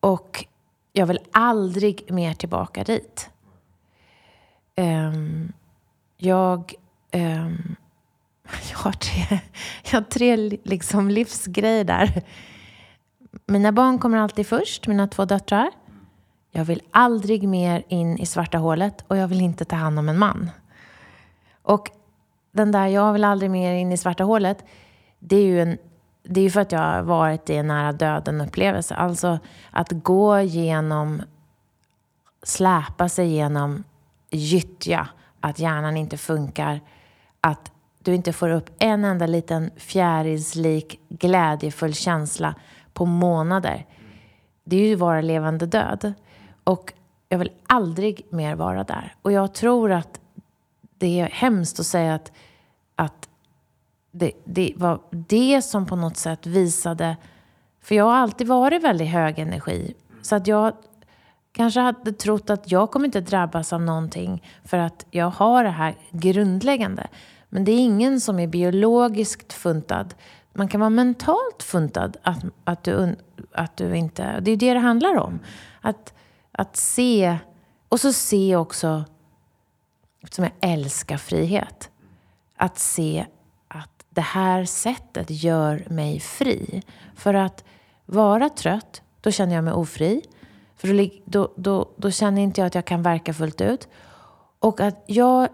Och 0.00 0.44
jag 0.92 1.06
vill 1.06 1.18
aldrig 1.32 2.12
mer 2.12 2.34
tillbaka 2.34 2.84
dit. 2.84 3.30
Um, 4.76 5.52
jag, 6.16 6.74
um, 7.12 7.76
jag 8.70 8.78
har 8.78 8.92
tre, 8.92 9.40
jag 9.84 9.92
har 9.92 10.02
tre 10.02 10.36
liksom 10.64 11.10
livsgrejer 11.10 11.84
där. 11.84 12.22
Mina 13.46 13.72
barn 13.72 13.98
kommer 13.98 14.18
alltid 14.18 14.46
först, 14.46 14.86
mina 14.86 15.06
två 15.06 15.24
döttrar. 15.24 15.70
Jag 16.50 16.64
vill 16.64 16.82
aldrig 16.90 17.48
mer 17.48 17.84
in 17.88 18.18
i 18.18 18.26
svarta 18.26 18.58
hålet 18.58 19.04
och 19.08 19.16
jag 19.16 19.28
vill 19.28 19.40
inte 19.40 19.64
ta 19.64 19.76
hand 19.76 19.98
om 19.98 20.08
en 20.08 20.18
man. 20.18 20.50
Och 21.62 21.90
den 22.52 22.72
där 22.72 22.86
jag 22.86 23.12
vill 23.12 23.24
aldrig 23.24 23.50
mer 23.50 23.74
in 23.74 23.92
i 23.92 23.96
svarta 23.96 24.24
hålet, 24.24 24.64
det 25.18 25.36
är 25.36 25.44
ju 25.44 25.60
en, 25.60 25.78
det 26.22 26.40
är 26.40 26.50
för 26.50 26.60
att 26.60 26.72
jag 26.72 26.80
har 26.80 27.02
varit 27.02 27.50
i 27.50 27.56
en 27.56 27.66
nära 27.66 27.92
döden-upplevelse. 27.92 28.94
Alltså 28.94 29.38
att 29.70 29.92
gå 29.92 30.40
genom, 30.40 31.22
släpa 32.42 33.08
sig 33.08 33.28
genom 33.28 33.84
gyttja, 34.30 35.08
att 35.40 35.58
hjärnan 35.58 35.96
inte 35.96 36.16
funkar, 36.16 36.80
att 37.40 37.72
du 37.98 38.14
inte 38.14 38.32
får 38.32 38.48
upp 38.48 38.70
en 38.78 39.04
enda 39.04 39.26
liten 39.26 39.70
fjärilslik 39.76 41.00
glädjefull 41.08 41.94
känsla 41.94 42.54
på 42.96 43.06
månader. 43.06 43.86
Det 44.64 44.76
är 44.76 44.88
ju 44.88 44.94
vara 44.94 45.20
levande 45.20 45.66
död. 45.66 46.12
Och 46.64 46.92
jag 47.28 47.38
vill 47.38 47.50
aldrig 47.66 48.26
mer 48.30 48.54
vara 48.54 48.84
där. 48.84 49.14
Och 49.22 49.32
jag 49.32 49.54
tror 49.54 49.92
att 49.92 50.20
det 50.98 51.20
är 51.20 51.26
hemskt 51.26 51.80
att 51.80 51.86
säga 51.86 52.14
att, 52.14 52.32
att 52.96 53.28
det, 54.10 54.32
det 54.44 54.72
var 54.76 55.00
det 55.10 55.62
som 55.62 55.86
på 55.86 55.96
något 55.96 56.16
sätt 56.16 56.46
visade... 56.46 57.16
För 57.80 57.94
jag 57.94 58.04
har 58.04 58.14
alltid 58.14 58.46
varit 58.46 58.84
väldigt 58.84 59.08
hög 59.08 59.38
energi. 59.38 59.94
Så 60.22 60.36
att 60.36 60.46
jag 60.46 60.72
kanske 61.52 61.80
hade 61.80 62.12
trott 62.12 62.50
att 62.50 62.72
jag 62.72 62.90
kommer 62.90 63.06
inte 63.06 63.20
drabbas 63.20 63.72
av 63.72 63.80
någonting 63.80 64.42
för 64.64 64.78
att 64.78 65.06
jag 65.10 65.30
har 65.30 65.64
det 65.64 65.70
här 65.70 65.94
grundläggande. 66.10 67.06
Men 67.48 67.64
det 67.64 67.72
är 67.72 67.78
ingen 67.78 68.20
som 68.20 68.38
är 68.38 68.46
biologiskt 68.46 69.52
funtad. 69.52 70.14
Man 70.56 70.68
kan 70.68 70.80
vara 70.80 70.90
mentalt 70.90 71.62
funtad 71.62 72.16
att, 72.22 72.44
att, 72.64 72.84
du, 72.84 73.16
att 73.52 73.76
du 73.76 73.96
inte... 73.96 74.40
Det 74.40 74.50
är 74.50 74.52
ju 74.52 74.56
det 74.56 74.74
det 74.74 74.80
handlar 74.80 75.16
om. 75.16 75.38
Att, 75.80 76.14
att 76.52 76.76
se, 76.76 77.38
och 77.88 78.00
så 78.00 78.12
se 78.12 78.56
också, 78.56 79.04
som 80.30 80.44
jag 80.44 80.72
älskar 80.72 81.16
frihet, 81.16 81.90
att 82.56 82.78
se 82.78 83.26
att 83.68 84.04
det 84.10 84.20
här 84.20 84.64
sättet 84.64 85.26
gör 85.30 85.86
mig 85.90 86.20
fri. 86.20 86.82
För 87.14 87.34
att 87.34 87.64
vara 88.06 88.48
trött, 88.48 89.02
då 89.20 89.30
känner 89.30 89.54
jag 89.54 89.64
mig 89.64 89.72
ofri. 89.72 90.22
För 90.76 90.88
då, 90.88 91.08
då, 91.24 91.52
då, 91.56 91.90
då 91.96 92.10
känner 92.10 92.42
inte 92.42 92.60
jag 92.60 92.66
att 92.66 92.74
jag 92.74 92.84
kan 92.84 93.02
verka 93.02 93.34
fullt 93.34 93.60
ut. 93.60 93.88
Och 94.58 94.80
att 94.80 95.04
jag 95.06 95.48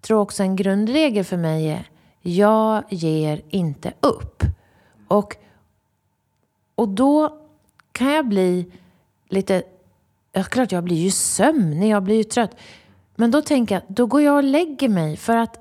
tror 0.00 0.20
också 0.20 0.42
en 0.42 0.56
grundregel 0.56 1.24
för 1.24 1.36
mig 1.36 1.68
är 1.68 1.88
jag 2.26 2.84
ger 2.88 3.42
inte 3.48 3.92
upp. 4.00 4.42
Och, 5.08 5.36
och 6.74 6.88
då 6.88 7.40
kan 7.92 8.12
jag 8.12 8.28
bli 8.28 8.72
lite... 9.28 9.62
Ja, 10.32 10.44
klart 10.44 10.72
jag 10.72 10.84
blir 10.84 10.96
ju 10.96 11.10
sömnig, 11.10 11.90
jag 11.90 12.02
blir 12.02 12.16
ju 12.16 12.24
trött. 12.24 12.56
Men 13.16 13.30
då 13.30 13.42
tänker 13.42 13.74
jag, 13.74 13.82
då 13.88 14.06
går 14.06 14.22
jag 14.22 14.36
och 14.36 14.44
lägger 14.44 14.88
mig 14.88 15.16
för 15.16 15.36
att 15.36 15.58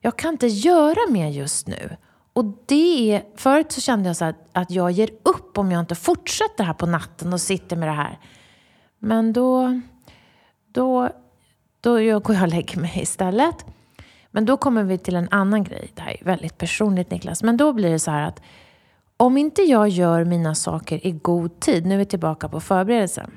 jag 0.00 0.16
kan 0.16 0.32
inte 0.32 0.46
göra 0.46 1.10
mer 1.10 1.28
just 1.28 1.66
nu. 1.66 1.96
Och 2.32 2.44
det 2.66 3.12
är, 3.12 3.24
förut 3.36 3.72
så 3.72 3.80
kände 3.80 4.08
jag 4.08 4.16
så 4.16 4.24
att, 4.24 4.36
att 4.52 4.70
jag 4.70 4.90
ger 4.90 5.10
upp 5.22 5.58
om 5.58 5.72
jag 5.72 5.80
inte 5.80 5.94
fortsätter 5.94 6.64
här 6.64 6.74
på 6.74 6.86
natten 6.86 7.32
och 7.32 7.40
sitter 7.40 7.76
med 7.76 7.88
det 7.88 7.92
här. 7.92 8.18
Men 8.98 9.32
då, 9.32 9.80
då, 10.72 11.10
då 11.80 11.92
går 12.20 12.34
jag 12.34 12.42
och 12.42 12.48
lägger 12.48 12.80
mig 12.80 12.92
istället. 13.02 13.66
Men 14.32 14.44
då 14.44 14.56
kommer 14.56 14.82
vi 14.82 14.98
till 14.98 15.16
en 15.16 15.28
annan 15.30 15.64
grej. 15.64 15.90
Det 15.94 16.02
här 16.02 16.16
är 16.20 16.24
väldigt 16.24 16.58
personligt 16.58 17.10
Niklas. 17.10 17.42
Men 17.42 17.56
då 17.56 17.72
blir 17.72 17.90
det 17.90 17.98
så 17.98 18.10
här 18.10 18.22
att 18.22 18.42
om 19.16 19.36
inte 19.36 19.62
jag 19.62 19.88
gör 19.88 20.24
mina 20.24 20.54
saker 20.54 21.06
i 21.06 21.10
god 21.10 21.60
tid, 21.60 21.86
nu 21.86 21.94
är 21.94 21.98
vi 21.98 22.04
tillbaka 22.04 22.48
på 22.48 22.60
förberedelsen. 22.60 23.30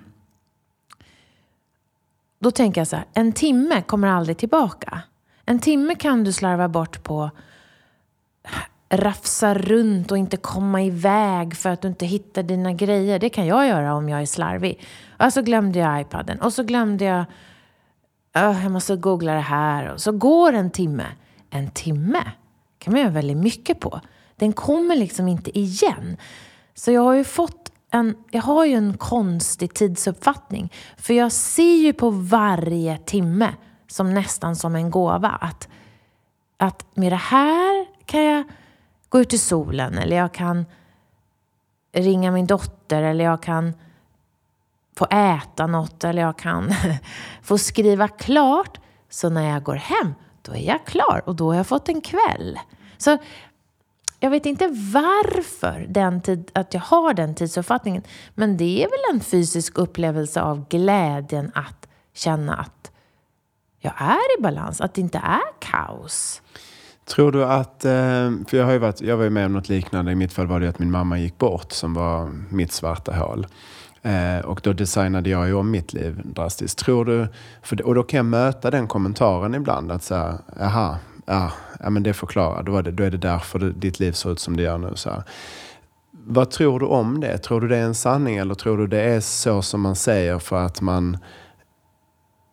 Då 2.40 2.52
tänker 2.52 2.82
jag 2.82 2.88
så 2.88 2.96
här, 2.96 3.06
en 3.14 3.32
timme 3.34 3.82
kommer 3.82 4.08
aldrig 4.08 4.38
tillbaka. 4.38 5.02
En 5.46 5.60
timme 5.60 5.96
kan 5.96 6.24
du 6.24 6.34
slarva 6.34 6.68
bort 6.68 7.04
på 7.04 7.30
rafsa 8.90 9.54
runt 9.54 10.12
och 10.12 10.18
inte 10.18 10.38
komma 10.38 10.82
iväg 10.84 11.56
för 11.56 11.70
att 11.70 11.82
du 11.82 11.88
inte 11.88 12.06
hittar 12.06 12.44
dina 12.44 12.74
grejer. 12.74 13.20
Det 13.20 13.30
kan 13.30 13.46
jag 13.46 13.68
göra 13.68 13.94
om 13.94 14.10
jag 14.10 14.22
är 14.22 14.26
slarvig. 14.26 14.84
Och 15.20 15.34
så 15.34 15.42
glömde 15.42 15.80
jag 15.80 16.02
iPaden 16.02 16.42
och 16.42 16.54
så 16.54 16.64
glömde 16.64 17.06
jag, 17.06 17.26
Öh, 18.36 18.64
jag 18.64 18.72
måste 18.72 18.96
googla 18.96 19.34
det 19.34 19.40
här. 19.40 19.94
Och 19.94 20.02
så 20.02 20.12
går 20.12 20.54
en 20.54 20.72
timme. 20.72 21.06
En 21.50 21.72
timme 21.72 22.32
kan 22.78 22.94
man 22.94 23.02
göra 23.02 23.12
väldigt 23.12 23.38
mycket 23.38 23.80
på. 23.80 24.02
Den 24.36 24.54
kommer 24.54 24.96
liksom 24.96 25.28
inte 25.28 25.60
igen. 25.60 26.18
Så 26.74 26.92
jag 26.92 27.02
har 27.02 27.14
ju 27.14 27.24
fått 27.24 27.72
en, 27.92 28.16
jag 28.32 28.42
har 28.42 28.66
ju 28.66 28.74
en 28.74 28.98
konstig 28.98 29.74
tidsuppfattning. 29.74 30.74
För 30.98 31.14
jag 31.14 31.32
ser 31.32 31.76
ju 31.76 31.94
på 31.94 32.10
varje 32.10 32.98
timme 32.98 33.54
som 33.88 34.14
nästan 34.14 34.56
som 34.56 34.76
en 34.76 34.92
gåva. 34.92 35.30
Att, 35.30 35.68
att 36.58 36.86
med 36.96 37.12
det 37.12 37.16
här 37.16 37.86
kan 38.06 38.24
jag 38.24 38.44
gå 39.10 39.20
ut 39.20 39.34
i 39.34 39.38
solen 39.38 39.98
eller 39.98 40.18
jag 40.18 40.34
kan 40.34 40.66
ringa 41.94 42.32
min 42.32 42.48
dotter 42.48 43.02
eller 43.04 43.26
jag 43.26 43.42
kan 43.42 43.74
få 44.98 45.06
äta 45.06 45.68
något 45.68 46.04
eller 46.04 46.22
jag 46.22 46.38
kan 46.38 46.74
få 47.42 47.58
skriva 47.58 48.08
klart. 48.08 48.80
Så 49.10 49.30
när 49.30 49.50
jag 49.50 49.64
går 49.64 49.76
hem, 49.76 50.14
då 50.42 50.56
är 50.56 50.68
jag 50.68 50.86
klar 50.86 51.22
och 51.26 51.36
då 51.36 51.50
har 51.50 51.56
jag 51.56 51.68
fått 51.68 51.90
en 51.90 52.02
kväll. 52.02 52.60
Så 52.98 53.18
jag 54.20 54.30
vet 54.30 54.46
inte 54.46 54.68
varför 54.94 55.86
den 55.90 56.22
tid, 56.22 56.52
att 56.54 56.74
jag 56.74 56.82
har 56.82 57.14
den 57.14 57.36
tidsuppfattningen. 57.36 58.04
Men 58.36 58.58
det 58.58 58.84
är 58.84 58.90
väl 58.90 59.16
en 59.16 59.22
fysisk 59.22 59.78
upplevelse 59.78 60.42
av 60.42 60.68
glädjen 60.70 61.52
att 61.56 61.88
känna 62.14 62.56
att 62.56 62.92
jag 63.80 63.94
är 63.98 64.40
i 64.40 64.42
balans, 64.42 64.82
att 64.82 64.94
det 64.94 65.02
inte 65.02 65.18
är 65.18 65.60
kaos. 65.60 66.42
Tror 67.06 67.32
du 67.32 67.46
att, 67.46 67.86
eh, 67.86 68.32
för 68.48 68.58
jag 68.58 68.66
har 68.66 68.72
ju 68.72 68.78
varit, 68.78 69.02
jag 69.02 69.18
var 69.18 69.24
ju 69.24 69.30
med 69.30 69.46
om 69.46 69.54
något 69.54 69.70
liknande. 69.70 70.12
I 70.12 70.16
mitt 70.16 70.34
fall 70.34 70.48
var 70.48 70.60
det 70.60 70.70
att 70.70 70.80
min 70.80 70.92
mamma 70.92 71.20
gick 71.20 71.38
bort 71.38 71.72
som 71.72 71.94
var 71.94 72.30
mitt 72.50 72.72
svarta 72.72 73.16
hål. 73.16 73.48
Eh, 74.06 74.46
och 74.46 74.60
då 74.64 74.74
designade 74.74 75.30
jag 75.30 75.48
ju 75.48 75.54
om 75.54 75.72
mitt 75.72 75.94
liv 75.94 76.22
drastiskt. 76.24 76.80
Tror 76.80 77.06
du, 77.06 77.28
för, 77.62 77.86
och 77.86 77.96
då 77.96 78.04
kan 78.04 78.18
jag 78.18 78.26
möta 78.26 78.72
den 78.72 78.88
kommentaren 78.88 79.56
ibland 79.56 79.92
att 79.92 80.04
säga, 80.04 80.38
aha, 80.62 80.98
ja, 81.26 81.52
ja 81.80 81.90
men 81.90 82.04
det 82.04 82.14
förklarar, 82.14 82.64
då 82.64 82.78
är 82.78 82.84
det, 82.84 82.92
då 82.92 83.04
är 83.04 83.12
det 83.12 83.18
därför 83.18 83.60
det, 83.60 83.72
ditt 83.72 84.00
liv 84.00 84.12
ser 84.12 84.32
ut 84.32 84.40
som 84.40 84.58
det 84.58 84.64
gör 84.64 84.78
nu. 84.78 84.92
Så 84.96 85.10
här. 85.10 85.24
Vad 86.12 86.52
tror 86.52 86.80
du 86.80 86.86
om 86.86 87.20
det? 87.20 87.38
Tror 87.38 87.62
du 87.62 87.68
det 87.68 87.78
är 87.78 87.84
en 87.84 87.96
sanning 87.96 88.38
eller 88.38 88.56
tror 88.56 88.78
du 88.78 88.88
det 88.88 89.02
är 89.02 89.20
så 89.20 89.62
som 89.62 89.82
man 89.82 89.96
säger 89.96 90.40
för 90.40 90.66
att 90.66 90.82
man 90.82 91.18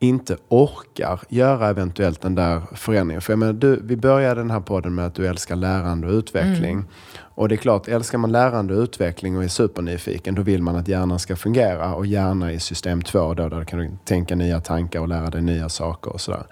inte 0.03 0.37
orkar 0.49 1.21
göra 1.29 1.69
eventuellt 1.69 2.21
den 2.21 2.35
där 2.35 2.63
förändringen. 2.75 3.23
För 3.23 3.33
jag 3.33 3.39
menar, 3.39 3.53
du, 3.53 3.81
vi 3.85 3.97
började 3.97 4.41
den 4.41 4.51
här 4.51 4.61
podden 4.61 4.95
med 4.95 5.07
att 5.07 5.15
du 5.15 5.27
älskar 5.27 5.57
lärande 5.57 6.07
och 6.07 6.13
utveckling. 6.13 6.73
Mm. 6.73 6.87
Och 7.35 7.49
det 7.49 7.55
är 7.55 7.57
klart, 7.57 7.89
älskar 7.89 8.19
man 8.19 8.33
lärande 8.33 8.75
och 8.75 8.83
utveckling 8.83 9.37
och 9.37 9.45
är 9.45 9.49
supernyfiken, 9.49 10.35
då 10.35 10.43
vill 10.43 10.63
man 10.63 10.77
att 10.77 10.89
hjärnan 10.89 11.19
ska 11.19 11.37
fungera. 11.37 11.95
Och 11.95 12.07
gärna 12.07 12.53
i 12.53 12.61
system 12.61 13.03
2 13.03 13.35
då, 13.35 13.49
där 13.49 13.65
kan 13.65 13.79
du 13.79 13.91
tänka 14.05 14.35
nya 14.35 14.61
tankar 14.61 15.01
och 15.01 15.09
lära 15.09 15.31
dig 15.31 15.43
nya 15.43 15.69
saker 15.69 16.13
och 16.13 16.21
sådär. 16.21 16.47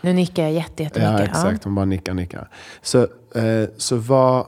Nu 0.00 0.12
nickar 0.12 0.42
jag 0.42 0.52
jättemycket. 0.52 1.02
Ja, 1.02 1.22
exakt. 1.22 1.64
Hon 1.64 1.74
bara 1.74 1.84
nickar, 1.84 2.14
nickar. 2.14 2.48
Så, 2.82 3.02
eh, 3.34 3.68
så 3.76 3.96
vad 3.96 4.46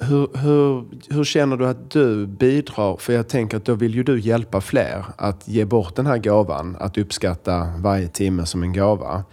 hur, 0.00 0.38
hur, 0.38 0.84
hur 1.14 1.24
känner 1.24 1.56
du 1.56 1.68
att 1.68 1.90
du 1.90 2.26
bidrar? 2.26 2.96
För 2.96 3.12
jag 3.12 3.28
tänker 3.28 3.56
att 3.56 3.64
då 3.64 3.74
vill 3.74 3.94
ju 3.94 4.02
du 4.02 4.20
hjälpa 4.20 4.60
fler 4.60 5.04
att 5.16 5.48
ge 5.48 5.64
bort 5.64 5.96
den 5.96 6.06
här 6.06 6.18
gåvan, 6.18 6.76
att 6.80 6.98
uppskatta 6.98 7.72
varje 7.76 8.08
timme 8.08 8.46
som 8.46 8.62
en 8.62 8.72
gåva. 8.72 9.24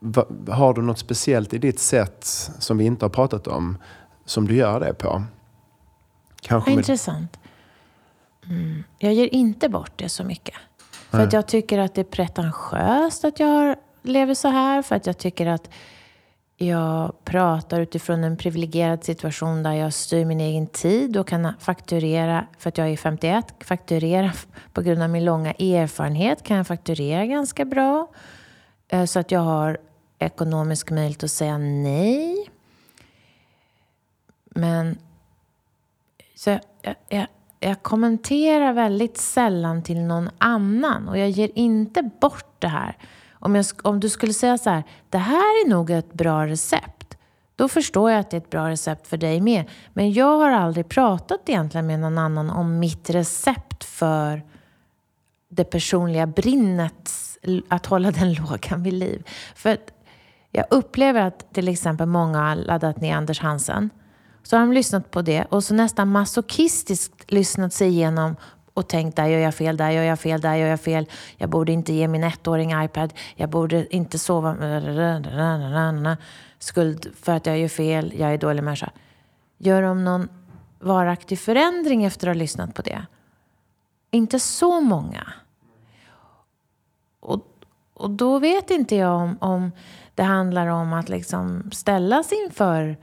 Va, 0.00 0.24
har 0.48 0.74
du 0.74 0.82
något 0.82 0.98
speciellt 0.98 1.54
i 1.54 1.58
ditt 1.58 1.78
sätt 1.78 2.24
som 2.58 2.78
vi 2.78 2.84
inte 2.84 3.04
har 3.04 3.10
pratat 3.10 3.46
om 3.46 3.78
som 4.24 4.48
du 4.48 4.54
gör 4.54 4.80
det 4.80 4.94
på? 4.94 5.22
Kanske. 6.40 6.72
Intressant. 6.72 7.38
Mm. 8.46 8.84
Jag 8.98 9.14
ger 9.14 9.34
inte 9.34 9.68
bort 9.68 9.92
det 9.96 10.08
så 10.08 10.24
mycket. 10.24 10.54
För 11.10 11.18
Nej. 11.18 11.26
att 11.26 11.32
jag 11.32 11.48
tycker 11.48 11.78
att 11.78 11.94
det 11.94 12.00
är 12.00 12.04
pretentiöst 12.04 13.24
att 13.24 13.40
jag 13.40 13.76
lever 14.02 14.34
så 14.34 14.48
här. 14.48 14.82
För 14.82 14.96
att 14.96 15.06
jag 15.06 15.18
tycker 15.18 15.46
att 15.46 15.70
jag 16.62 17.24
pratar 17.24 17.80
utifrån 17.80 18.24
en 18.24 18.36
privilegierad 18.36 19.04
situation 19.04 19.62
där 19.62 19.72
jag 19.72 19.92
styr 19.92 20.24
min 20.24 20.40
egen 20.40 20.66
tid 20.66 21.16
och 21.16 21.28
kan 21.28 21.52
fakturera, 21.58 22.46
för 22.58 22.68
att 22.68 22.78
jag 22.78 22.88
är 22.88 22.96
51, 22.96 23.54
fakturera 23.60 24.32
på 24.72 24.82
grund 24.82 25.02
av 25.02 25.10
min 25.10 25.24
långa 25.24 25.52
erfarenhet 25.52 26.42
kan 26.42 26.56
jag 26.56 26.66
fakturera 26.66 27.26
ganska 27.26 27.64
bra. 27.64 28.06
Eh, 28.88 29.04
så 29.04 29.18
att 29.18 29.30
jag 29.30 29.40
har 29.40 29.78
ekonomisk 30.18 30.90
möjlighet 30.90 31.24
att 31.24 31.30
säga 31.30 31.58
nej. 31.58 32.50
Men 34.44 34.98
så 36.34 36.50
jag, 36.50 36.60
jag, 37.08 37.26
jag 37.60 37.82
kommenterar 37.82 38.72
väldigt 38.72 39.18
sällan 39.18 39.82
till 39.82 40.00
någon 40.00 40.30
annan 40.38 41.08
och 41.08 41.18
jag 41.18 41.30
ger 41.30 41.50
inte 41.54 42.02
bort 42.20 42.54
det 42.60 42.68
här. 42.68 42.96
Om, 43.40 43.54
jag, 43.54 43.66
om 43.82 44.00
du 44.00 44.08
skulle 44.08 44.32
säga 44.32 44.58
så 44.58 44.70
här, 44.70 44.84
det 45.10 45.18
här 45.18 45.64
är 45.64 45.68
nog 45.68 45.90
ett 45.90 46.12
bra 46.12 46.46
recept. 46.46 47.16
Då 47.56 47.68
förstår 47.68 48.10
jag 48.10 48.20
att 48.20 48.30
det 48.30 48.36
är 48.36 48.40
ett 48.40 48.50
bra 48.50 48.68
recept 48.68 49.06
för 49.06 49.16
dig 49.16 49.40
med. 49.40 49.64
Men 49.92 50.12
jag 50.12 50.38
har 50.38 50.50
aldrig 50.50 50.88
pratat 50.88 51.48
egentligen 51.48 51.86
med 51.86 52.00
någon 52.00 52.18
annan 52.18 52.50
om 52.50 52.78
mitt 52.78 53.10
recept 53.10 53.84
för 53.84 54.42
det 55.50 55.64
personliga 55.64 56.26
brinnet, 56.26 57.10
att 57.68 57.86
hålla 57.86 58.10
den 58.10 58.32
lågan 58.50 58.82
vid 58.82 58.94
liv. 58.94 59.28
För 59.54 59.78
jag 60.50 60.64
upplever 60.70 61.20
att 61.20 61.54
till 61.54 61.68
exempel 61.68 62.06
många 62.06 62.38
har 62.38 62.54
laddat 62.54 63.00
ner 63.00 63.16
Anders 63.16 63.40
Hansen. 63.40 63.90
Så 64.42 64.56
har 64.56 64.60
de 64.60 64.72
lyssnat 64.72 65.10
på 65.10 65.22
det 65.22 65.44
och 65.44 65.64
så 65.64 65.74
nästan 65.74 66.08
masochistiskt 66.08 67.32
lyssnat 67.32 67.72
sig 67.72 67.88
igenom 67.88 68.36
och 68.80 68.88
tänkt 68.88 69.16
där 69.16 69.26
gör 69.26 69.38
jag 69.38 69.54
fel, 69.54 69.76
där 69.76 69.90
gör 69.90 70.02
jag 70.02 70.20
fel, 70.20 70.40
där 70.40 70.54
gör 70.54 70.66
jag 70.66 70.80
fel. 70.80 71.06
Jag 71.36 71.50
borde 71.50 71.72
inte 71.72 71.92
ge 71.92 72.08
min 72.08 72.24
ettåring 72.24 72.84
iPad. 72.84 73.12
Jag 73.34 73.50
borde 73.50 73.96
inte 73.96 74.18
sova. 74.18 74.56
Skuld 76.58 77.06
för 77.22 77.32
att 77.32 77.46
jag 77.46 77.58
gör 77.58 77.68
fel. 77.68 78.12
Jag 78.16 78.32
är 78.32 78.38
dålig 78.38 78.62
människa. 78.62 78.90
Gör 79.58 79.82
de 79.82 80.04
någon 80.04 80.28
varaktig 80.78 81.38
förändring 81.38 82.04
efter 82.04 82.26
att 82.28 82.36
ha 82.36 82.38
lyssnat 82.38 82.74
på 82.74 82.82
det? 82.82 83.06
Inte 84.10 84.40
så 84.40 84.80
många. 84.80 85.32
Och, 87.20 87.40
och 87.94 88.10
då 88.10 88.38
vet 88.38 88.70
inte 88.70 88.96
jag 88.96 89.14
om, 89.14 89.36
om 89.40 89.72
det 90.14 90.22
handlar 90.22 90.66
om 90.66 90.92
att 90.92 91.08
liksom 91.08 91.70
ställas 91.72 92.32
inför 92.32 92.96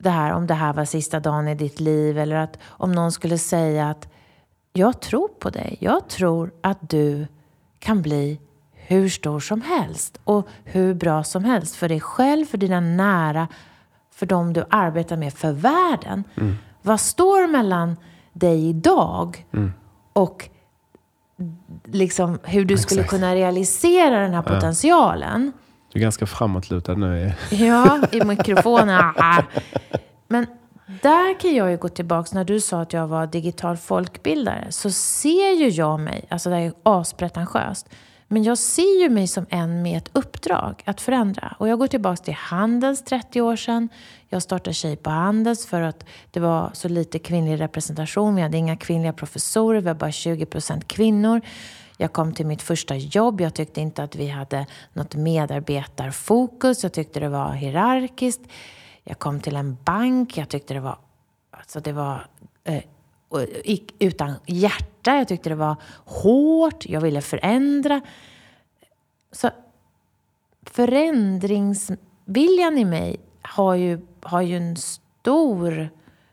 det 0.00 0.10
här, 0.10 0.32
om 0.32 0.46
det 0.46 0.54
här 0.54 0.72
var 0.72 0.84
sista 0.84 1.20
dagen 1.20 1.48
i 1.48 1.54
ditt 1.54 1.80
liv 1.80 2.18
eller 2.18 2.36
att 2.36 2.58
om 2.66 2.92
någon 2.92 3.12
skulle 3.12 3.38
säga 3.38 3.90
att 3.90 4.08
jag 4.72 5.00
tror 5.00 5.28
på 5.28 5.50
dig. 5.50 5.76
Jag 5.80 6.08
tror 6.08 6.52
att 6.60 6.90
du 6.90 7.26
kan 7.78 8.02
bli 8.02 8.40
hur 8.72 9.08
stor 9.08 9.40
som 9.40 9.62
helst 9.62 10.20
och 10.24 10.48
hur 10.64 10.94
bra 10.94 11.24
som 11.24 11.44
helst 11.44 11.76
för 11.76 11.88
dig 11.88 12.00
själv, 12.00 12.46
för 12.46 12.58
dina 12.58 12.80
nära, 12.80 13.48
för 14.14 14.26
dem 14.26 14.52
du 14.52 14.64
arbetar 14.70 15.16
med, 15.16 15.34
för 15.34 15.52
världen. 15.52 16.24
Mm. 16.34 16.56
Vad 16.82 17.00
står 17.00 17.46
mellan 17.46 17.96
dig 18.32 18.68
idag 18.68 19.46
mm. 19.52 19.72
och 20.12 20.48
liksom 21.84 22.38
hur 22.42 22.64
du 22.64 22.78
skulle 22.78 23.04
kunna 23.04 23.34
realisera 23.34 24.20
den 24.20 24.34
här 24.34 24.42
potentialen? 24.42 25.52
Du 25.92 25.98
är 25.98 26.02
ganska 26.02 26.26
framåtlutad 26.26 26.94
nu. 26.94 27.32
Ja, 27.50 28.00
i 28.12 28.24
mikrofonen. 28.24 29.14
Men 30.28 30.46
där 31.02 31.40
kan 31.40 31.54
jag 31.54 31.70
ju 31.70 31.76
gå 31.76 31.88
tillbaka, 31.88 32.30
när 32.32 32.44
du 32.44 32.60
sa 32.60 32.80
att 32.80 32.92
jag 32.92 33.06
var 33.06 33.26
digital 33.26 33.76
folkbildare, 33.76 34.66
så 34.70 34.90
ser 34.90 35.52
ju 35.52 35.68
jag 35.68 36.00
mig, 36.00 36.24
alltså 36.28 36.50
det 36.50 36.56
är 36.56 36.60
ju 36.60 36.72
aspretentiöst, 36.82 37.88
men 38.28 38.42
jag 38.42 38.58
ser 38.58 39.02
ju 39.02 39.08
mig 39.08 39.26
som 39.26 39.46
en 39.50 39.82
med 39.82 39.98
ett 39.98 40.10
uppdrag 40.12 40.82
att 40.86 41.00
förändra. 41.00 41.56
Och 41.58 41.68
jag 41.68 41.78
går 41.78 41.86
tillbaka 41.86 42.22
till 42.22 42.34
Handels 42.34 43.04
30 43.04 43.40
år 43.40 43.56
sedan. 43.56 43.88
Jag 44.28 44.42
startade 44.42 44.74
Tjej 44.74 44.96
på 44.96 45.10
Handels 45.10 45.66
för 45.66 45.82
att 45.82 46.04
det 46.30 46.40
var 46.40 46.70
så 46.72 46.88
lite 46.88 47.18
kvinnlig 47.18 47.60
representation. 47.60 48.34
Vi 48.34 48.42
hade 48.42 48.56
inga 48.56 48.76
kvinnliga 48.76 49.12
professorer, 49.12 49.80
vi 49.80 49.86
var 49.86 49.94
bara 49.94 50.12
20 50.12 50.46
procent 50.46 50.88
kvinnor. 50.88 51.40
Jag 51.96 52.12
kom 52.12 52.32
till 52.32 52.46
mitt 52.46 52.62
första 52.62 52.96
jobb. 52.96 53.40
Jag 53.40 53.54
tyckte 53.54 53.80
inte 53.80 54.02
att 54.02 54.16
vi 54.16 54.28
hade 54.28 54.66
något 54.92 55.14
medarbetarfokus. 55.14 56.82
Jag 56.82 56.92
tyckte 56.92 57.20
det 57.20 57.28
var 57.28 57.52
hierarkiskt. 57.52 58.40
Jag 59.10 59.18
kom 59.18 59.40
till 59.40 59.56
en 59.56 59.76
bank. 59.84 60.36
Jag 60.36 60.48
tyckte 60.48 60.74
det 60.74 60.80
var, 60.80 60.98
alltså 61.50 61.80
det 61.80 61.92
var 61.92 62.26
eh, 62.64 62.82
utan 63.98 64.34
hjärta. 64.46 65.16
Jag 65.16 65.28
tyckte 65.28 65.48
det 65.48 65.54
var 65.54 65.76
hårt. 66.04 66.86
Jag 66.86 67.00
ville 67.00 67.20
förändra. 67.20 68.00
Så 69.32 69.50
förändringsviljan 70.62 72.78
i 72.78 72.84
mig 72.84 73.20
har 73.42 73.74
ju, 73.74 74.00
har 74.22 74.40
ju 74.40 74.56
en 74.56 74.76
stor... 74.76 75.88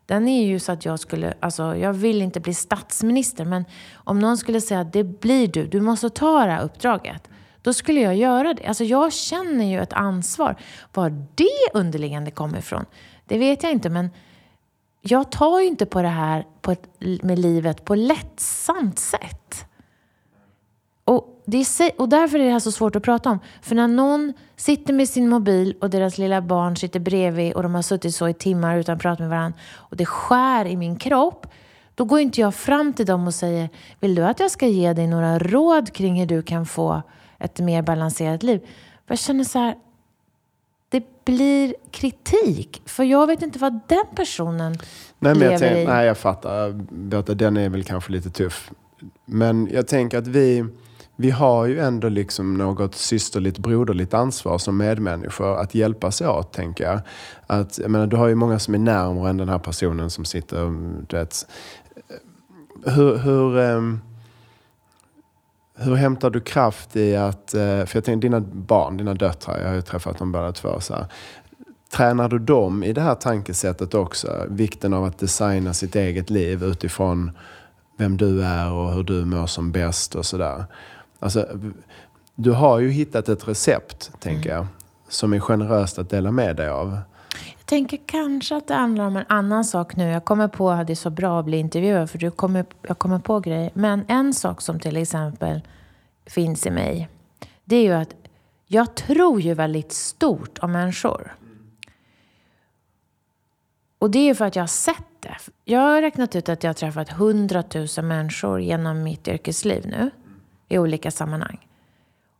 Den 0.05 0.27
är 0.27 0.45
ju 0.45 0.59
så 0.59 0.71
att 0.71 0.85
jag 0.85 0.99
skulle... 0.99 1.33
Alltså, 1.39 1.75
jag 1.75 1.93
vill 1.93 2.21
inte 2.21 2.39
bli 2.39 2.53
statsminister, 2.53 3.45
men 3.45 3.65
om 3.93 4.19
någon 4.19 4.37
skulle 4.37 4.61
säga 4.61 4.79
att 4.79 4.93
det 4.93 5.03
blir 5.03 5.47
du, 5.47 5.67
du 5.67 5.81
måste 5.81 6.09
ta 6.09 6.45
det 6.45 6.51
här 6.51 6.63
uppdraget. 6.63 7.29
Då 7.61 7.73
skulle 7.73 8.01
jag 8.01 8.15
göra 8.15 8.53
det. 8.53 8.65
Alltså 8.65 8.83
jag 8.83 9.13
känner 9.13 9.65
ju 9.65 9.81
ett 9.81 9.93
ansvar. 9.93 10.55
Var 10.93 11.09
det 11.35 11.79
underliggande 11.79 12.31
kommer 12.31 12.57
ifrån, 12.57 12.85
det 13.25 13.37
vet 13.37 13.63
jag 13.63 13.71
inte. 13.71 13.89
Men 13.89 14.09
jag 15.01 15.31
tar 15.31 15.59
ju 15.59 15.67
inte 15.67 15.85
på 15.85 16.01
det 16.01 16.07
här 16.07 16.45
på 16.61 16.71
ett, 16.71 16.89
med 17.23 17.39
livet 17.39 17.85
på 17.85 17.95
lättsamt 17.95 18.99
sätt. 18.99 19.65
Och, 21.03 21.43
det 21.45 21.57
är, 21.57 22.01
och 22.01 22.09
därför 22.09 22.39
är 22.39 22.43
det 22.43 22.51
här 22.51 22.59
så 22.59 22.71
svårt 22.71 22.95
att 22.95 23.03
prata 23.03 23.29
om. 23.29 23.39
För 23.61 23.75
när 23.75 23.87
någon 23.87 24.33
sitter 24.55 24.93
med 24.93 25.09
sin 25.09 25.29
mobil 25.29 25.75
och 25.81 25.89
deras 25.89 26.17
lilla 26.17 26.41
barn 26.41 26.77
sitter 26.77 26.99
bredvid 26.99 27.53
och 27.53 27.63
de 27.63 27.75
har 27.75 27.81
suttit 27.81 28.15
så 28.15 28.29
i 28.29 28.33
timmar 28.33 28.77
utan 28.77 28.95
att 28.95 29.01
prata 29.01 29.23
med 29.23 29.29
varandra 29.29 29.59
och 29.75 29.97
det 29.97 30.05
skär 30.05 30.65
i 30.65 30.77
min 30.77 30.95
kropp. 30.95 31.47
Då 31.95 32.05
går 32.05 32.19
inte 32.19 32.41
jag 32.41 32.55
fram 32.55 32.93
till 32.93 33.05
dem 33.05 33.27
och 33.27 33.33
säger, 33.33 33.69
vill 33.99 34.15
du 34.15 34.23
att 34.23 34.39
jag 34.39 34.51
ska 34.51 34.67
ge 34.67 34.93
dig 34.93 35.07
några 35.07 35.39
råd 35.39 35.93
kring 35.93 36.19
hur 36.19 36.27
du 36.27 36.41
kan 36.41 36.65
få 36.65 37.01
ett 37.39 37.59
mer 37.59 37.81
balanserat 37.81 38.43
liv. 38.43 38.61
Jag 39.07 39.19
känner 39.19 39.43
så 39.43 39.59
här, 39.59 39.75
det 40.89 41.25
blir 41.25 41.75
kritik. 41.91 42.81
För 42.85 43.03
jag 43.03 43.27
vet 43.27 43.41
inte 43.41 43.59
vad 43.59 43.79
den 43.87 44.05
personen 44.15 44.77
nej, 45.19 45.35
lever 45.35 45.51
jag 45.51 45.59
tänk, 45.59 45.77
i. 45.77 45.85
Nej, 45.85 46.07
jag 46.07 46.17
fattar. 46.17 46.71
Berta, 46.89 47.33
den 47.33 47.57
är 47.57 47.69
väl 47.69 47.83
kanske 47.83 48.11
lite 48.11 48.29
tuff. 48.29 48.71
Men 49.25 49.69
jag 49.71 49.87
tänker 49.87 50.17
att 50.17 50.27
vi, 50.27 50.65
vi 51.15 51.29
har 51.29 51.65
ju 51.65 51.79
ändå 51.79 52.09
liksom 52.09 52.53
något 52.53 52.95
systerligt, 52.95 53.57
broderligt 53.57 54.13
ansvar 54.13 54.57
som 54.57 54.77
medmänniskor 54.77 55.57
att 55.57 55.75
hjälpas 55.75 56.21
åt, 56.21 56.53
tänker 56.53 56.83
jag. 56.83 56.99
Att, 57.47 57.79
jag 57.79 57.91
menar, 57.91 58.07
du 58.07 58.15
har 58.15 58.27
ju 58.27 58.35
många 58.35 58.59
som 58.59 58.73
är 58.73 58.79
närmare 58.79 59.29
än 59.29 59.37
den 59.37 59.49
här 59.49 59.59
personen 59.59 60.09
som 60.09 60.25
sitter... 60.25 60.65
Du 61.07 61.17
vet, 61.17 61.47
hur, 62.85 63.17
hur, 63.17 63.57
um, 63.57 64.01
hur 65.79 65.95
hämtar 65.95 66.29
du 66.29 66.39
kraft 66.39 66.95
i 66.95 67.15
att, 67.15 67.53
eh, 67.53 67.59
för 67.59 67.91
jag 67.93 68.03
tänker 68.03 68.15
dina 68.15 68.39
barn, 68.39 68.97
dina 68.97 69.13
döttrar, 69.13 69.59
jag 69.59 69.67
har 69.67 69.75
ju 69.75 69.81
träffat 69.81 70.17
dem 70.17 70.31
båda 70.31 70.51
två. 70.51 70.79
Så 70.79 70.93
här. 70.93 71.05
Tränar 71.91 72.29
du 72.29 72.39
dem 72.39 72.83
i 72.83 72.93
det 72.93 73.01
här 73.01 73.15
tankesättet 73.15 73.93
också? 73.93 74.45
Vikten 74.49 74.93
av 74.93 75.03
att 75.03 75.17
designa 75.19 75.73
sitt 75.73 75.95
eget 75.95 76.29
liv 76.29 76.63
utifrån 76.63 77.31
vem 77.97 78.17
du 78.17 78.43
är 78.43 78.71
och 78.71 78.93
hur 78.93 79.03
du 79.03 79.25
mår 79.25 79.47
som 79.47 79.71
bäst 79.71 80.15
och 80.15 80.25
sådär. 80.25 80.65
Alltså, 81.19 81.47
du 82.35 82.51
har 82.51 82.79
ju 82.79 82.89
hittat 82.89 83.29
ett 83.29 83.47
recept, 83.47 84.11
tänker 84.19 84.49
jag, 84.49 84.67
som 85.09 85.33
är 85.33 85.39
generöst 85.39 85.99
att 85.99 86.09
dela 86.09 86.31
med 86.31 86.55
dig 86.55 86.69
av? 86.69 86.99
Jag 87.67 87.69
tänker 87.69 87.99
kanske 88.05 88.55
att 88.55 88.67
det 88.67 88.73
handlar 88.73 89.05
om 89.05 89.17
en 89.17 89.25
annan 89.29 89.65
sak 89.65 89.95
nu. 89.95 90.09
Jag 90.09 90.25
kommer 90.25 90.47
på 90.47 90.69
att 90.69 90.87
det 90.87 90.93
är 90.93 90.95
så 90.95 91.09
bra 91.09 91.39
att 91.39 91.45
bli 91.45 91.57
intervjuad 91.57 92.09
för 92.09 92.17
du 92.17 92.31
kommer, 92.31 92.65
jag 92.81 92.99
kommer 92.99 93.19
på 93.19 93.39
grejer. 93.39 93.71
Men 93.73 94.05
en 94.07 94.33
sak 94.33 94.61
som 94.61 94.79
till 94.79 94.97
exempel 94.97 95.61
finns 96.25 96.65
i 96.65 96.71
mig, 96.71 97.09
det 97.65 97.75
är 97.75 97.83
ju 97.83 97.93
att 97.93 98.15
jag 98.67 98.95
tror 98.95 99.41
ju 99.41 99.53
väldigt 99.53 99.91
stort 99.91 100.59
om 100.59 100.71
människor. 100.71 101.35
Och 103.99 104.11
det 104.11 104.19
är 104.19 104.25
ju 104.25 104.35
för 104.35 104.45
att 104.45 104.55
jag 104.55 104.63
har 104.63 104.67
sett 104.67 105.07
det. 105.19 105.37
Jag 105.65 105.79
har 105.79 106.01
räknat 106.01 106.35
ut 106.35 106.49
att 106.49 106.63
jag 106.63 106.69
har 106.69 106.73
träffat 106.73 107.09
hundratusen 107.09 108.07
människor 108.07 108.61
genom 108.61 109.03
mitt 109.03 109.27
yrkesliv 109.27 109.87
nu. 109.87 110.09
I 110.67 110.77
olika 110.77 111.11
sammanhang. 111.11 111.67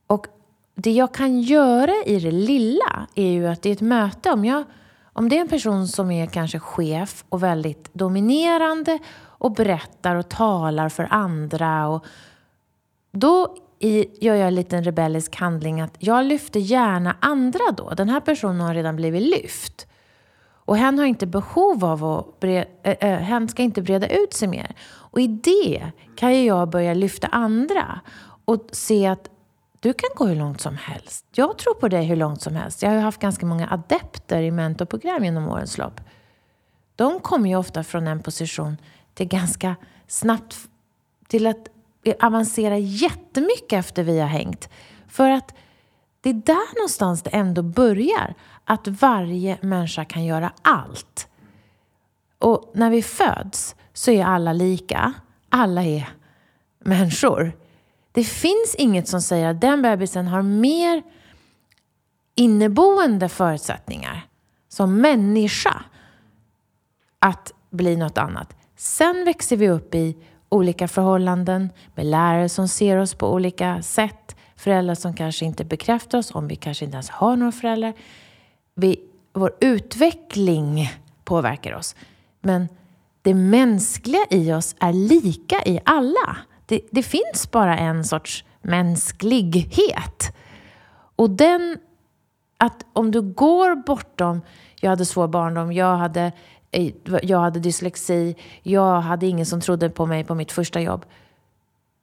Och 0.08 0.28
det 0.76 0.92
jag 0.92 1.14
kan 1.14 1.42
göra 1.42 1.94
i 2.06 2.20
det 2.20 2.32
lilla 2.32 3.08
är 3.16 3.32
ju 3.32 3.48
att 3.48 3.66
i 3.66 3.72
ett 3.72 3.82
möte, 3.82 4.32
om, 4.32 4.46
jag, 4.46 4.64
om 5.18 5.30
det 5.30 5.38
är 5.38 5.42
en 5.42 5.48
person 5.48 5.88
som 5.88 6.12
är 6.12 6.26
kanske 6.26 6.60
chef 6.60 7.26
och 7.30 7.44
väldigt 7.44 7.94
dominerande 7.94 9.00
och 9.24 9.52
berättar 9.52 10.16
och 10.16 10.30
talar 10.30 10.90
för 10.90 11.08
andra. 11.12 11.88
Och 11.88 12.06
då 13.12 13.56
gör 14.20 14.36
jag 14.36 14.48
en 14.48 14.56
liten 14.56 14.84
rebellisk 14.84 15.36
handling 15.36 15.82
att 15.82 15.96
jag 16.00 16.26
lyfter 16.26 16.60
gärna 16.60 17.16
andra 17.20 17.60
då. 17.78 17.90
Den 17.90 18.10
här 18.10 18.20
personen 18.20 18.62
har 18.62 18.74
redan 18.74 18.96
blivit 18.96 19.22
lyft. 19.22 19.88
Och 20.66 20.78
hen 20.78 21.00
har 21.00 21.06
inte 21.06 21.28
behov 21.28 21.86
av 21.86 22.06
att 22.06 22.40
bre, 22.40 22.66
äh, 22.84 23.18
hen 23.18 23.48
ska 23.48 23.64
inte 23.64 23.82
breda 23.82 24.08
ut 24.08 24.34
sig 24.34 24.48
mer. 24.48 24.76
Och 24.86 25.20
i 25.20 25.28
det 25.28 25.92
kan 26.16 26.36
ju 26.36 26.46
jag 26.46 26.70
börja 26.70 26.94
lyfta 26.94 27.28
andra 27.28 28.00
och 28.46 28.68
se 28.72 29.08
att 29.08 29.30
du 29.80 29.94
kan 29.94 30.10
gå 30.16 30.26
hur 30.26 30.36
långt 30.36 30.62
som 30.62 30.78
helst. 30.78 31.26
Jag 31.32 31.58
tror 31.58 31.74
på 31.74 31.88
dig 31.88 32.06
hur 32.06 32.16
långt 32.16 32.42
som 32.42 32.56
helst. 32.56 32.82
Jag 32.82 32.90
har 32.90 32.96
ju 32.96 33.02
haft 33.02 33.22
ganska 33.22 33.46
många 33.46 33.70
adepter 33.70 34.42
i 34.42 34.52
mentorprogram 34.52 35.24
genom 35.24 35.48
årens 35.48 35.78
lopp. 35.78 36.02
De 36.96 37.20
kommer 37.20 37.50
ju 37.50 37.56
ofta 37.56 37.84
från 37.84 38.08
en 38.08 38.24
position 38.24 38.78
till 39.14 39.28
ganska 39.28 39.76
snabbt 40.08 40.58
till 41.28 41.48
att 41.48 41.68
avancera 42.20 42.78
jättemycket 42.78 43.74
efter 43.74 44.04
vi 44.04 44.20
har 44.20 44.28
hängt. 44.28 44.70
För 45.08 45.30
att 45.30 45.54
det 46.22 46.30
är 46.30 46.34
där 46.34 46.76
någonstans 46.76 47.24
det 47.24 47.30
ändå 47.30 47.62
börjar. 47.62 48.34
Att 48.66 48.88
varje 48.88 49.58
människa 49.62 50.06
kan 50.06 50.26
göra 50.26 50.52
allt. 50.62 51.28
Och 52.40 52.72
när 52.76 52.90
vi 52.90 53.04
föds 53.04 53.76
så 53.94 54.12
är 54.12 54.26
alla 54.26 54.54
lika. 54.54 55.14
Alla 55.50 55.84
är 55.84 56.10
människor. 56.80 57.52
Det 58.18 58.24
finns 58.24 58.76
inget 58.78 59.08
som 59.08 59.22
säger 59.22 59.50
att 59.50 59.62
den 59.62 59.82
bebisen 59.82 60.28
har 60.28 60.42
mer 60.42 61.04
inneboende 62.36 63.30
förutsättningar 63.30 64.28
som 64.70 65.02
människa 65.02 65.84
att 67.20 67.54
bli 67.70 67.96
något 67.96 68.18
annat. 68.18 68.56
Sen 68.76 69.26
växer 69.26 69.58
vi 69.58 69.70
upp 69.70 69.96
i 69.96 70.18
olika 70.50 70.88
förhållanden 70.88 71.70
med 71.96 72.06
lärare 72.06 72.50
som 72.50 72.68
ser 72.68 72.98
oss 72.98 73.14
på 73.14 73.34
olika 73.34 73.82
sätt, 73.82 74.36
föräldrar 74.56 74.96
som 74.96 75.14
kanske 75.14 75.46
inte 75.46 75.66
bekräftar 75.66 76.18
oss, 76.18 76.36
om 76.36 76.48
vi 76.48 76.56
kanske 76.56 76.86
inte 76.86 76.96
ens 76.96 77.10
har 77.10 77.36
några 77.36 77.52
föräldrar. 77.52 77.94
Vi, 78.76 79.00
vår 79.34 79.52
utveckling 79.62 80.92
påverkar 81.24 81.76
oss. 81.76 81.96
Men 82.42 82.68
det 83.22 83.34
mänskliga 83.34 84.26
i 84.30 84.54
oss 84.54 84.76
är 84.80 84.94
lika 84.94 85.64
i 85.66 85.80
alla. 85.86 86.38
Det, 86.68 86.82
det 86.92 87.04
finns 87.04 87.52
bara 87.52 87.78
en 87.78 88.04
sorts 88.04 88.44
mänsklighet. 88.62 90.36
Och 91.16 91.30
den, 91.30 91.78
att 92.58 92.86
om 92.94 93.12
du 93.12 93.22
går 93.22 93.76
bortom, 93.76 94.42
jag 94.82 94.90
hade 94.90 95.06
svår 95.06 95.28
barndom, 95.28 95.74
jag 95.74 95.98
hade, 95.98 96.32
eh, 96.72 96.94
jag 97.24 97.40
hade 97.40 97.60
dyslexi, 97.60 98.36
jag 98.64 99.02
hade 99.02 99.28
ingen 99.28 99.46
som 99.46 99.62
trodde 99.62 99.90
på 99.90 100.06
mig 100.06 100.24
på 100.24 100.36
mitt 100.36 100.52
första 100.52 100.82
jobb. 100.82 101.06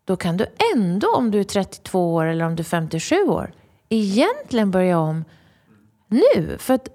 Då 0.04 0.16
kan 0.16 0.36
du 0.36 0.46
ändå, 0.74 1.08
om 1.16 1.30
du 1.30 1.40
är 1.40 1.44
32 1.44 2.14
år 2.14 2.24
eller 2.24 2.44
om 2.44 2.56
du 2.56 2.60
är 2.60 2.64
57 2.64 3.16
år, 3.16 3.52
egentligen 3.88 4.70
börja 4.70 4.98
om 4.98 5.24
nu. 6.08 6.56
För 6.58 6.74
att 6.74 6.88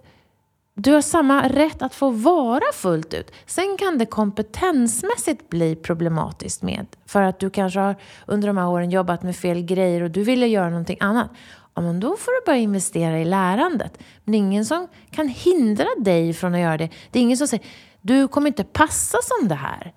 du 0.81 0.93
har 0.93 1.01
samma 1.01 1.49
rätt 1.49 1.81
att 1.81 1.95
få 1.95 2.09
vara 2.09 2.73
fullt 2.73 3.13
ut. 3.13 3.31
Sen 3.45 3.77
kan 3.79 3.97
det 3.97 4.05
kompetensmässigt 4.05 5.49
bli 5.49 5.75
problematiskt 5.75 6.61
med, 6.61 6.85
för 7.05 7.21
att 7.21 7.39
du 7.39 7.49
kanske 7.49 7.79
har 7.79 7.95
under 8.27 8.47
de 8.47 8.57
här 8.57 8.67
åren 8.67 8.89
jobbat 8.89 9.23
med 9.23 9.35
fel 9.35 9.61
grejer 9.61 10.03
och 10.03 10.11
du 10.11 10.23
ville 10.23 10.47
göra 10.47 10.69
någonting 10.69 10.97
annat. 10.99 11.29
Ja, 11.73 11.81
men 11.81 11.99
då 11.99 12.07
får 12.07 12.41
du 12.41 12.45
börja 12.45 12.59
investera 12.59 13.19
i 13.19 13.25
lärandet. 13.25 13.99
Men 14.23 14.31
det 14.31 14.37
är 14.37 14.39
ingen 14.39 14.65
som 14.65 14.87
kan 15.11 15.27
hindra 15.27 15.87
dig 15.97 16.33
från 16.33 16.53
att 16.53 16.61
göra 16.61 16.77
det. 16.77 16.89
Det 17.11 17.19
är 17.19 17.23
ingen 17.23 17.37
som 17.37 17.47
säger, 17.47 17.65
du 18.01 18.27
kommer 18.27 18.47
inte 18.47 18.63
passa 18.63 19.17
som 19.23 19.47
det 19.47 19.55
här. 19.55 19.93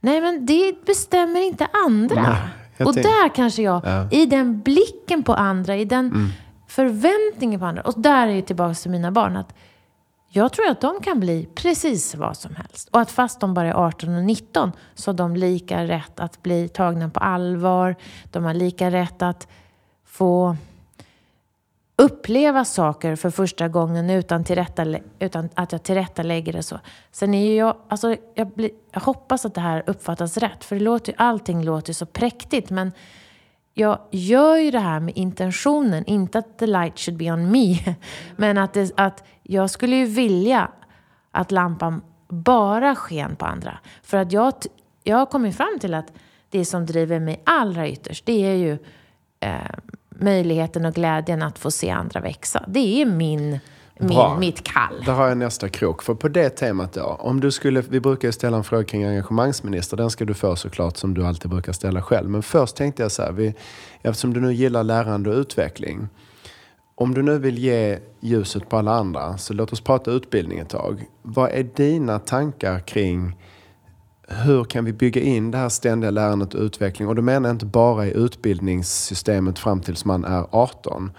Nej, 0.00 0.20
men 0.20 0.46
det 0.46 0.84
bestämmer 0.86 1.40
inte 1.40 1.66
andra. 1.86 2.22
Nej, 2.78 2.86
och 2.86 2.94
där 2.94 3.34
kanske 3.34 3.62
jag, 3.62 3.82
ja. 3.84 4.08
i 4.10 4.26
den 4.26 4.60
blicken 4.60 5.22
på 5.22 5.34
andra, 5.34 5.76
i 5.76 5.84
den 5.84 6.06
mm. 6.06 6.28
förväntningen 6.68 7.60
på 7.60 7.66
andra. 7.66 7.82
Och 7.82 7.94
där 7.96 8.28
är 8.28 8.34
jag 8.34 8.46
tillbaka 8.46 8.74
till 8.74 8.90
mina 8.90 9.10
barn. 9.10 9.36
att 9.36 9.54
jag 10.36 10.52
tror 10.52 10.68
att 10.68 10.80
de 10.80 11.00
kan 11.00 11.20
bli 11.20 11.48
precis 11.54 12.14
vad 12.14 12.36
som 12.36 12.56
helst. 12.56 12.88
Och 12.88 13.00
att 13.00 13.10
fast 13.10 13.40
de 13.40 13.54
bara 13.54 13.68
är 13.68 13.72
18 13.72 14.14
och 14.14 14.24
19 14.24 14.72
så 14.94 15.10
har 15.10 15.16
de 15.16 15.36
lika 15.36 15.84
rätt 15.84 16.20
att 16.20 16.42
bli 16.42 16.68
tagna 16.68 17.08
på 17.08 17.20
allvar. 17.20 17.96
De 18.24 18.44
har 18.44 18.54
lika 18.54 18.90
rätt 18.90 19.22
att 19.22 19.48
få 20.04 20.56
uppleva 21.96 22.64
saker 22.64 23.16
för 23.16 23.30
första 23.30 23.68
gången 23.68 24.10
utan, 24.10 24.44
utan 25.18 25.48
att 25.54 25.72
jag 25.72 25.82
tillrättalägger 25.82 26.52
det 26.52 26.62
så. 26.62 26.80
Sen 27.12 27.34
är 27.34 27.46
ju 27.46 27.54
jag, 27.54 27.76
alltså 27.88 28.16
jag, 28.34 28.48
blir, 28.48 28.70
jag 28.92 29.00
hoppas 29.00 29.44
att 29.44 29.54
det 29.54 29.60
här 29.60 29.82
uppfattas 29.86 30.36
rätt, 30.36 30.64
för 30.64 30.76
det 30.76 30.82
låter, 30.82 31.14
allting 31.18 31.64
låter 31.64 31.92
så 31.92 32.06
präktigt, 32.06 32.70
men 32.70 32.92
jag 33.74 33.98
gör 34.10 34.56
ju 34.56 34.70
det 34.70 34.78
här 34.78 35.00
med 35.00 35.16
intentionen, 35.16 36.04
inte 36.04 36.38
att 36.38 36.58
the 36.58 36.66
light 36.66 36.98
should 36.98 37.18
be 37.18 37.32
on 37.32 37.50
me, 37.50 37.78
men 38.36 38.58
att, 38.58 38.72
det, 38.72 38.92
att 38.96 39.24
jag 39.42 39.70
skulle 39.70 39.96
ju 39.96 40.06
vilja 40.06 40.70
att 41.30 41.50
lampan 41.50 42.02
bara 42.28 42.94
sken 42.94 43.36
på 43.36 43.46
andra. 43.46 43.78
För 44.02 44.16
att 44.16 44.32
jag, 44.32 44.52
jag 45.02 45.16
har 45.16 45.26
kommit 45.26 45.56
fram 45.56 45.78
till 45.80 45.94
att 45.94 46.12
det 46.50 46.64
som 46.64 46.86
driver 46.86 47.20
mig 47.20 47.42
allra 47.44 47.88
ytterst, 47.88 48.26
det 48.26 48.46
är 48.46 48.54
ju 48.54 48.78
eh, 49.40 49.78
möjligheten 50.08 50.84
och 50.84 50.94
glädjen 50.94 51.42
att 51.42 51.58
få 51.58 51.70
se 51.70 51.90
andra 51.90 52.20
växa. 52.20 52.64
Det 52.68 53.02
är 53.02 53.06
min 53.06 53.60
min, 53.98 54.38
mitt 54.38 54.64
kall. 54.64 55.02
Då 55.06 55.12
har 55.12 55.28
jag 55.28 55.38
nästa 55.38 55.68
krok. 55.68 56.02
För 56.02 56.14
på 56.14 56.28
det 56.28 56.50
temat 56.50 56.92
då, 56.92 57.02
om 57.02 57.40
du 57.40 57.50
skulle, 57.50 57.80
vi 57.80 58.00
brukar 58.00 58.28
ju 58.28 58.32
ställa 58.32 58.56
en 58.56 58.64
fråga 58.64 58.84
kring 58.84 59.04
engagemangsminister. 59.04 59.96
Den 59.96 60.10
ska 60.10 60.24
du 60.24 60.34
få 60.34 60.56
såklart 60.56 60.96
som 60.96 61.14
du 61.14 61.26
alltid 61.26 61.50
brukar 61.50 61.72
ställa 61.72 62.02
själv. 62.02 62.30
Men 62.30 62.42
först 62.42 62.76
tänkte 62.76 63.02
jag 63.02 63.12
så 63.12 63.22
här, 63.22 63.32
vi, 63.32 63.54
eftersom 64.02 64.34
du 64.34 64.40
nu 64.40 64.52
gillar 64.52 64.84
lärande 64.84 65.30
och 65.30 65.36
utveckling. 65.36 66.08
Om 66.94 67.14
du 67.14 67.22
nu 67.22 67.38
vill 67.38 67.58
ge 67.58 67.98
ljuset 68.20 68.68
på 68.68 68.76
alla 68.76 68.92
andra, 68.92 69.38
så 69.38 69.54
låt 69.54 69.72
oss 69.72 69.80
prata 69.80 70.10
utbildning 70.10 70.58
ett 70.58 70.68
tag. 70.68 71.04
Vad 71.22 71.50
är 71.50 71.62
dina 71.62 72.18
tankar 72.18 72.80
kring 72.80 73.36
hur 74.28 74.64
kan 74.64 74.84
vi 74.84 74.92
bygga 74.92 75.20
in 75.20 75.50
det 75.50 75.58
här 75.58 75.68
ständiga 75.68 76.10
lärandet 76.10 76.54
och 76.54 76.60
utveckling? 76.60 77.08
Och 77.08 77.14
då 77.14 77.22
menar 77.22 77.48
jag 77.48 77.54
inte 77.54 77.66
bara 77.66 78.06
i 78.06 78.10
utbildningssystemet 78.10 79.58
fram 79.58 79.80
tills 79.80 80.04
man 80.04 80.24
är 80.24 80.46
18. 80.50 81.12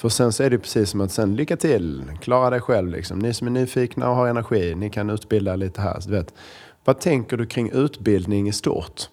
För 0.00 0.08
sen 0.08 0.32
så 0.32 0.42
är 0.42 0.50
det 0.50 0.58
precis 0.58 0.90
som 0.90 1.00
att 1.00 1.12
sen 1.12 1.36
lycka 1.36 1.56
till, 1.56 2.04
klara 2.20 2.50
dig 2.50 2.60
själv 2.60 2.90
liksom. 2.90 3.18
Ni 3.18 3.34
som 3.34 3.46
är 3.46 3.50
nyfikna 3.50 4.10
och 4.10 4.16
har 4.16 4.28
energi, 4.28 4.74
ni 4.74 4.90
kan 4.90 5.10
utbilda 5.10 5.56
lite 5.56 5.80
här. 5.80 6.00
Du 6.06 6.10
vet. 6.10 6.34
Vad 6.84 7.00
tänker 7.00 7.36
du 7.36 7.46
kring 7.46 7.70
utbildning 7.70 8.48
i 8.48 8.52
stort 8.52 9.08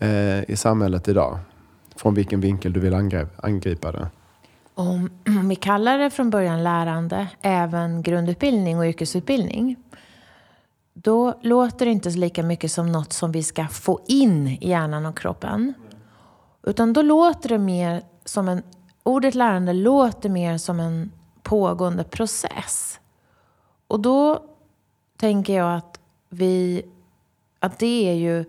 eh, 0.00 0.50
i 0.50 0.56
samhället 0.56 1.08
idag? 1.08 1.38
Från 1.96 2.14
vilken 2.14 2.40
vinkel 2.40 2.72
du 2.72 2.80
vill 2.80 2.94
angripa 3.36 3.92
det? 3.92 4.08
Om 4.74 5.10
vi 5.48 5.56
kallar 5.56 5.98
det 5.98 6.10
från 6.10 6.30
början 6.30 6.62
lärande, 6.64 7.26
även 7.42 8.02
grundutbildning 8.02 8.78
och 8.78 8.84
yrkesutbildning, 8.84 9.76
då 10.94 11.38
låter 11.42 11.86
det 11.86 11.92
inte 11.92 12.10
lika 12.10 12.42
mycket 12.42 12.72
som 12.72 12.92
något 12.92 13.12
som 13.12 13.32
vi 13.32 13.42
ska 13.42 13.68
få 13.68 14.00
in 14.06 14.48
i 14.48 14.68
hjärnan 14.68 15.06
och 15.06 15.18
kroppen. 15.18 15.74
Utan 16.66 16.92
då 16.92 17.02
låter 17.02 17.48
det 17.48 17.58
mer 17.58 18.02
som 18.24 18.48
en 18.48 18.62
Ordet 19.08 19.34
lärande 19.34 19.72
låter 19.72 20.28
mer 20.28 20.58
som 20.58 20.80
en 20.80 21.12
pågående 21.42 22.04
process. 22.04 23.00
Och 23.86 24.00
då 24.00 24.44
tänker 25.16 25.56
jag 25.56 25.76
att, 25.76 26.00
vi, 26.28 26.86
att 27.58 27.78
det 27.78 28.08
är 28.08 28.14
ju 28.14 28.44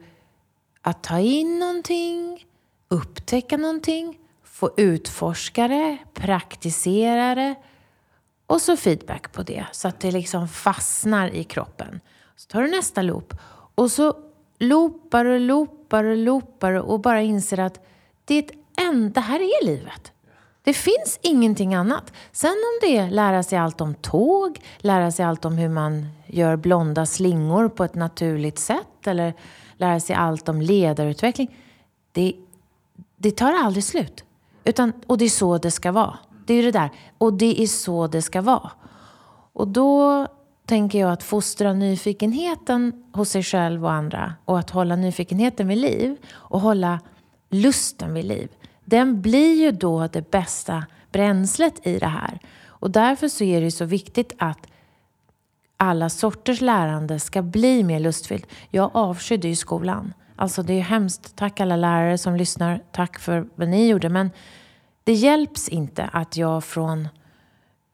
att 0.81 1.03
ta 1.03 1.19
in 1.19 1.59
någonting, 1.59 2.45
upptäcka 2.87 3.57
någonting, 3.57 4.17
få 4.43 4.71
utforska 4.77 5.67
det, 5.67 5.97
praktisera 6.13 7.35
det 7.35 7.55
och 8.47 8.61
så 8.61 8.77
feedback 8.77 9.31
på 9.31 9.43
det 9.43 9.65
så 9.71 9.87
att 9.87 9.99
det 9.99 10.11
liksom 10.11 10.47
fastnar 10.47 11.27
i 11.27 11.43
kroppen. 11.43 11.99
Så 12.35 12.47
tar 12.47 12.61
du 12.61 12.71
nästa 12.71 13.01
loop 13.01 13.33
och 13.75 13.91
så 13.91 14.13
loopar 14.57 15.25
och 15.25 15.39
loopar 15.39 16.03
och 16.03 16.17
loopar 16.17 16.73
och 16.73 16.99
bara 16.99 17.21
inser 17.21 17.59
att 17.59 17.85
det, 18.25 18.35
är 18.35 18.43
ett 18.43 18.51
en, 18.77 19.11
det 19.11 19.21
här 19.21 19.39
är 19.39 19.65
livet. 19.65 20.11
Det 20.69 20.73
finns 20.73 21.19
ingenting 21.21 21.73
annat. 21.73 22.13
Sen 22.31 22.49
om 22.51 22.79
det 22.81 22.97
är 22.97 23.09
lära 23.09 23.43
sig 23.43 23.57
allt 23.57 23.81
om 23.81 23.95
tåg, 23.95 24.59
lära 24.77 25.11
sig 25.11 25.25
allt 25.25 25.45
om 25.45 25.57
hur 25.57 25.69
man 25.69 26.07
gör 26.27 26.55
blonda 26.55 27.05
slingor 27.05 27.69
på 27.69 27.83
ett 27.83 27.95
naturligt 27.95 28.59
sätt 28.59 29.07
eller 29.07 29.33
lära 29.77 29.99
sig 29.99 30.15
allt 30.15 30.49
om 30.49 30.61
ledarutveckling. 30.61 31.57
Det, 32.11 32.33
det 33.17 33.31
tar 33.31 33.53
aldrig 33.53 33.83
slut. 33.83 34.23
Utan, 34.63 34.93
och 35.07 35.17
det 35.17 35.25
är 35.25 35.29
så 35.29 35.57
det 35.57 35.71
ska 35.71 35.91
vara. 35.91 36.17
Det 36.45 36.53
är 36.53 36.63
det 36.63 36.71
där. 36.71 36.89
Och 37.17 37.33
det 37.33 37.61
är 37.61 37.67
så 37.67 38.07
det 38.07 38.21
ska 38.21 38.41
vara. 38.41 38.71
Och 39.53 39.67
då 39.67 40.27
tänker 40.65 40.99
jag 40.99 41.11
att 41.11 41.23
fostra 41.23 41.73
nyfikenheten 41.73 43.03
hos 43.13 43.29
sig 43.29 43.43
själv 43.43 43.85
och 43.85 43.91
andra 43.91 44.33
och 44.45 44.59
att 44.59 44.69
hålla 44.69 44.95
nyfikenheten 44.95 45.67
vid 45.67 45.77
liv 45.77 46.17
och 46.31 46.59
hålla 46.59 46.99
lusten 47.49 48.13
vid 48.13 48.25
liv. 48.25 48.49
Den 48.89 49.21
blir 49.21 49.61
ju 49.61 49.71
då 49.71 50.07
det 50.07 50.31
bästa 50.31 50.85
bränslet 51.11 51.87
i 51.87 51.99
det 51.99 52.07
här. 52.07 52.39
Och 52.65 52.91
därför 52.91 53.27
så 53.27 53.43
är 53.43 53.61
det 53.61 53.71
så 53.71 53.85
viktigt 53.85 54.33
att 54.37 54.67
alla 55.77 56.09
sorters 56.09 56.61
lärande 56.61 57.19
ska 57.19 57.41
bli 57.41 57.83
mer 57.83 57.99
lustfyllt. 57.99 58.47
Jag 58.69 58.91
avskydde 58.93 59.47
ju 59.47 59.55
skolan. 59.55 60.13
Alltså 60.35 60.63
det 60.63 60.73
är 60.73 60.81
hemskt. 60.81 61.35
Tack 61.35 61.59
alla 61.59 61.75
lärare 61.75 62.17
som 62.17 62.35
lyssnar. 62.35 62.83
Tack 62.91 63.19
för 63.19 63.47
vad 63.55 63.67
ni 63.67 63.87
gjorde. 63.87 64.09
Men 64.09 64.31
det 65.03 65.13
hjälps 65.13 65.69
inte 65.69 66.09
att 66.13 66.37
jag 66.37 66.63
från 66.63 67.07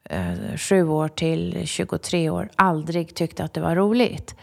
eh, 0.04 0.58
sju 0.58 0.88
år 0.88 1.08
till 1.08 1.68
23 1.68 2.30
år 2.30 2.50
aldrig 2.56 3.16
tyckte 3.16 3.44
att 3.44 3.54
det 3.54 3.62
var 3.62 3.76
roligt. 3.76 4.36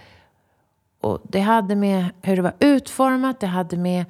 Och 1.01 1.21
det 1.23 1.41
hade 1.41 1.77
med 1.77 2.05
hur 2.23 2.37
det 2.37 2.43
var 2.43 2.55
utformat, 2.61 3.41
det 3.41 3.47
hade 3.47 3.77
med 3.77 4.05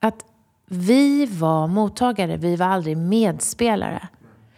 att 0.00 0.24
vi 0.72 1.26
var 1.26 1.66
mottagare, 1.66 2.36
vi 2.36 2.56
var 2.56 2.66
aldrig 2.66 2.96
medspelare. 2.96 4.08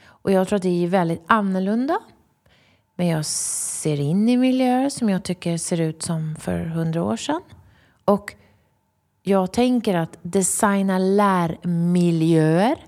Och 0.04 0.32
jag 0.32 0.48
tror 0.48 0.56
att 0.56 0.62
det 0.62 0.84
är 0.84 0.88
väldigt 0.88 1.22
annorlunda. 1.26 1.98
Men 2.96 3.06
jag 3.06 3.26
ser 3.26 4.00
in 4.00 4.28
i 4.28 4.36
miljöer 4.36 4.88
som 4.88 5.10
jag 5.10 5.22
tycker 5.22 5.56
ser 5.56 5.80
ut 5.80 6.02
som 6.02 6.36
för 6.40 6.64
hundra 6.64 7.02
år 7.02 7.16
sedan. 7.16 7.40
Och 8.04 8.34
jag 9.22 9.52
tänker 9.52 9.94
att 9.94 10.18
designa 10.22 10.98
lärmiljöer, 10.98 12.84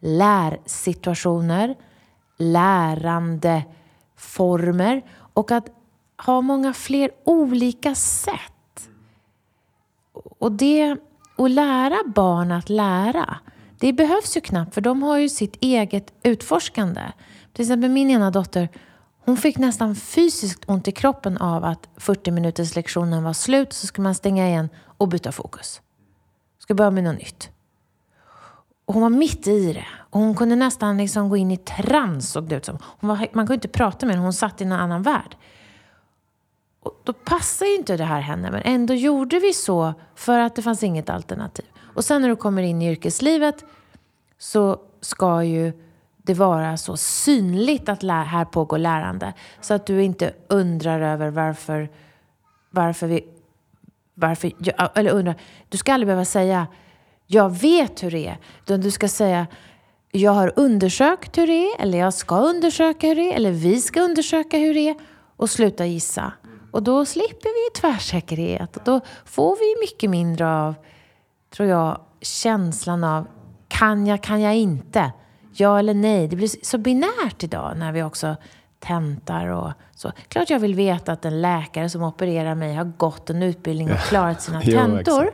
lärsituationer, 0.00 1.74
lärandeformer 2.38 5.02
och 5.32 5.50
att 5.50 5.66
ha 6.26 6.40
många 6.40 6.72
fler 6.72 7.10
olika 7.24 7.94
sätt. 7.94 8.90
Och 10.12 10.52
det, 10.52 10.96
att 11.38 11.50
lära 11.50 11.98
barn 12.06 12.52
att 12.52 12.68
lära, 12.68 13.38
det 13.80 13.92
behövs 13.92 14.36
ju 14.36 14.40
knappt 14.40 14.74
för 14.74 14.80
de 14.80 15.02
har 15.02 15.18
ju 15.18 15.28
sitt 15.28 15.56
eget 15.60 16.12
utforskande. 16.22 17.02
Till 17.52 17.62
exempel 17.62 17.90
min 17.90 18.10
ena 18.10 18.30
dotter, 18.30 18.68
hon 19.24 19.36
fick 19.36 19.58
nästan 19.58 19.94
fysiskt 19.94 20.64
ont 20.66 20.88
i 20.88 20.92
kroppen 20.92 21.38
av 21.38 21.64
att 21.64 21.88
40 21.96 22.30
minuters 22.30 22.76
lektionen 22.76 23.22
var 23.24 23.32
slut 23.32 23.72
så 23.72 23.86
skulle 23.86 24.02
man 24.02 24.14
stänga 24.14 24.48
igen 24.48 24.68
och 24.98 25.08
byta 25.08 25.32
fokus. 25.32 25.80
Ska 26.58 26.74
börja 26.74 26.90
med 26.90 27.04
något 27.04 27.18
nytt. 27.18 27.50
Och 28.86 28.94
hon 28.94 29.02
var 29.02 29.10
mitt 29.10 29.46
i 29.46 29.72
det. 29.72 29.86
Och 30.10 30.20
hon 30.20 30.34
kunde 30.34 30.56
nästan 30.56 30.96
liksom 30.96 31.28
gå 31.28 31.36
in 31.36 31.50
i 31.50 31.56
trans 31.56 32.30
såg 32.30 32.48
det 32.48 32.56
ut 32.56 32.64
som. 32.64 32.78
Hon 32.82 33.08
var, 33.08 33.16
man 33.16 33.46
kunde 33.46 33.54
inte 33.54 33.68
prata 33.68 34.06
med 34.06 34.14
henne, 34.14 34.26
hon 34.26 34.32
satt 34.32 34.60
i 34.60 34.64
en 34.64 34.72
annan 34.72 35.02
värld. 35.02 35.36
Och 36.80 37.00
då 37.04 37.12
passar 37.12 37.66
ju 37.66 37.74
inte 37.74 37.96
det 37.96 38.04
här 38.04 38.20
henne, 38.20 38.50
men 38.50 38.62
ändå 38.64 38.94
gjorde 38.94 39.38
vi 39.38 39.52
så 39.52 39.94
för 40.14 40.38
att 40.38 40.56
det 40.56 40.62
fanns 40.62 40.82
inget 40.82 41.10
alternativ. 41.10 41.64
Och 41.94 42.04
sen 42.04 42.22
när 42.22 42.28
du 42.28 42.36
kommer 42.36 42.62
in 42.62 42.82
i 42.82 42.90
yrkeslivet 42.90 43.64
så 44.38 44.80
ska 45.00 45.44
ju 45.44 45.72
det 46.16 46.34
vara 46.34 46.76
så 46.76 46.96
synligt 46.96 47.88
att 47.88 48.02
här 48.02 48.44
pågår 48.44 48.78
lärande. 48.78 49.32
Så 49.60 49.74
att 49.74 49.86
du 49.86 50.02
inte 50.02 50.32
undrar 50.48 51.00
över 51.00 51.30
varför, 51.30 51.90
varför 52.70 53.06
vi... 53.06 53.26
Varför, 54.14 54.52
eller 54.94 55.10
undrar, 55.10 55.34
du 55.68 55.78
ska 55.78 55.94
aldrig 55.94 56.06
behöva 56.06 56.24
säga 56.24 56.66
jag 57.26 57.50
vet 57.60 58.02
hur 58.02 58.10
det 58.10 58.26
är. 58.26 58.38
Utan 58.62 58.80
du 58.80 58.90
ska 58.90 59.08
säga 59.08 59.46
jag 60.10 60.32
har 60.32 60.52
undersökt 60.56 61.38
hur 61.38 61.46
det 61.46 61.72
är, 61.72 61.80
eller 61.82 61.98
jag 61.98 62.14
ska 62.14 62.38
undersöka 62.38 63.06
hur 63.06 63.14
det 63.14 63.32
är, 63.32 63.36
eller 63.36 63.50
vi 63.50 63.80
ska 63.80 64.00
undersöka 64.00 64.58
hur 64.58 64.74
det 64.74 64.88
är 64.88 64.96
och 65.36 65.50
sluta 65.50 65.86
gissa. 65.86 66.32
Och 66.70 66.82
då 66.82 67.04
slipper 67.04 67.48
vi 67.48 67.80
tvärsäkerhet 67.80 68.76
och 68.76 68.82
då 68.84 69.00
får 69.24 69.56
vi 69.56 69.80
mycket 69.80 70.10
mindre 70.10 70.48
av, 70.48 70.74
tror 71.50 71.68
jag, 71.68 72.00
känslan 72.20 73.04
av 73.04 73.26
kan 73.68 74.06
jag, 74.06 74.22
kan 74.22 74.40
jag 74.40 74.56
inte? 74.56 75.12
Ja 75.52 75.78
eller 75.78 75.94
nej. 75.94 76.28
Det 76.28 76.36
blir 76.36 76.64
så 76.64 76.78
binärt 76.78 77.44
idag 77.44 77.72
när 77.76 77.92
vi 77.92 78.02
också 78.02 78.36
tentar 78.80 79.46
och 79.46 79.72
så. 79.94 80.12
Klart 80.28 80.50
jag 80.50 80.58
vill 80.58 80.74
veta 80.74 81.12
att 81.12 81.24
en 81.24 81.42
läkare 81.42 81.90
som 81.90 82.02
opererar 82.02 82.54
mig 82.54 82.74
har 82.74 82.84
gått 82.84 83.30
en 83.30 83.42
utbildning 83.42 83.92
och 83.92 83.98
klarat 83.98 84.42
sina 84.42 84.60
tentor. 84.62 85.30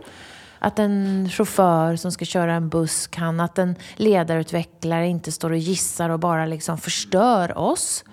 Att 0.59 0.79
en 0.79 1.29
chaufför 1.29 1.97
som 1.97 2.13
ska 2.13 2.25
köra 2.25 2.55
en 2.55 2.69
buss 2.69 3.07
kan, 3.07 3.41
att 3.41 3.59
en 3.59 3.77
ledarutvecklare 3.97 5.09
inte 5.09 5.33
står 5.33 5.51
och 5.51 5.57
gissar 5.57 6.11
och 6.11 6.19
bara 6.19 6.47
liksom 6.47 6.79
förstör 6.79 7.59
oss. 7.59 8.05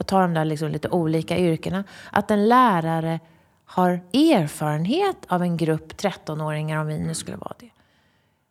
Och 0.00 0.06
tar 0.06 0.22
de 0.22 0.34
där 0.34 0.44
liksom 0.44 0.68
lite 0.68 0.88
olika 0.88 1.38
yrkena. 1.38 1.84
Att 2.12 2.30
en 2.30 2.48
lärare 2.48 3.20
har 3.64 4.00
erfarenhet 4.12 5.16
av 5.28 5.42
en 5.42 5.56
grupp 5.56 5.92
13-åringar, 5.92 6.80
om 6.80 6.86
vi 6.86 6.98
nu 6.98 7.14
skulle 7.14 7.36
vara 7.36 7.54
det. 7.58 7.70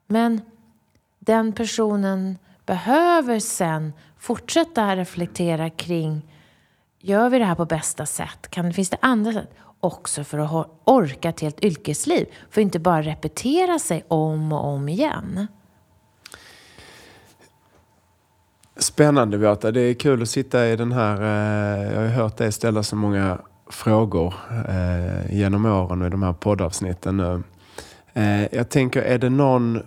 Men 0.08 0.42
den 1.20 1.54
personen 1.54 2.38
behöver 2.66 3.40
sen 3.40 3.94
fortsätta 4.18 4.96
reflektera 4.96 5.70
kring 5.70 6.26
Gör 7.02 7.30
vi 7.30 7.40
det 7.40 7.46
här 7.46 7.56
på 7.56 7.66
bästa 7.66 8.06
sätt? 8.06 8.48
Kan, 8.50 8.74
finns 8.74 8.90
det 8.90 8.98
andra 9.02 9.34
sätt? 9.34 9.50
också 9.80 10.24
för 10.24 10.40
att 10.40 10.68
orka 10.84 11.30
ett 11.30 11.40
helt 11.40 11.64
yrkesliv. 11.64 12.26
För 12.50 12.62
att 12.62 12.66
inte 12.66 12.80
bara 12.80 13.02
repetera 13.02 13.80
sig 13.80 14.06
om 14.08 14.54
och 14.54 14.66
om 14.66 14.90
igen. 14.90 15.48
Spännande 18.80 19.38
Beata. 19.38 19.72
Det 19.72 19.82
är 19.82 19.94
kul 19.94 20.22
att 20.22 20.30
sitta 20.30 20.68
i 20.68 20.76
den 20.76 20.92
här... 20.92 21.22
Eh, 21.22 21.94
jag 21.94 22.02
har 22.02 22.08
hört 22.08 22.38
dig 22.38 22.52
ställa 22.52 22.84
så 22.84 22.96
många 22.96 23.38
frågor 23.70 24.34
eh, 24.70 25.36
genom 25.36 25.66
åren 25.66 26.02
och 26.02 26.08
i 26.08 26.10
de 26.10 26.24
här 26.24 26.34
poddavsnitten 26.34 27.18
nu. 27.18 27.44
Eh, 28.14 28.56
jag 28.56 28.70
tänker, 28.70 29.02
är 29.02 29.18
det 29.18 29.30
någon 29.30 29.82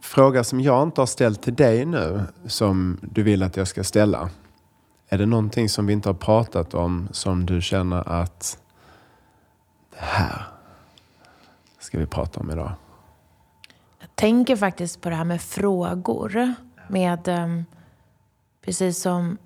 fråga 0.00 0.44
som 0.44 0.60
jag 0.60 0.82
inte 0.82 1.00
har 1.00 1.06
ställt 1.06 1.42
till 1.42 1.54
dig 1.54 1.84
nu 1.84 2.22
som 2.46 2.98
du 3.02 3.22
vill 3.22 3.42
att 3.42 3.56
jag 3.56 3.68
ska 3.68 3.84
ställa? 3.84 4.30
Är 5.08 5.18
det 5.18 5.26
någonting 5.26 5.68
som 5.68 5.86
vi 5.86 5.92
inte 5.92 6.08
har 6.08 6.14
pratat 6.14 6.74
om 6.74 7.08
som 7.12 7.46
du 7.46 7.62
känner 7.62 8.08
att 8.08 8.58
det 9.90 10.04
här 10.04 10.54
ska 11.84 11.98
vi 11.98 12.06
prata 12.06 12.40
om 12.40 12.50
idag. 12.50 12.72
Jag 14.00 14.16
tänker 14.16 14.56
faktiskt 14.56 15.00
på 15.00 15.10
det 15.10 15.16
här 15.16 15.24
med 15.24 15.40
frågor. 15.42 16.54
Med, 16.88 17.28
um, 17.28 17.64
precis 18.64 18.98
som 18.98 19.38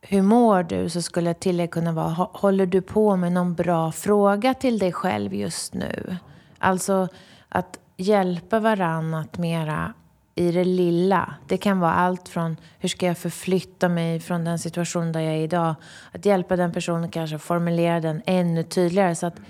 hur 0.00 0.22
mår 0.22 0.62
du? 0.62 0.88
Så 0.88 1.02
skulle 1.02 1.30
ett 1.30 1.40
tillägg 1.40 1.70
kunna 1.70 1.92
vara, 1.92 2.28
håller 2.32 2.66
du 2.66 2.82
på 2.82 3.16
med 3.16 3.32
någon 3.32 3.54
bra 3.54 3.92
fråga 3.92 4.54
till 4.54 4.78
dig 4.78 4.92
själv 4.92 5.34
just 5.34 5.74
nu? 5.74 6.16
Alltså 6.58 7.08
att 7.48 7.78
hjälpa 7.96 8.60
varann 8.60 9.14
att 9.14 9.38
mera 9.38 9.94
i 10.34 10.52
det 10.52 10.64
lilla. 10.64 11.34
Det 11.48 11.56
kan 11.56 11.80
vara 11.80 11.92
allt 11.92 12.28
från 12.28 12.56
hur 12.78 12.88
ska 12.88 13.06
jag 13.06 13.18
förflytta 13.18 13.88
mig 13.88 14.20
från 14.20 14.44
den 14.44 14.58
situation 14.58 15.12
där 15.12 15.20
jag 15.20 15.34
är 15.34 15.38
idag. 15.38 15.74
Att 16.12 16.26
hjälpa 16.26 16.56
den 16.56 16.72
personen 16.72 17.10
kanske 17.10 17.38
formulera 17.38 18.00
den 18.00 18.22
ännu 18.26 18.62
tydligare. 18.62 19.14
Så 19.14 19.26
att 19.26 19.40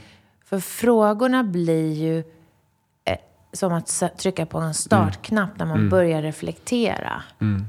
för 0.45 0.61
frågorna 0.61 1.45
blir 1.45 1.93
ju 1.93 2.19
eh, 3.05 3.17
som 3.53 3.73
att 3.73 4.19
trycka 4.19 4.47
på 4.47 4.59
en 4.59 4.75
startknapp 4.75 5.59
när 5.59 5.67
man 5.67 5.77
mm. 5.77 5.91
börjar 5.91 6.23
reflektera. 6.23 7.23
Mm. 7.41 7.67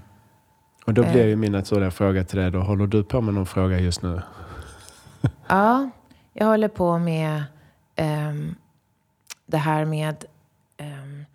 Och 0.85 0.93
då 0.93 1.01
blir 1.01 1.25
ju 1.25 1.31
eh. 1.31 1.37
min 1.37 1.51
naturliga 1.51 1.91
fråga 1.91 2.23
till 2.23 2.39
dig 2.39 2.51
då, 2.51 2.59
håller 2.59 2.87
du 2.87 3.03
på 3.03 3.21
med 3.21 3.33
någon 3.33 3.45
fråga 3.45 3.79
just 3.79 4.01
nu? 4.01 4.21
ja, 5.47 5.89
jag 6.33 6.47
håller 6.47 6.67
på 6.67 6.97
med 6.97 7.43
um, 7.97 8.55
det 9.45 9.57
här 9.57 9.85
med, 9.85 10.25
um, 10.79 11.25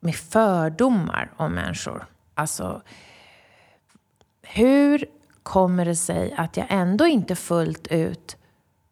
med 0.00 0.14
fördomar 0.14 1.30
om 1.36 1.52
människor. 1.52 2.06
Alltså, 2.34 2.82
hur 4.42 5.04
kommer 5.42 5.84
det 5.84 5.96
sig 5.96 6.34
att 6.36 6.56
jag 6.56 6.66
ändå 6.68 7.06
inte 7.06 7.36
fullt 7.36 7.86
ut 7.86 8.36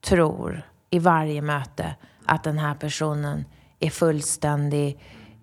tror 0.00 0.62
i 0.90 0.98
varje 0.98 1.42
möte 1.42 1.94
att 2.26 2.44
den 2.44 2.58
här 2.58 2.74
personen 2.74 3.44
är 3.80 3.90
fullständig, 3.90 4.98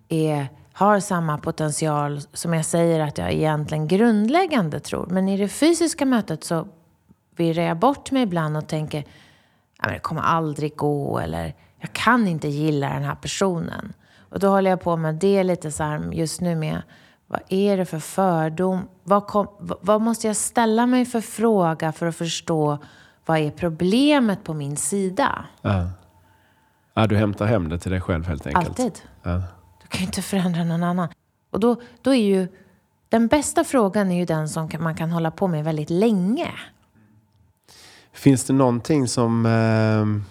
är, 0.08 0.48
har 0.76 1.00
samma 1.00 1.38
potential 1.38 2.20
som 2.32 2.54
jag 2.54 2.64
säger 2.64 3.00
att 3.00 3.18
jag 3.18 3.32
egentligen 3.32 3.88
grundläggande 3.88 4.80
tror. 4.80 5.06
Men 5.06 5.28
i 5.28 5.36
det 5.36 5.48
fysiska 5.48 6.04
mötet 6.04 6.44
så 6.44 6.68
virrar 7.36 7.62
jag 7.62 7.76
bort 7.76 8.10
mig 8.10 8.22
ibland 8.22 8.56
och 8.56 8.66
tänker 8.66 9.04
att 9.78 9.92
det 9.92 9.98
kommer 9.98 10.22
aldrig 10.22 10.76
gå 10.76 11.18
eller 11.18 11.54
jag 11.78 11.92
kan 11.92 12.28
inte 12.28 12.48
gilla 12.48 12.88
den 12.88 13.02
här 13.02 13.14
personen. 13.14 13.92
Och 14.30 14.38
då 14.38 14.48
håller 14.48 14.70
jag 14.70 14.80
på 14.80 14.96
med 14.96 15.14
det 15.14 15.44
lite 15.44 15.72
så 15.72 15.82
här 15.82 16.12
just 16.12 16.40
nu 16.40 16.54
med 16.54 16.82
Vad 17.26 17.40
är 17.48 17.76
det 17.76 17.84
för 17.84 17.98
fördom? 17.98 18.88
Vad, 19.02 19.26
kom, 19.26 19.48
vad 19.58 20.00
måste 20.00 20.26
jag 20.26 20.36
ställa 20.36 20.86
mig 20.86 21.04
för 21.04 21.20
fråga 21.20 21.92
för 21.92 22.06
att 22.06 22.16
förstå 22.16 22.78
vad 23.26 23.38
är 23.38 23.50
problemet 23.50 24.44
på 24.44 24.54
min 24.54 24.76
sida? 24.76 25.44
Ja. 25.62 25.90
ja 26.94 27.06
du 27.06 27.16
hämtar 27.16 27.46
hem 27.46 27.68
det 27.68 27.78
till 27.78 27.90
dig 27.90 28.00
själv 28.00 28.26
helt 28.26 28.46
enkelt? 28.46 28.68
Alltid. 28.68 29.02
Ja. 29.22 29.42
Du 29.86 29.90
kan 29.90 30.00
ju 30.00 30.06
inte 30.06 30.22
förändra 30.22 30.64
någon 30.64 30.82
annan. 30.82 31.08
Och 31.50 31.60
då, 31.60 31.80
då 32.02 32.14
är 32.14 32.24
ju 32.24 32.48
den 33.08 33.26
bästa 33.26 33.64
frågan 33.64 34.10
är 34.10 34.16
ju 34.16 34.24
den 34.24 34.48
som 34.48 34.68
man 34.80 34.94
kan 34.94 35.10
hålla 35.10 35.30
på 35.30 35.48
med 35.48 35.64
väldigt 35.64 35.90
länge. 35.90 36.50
Finns 38.12 38.44
det 38.44 38.52
någonting 38.52 39.08
som... 39.08 39.46
Eh, 39.46 40.22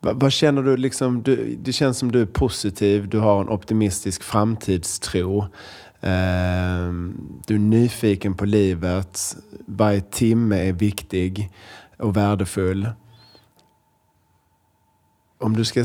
vad, 0.00 0.20
vad, 0.20 0.32
känner 0.32 0.62
du? 0.62 0.76
Liksom, 0.76 1.22
du? 1.22 1.56
Det 1.62 1.72
känns 1.72 1.98
som 1.98 2.12
du 2.12 2.22
är 2.22 2.26
positiv, 2.26 3.08
du 3.08 3.18
har 3.18 3.40
en 3.40 3.48
optimistisk 3.48 4.22
framtidstro. 4.22 5.42
Eh, 6.00 6.92
du 7.46 7.54
är 7.54 7.58
nyfiken 7.58 8.34
på 8.34 8.44
livet. 8.44 9.36
Varje 9.66 10.00
timme 10.00 10.68
är 10.68 10.72
viktig 10.72 11.52
och 11.98 12.16
värdefull. 12.16 12.88
Om 15.38 15.56
du 15.56 15.64
ska 15.64 15.84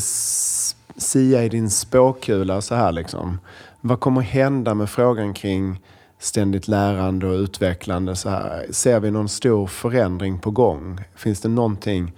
sia 0.97 1.43
i 1.43 1.49
din 1.49 1.69
spåkula 1.69 2.61
så 2.61 2.75
här 2.75 2.91
liksom. 2.91 3.39
Vad 3.81 3.99
kommer 3.99 4.21
hända 4.21 4.73
med 4.73 4.89
frågan 4.89 5.33
kring 5.33 5.81
ständigt 6.19 6.67
lärande 6.67 7.27
och 7.27 7.33
utvecklande? 7.33 8.15
Så 8.15 8.29
här? 8.29 8.65
Ser 8.71 8.99
vi 8.99 9.11
någon 9.11 9.29
stor 9.29 9.67
förändring 9.67 10.39
på 10.39 10.51
gång? 10.51 10.99
Finns 11.15 11.41
det 11.41 11.49
någonting? 11.49 12.13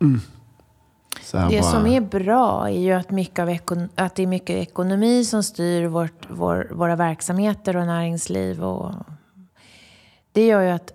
Mm. 0.00 0.20
det 1.32 1.60
bara... 1.60 1.62
som 1.62 1.86
är 1.86 2.00
bra 2.00 2.68
är 2.68 2.80
ju 2.80 2.92
att, 2.92 3.10
mycket 3.10 3.38
av 3.38 3.58
att 3.94 4.14
det 4.14 4.22
är 4.22 4.26
mycket 4.26 4.56
ekonomi 4.56 5.24
som 5.24 5.42
styr 5.42 5.86
vårt, 5.86 6.28
vår, 6.28 6.70
våra 6.72 6.96
verksamheter 6.96 7.76
och 7.76 7.86
näringsliv. 7.86 8.64
Och 8.64 8.92
det 10.32 10.46
gör 10.46 10.62
ju 10.62 10.70
att 10.70 10.92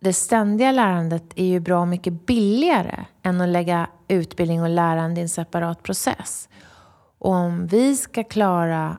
det 0.00 0.12
ständiga 0.12 0.72
lärandet 0.72 1.24
är 1.36 1.44
ju 1.44 1.60
bra 1.60 1.86
mycket 1.86 2.26
billigare 2.26 3.04
än 3.22 3.40
att 3.40 3.48
lägga 3.48 3.86
utbildning 4.12 4.62
och 4.62 4.68
lärande 4.68 5.20
i 5.20 5.22
en 5.22 5.28
separat 5.28 5.82
process. 5.82 6.48
Och 7.18 7.30
om 7.30 7.66
vi 7.66 7.96
ska 7.96 8.24
klara 8.24 8.96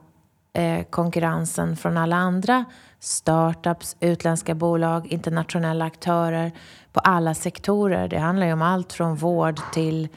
eh, 0.52 0.84
konkurrensen 0.84 1.76
från 1.76 1.96
alla 1.96 2.16
andra 2.16 2.64
startups, 2.98 3.96
utländska 4.00 4.54
bolag, 4.54 5.06
internationella 5.06 5.84
aktörer 5.84 6.52
på 6.92 7.00
alla 7.00 7.34
sektorer. 7.34 8.08
Det 8.08 8.18
handlar 8.18 8.46
ju 8.46 8.52
om 8.52 8.62
allt 8.62 8.92
från 8.92 9.16
vård 9.16 9.60
till 9.72 10.08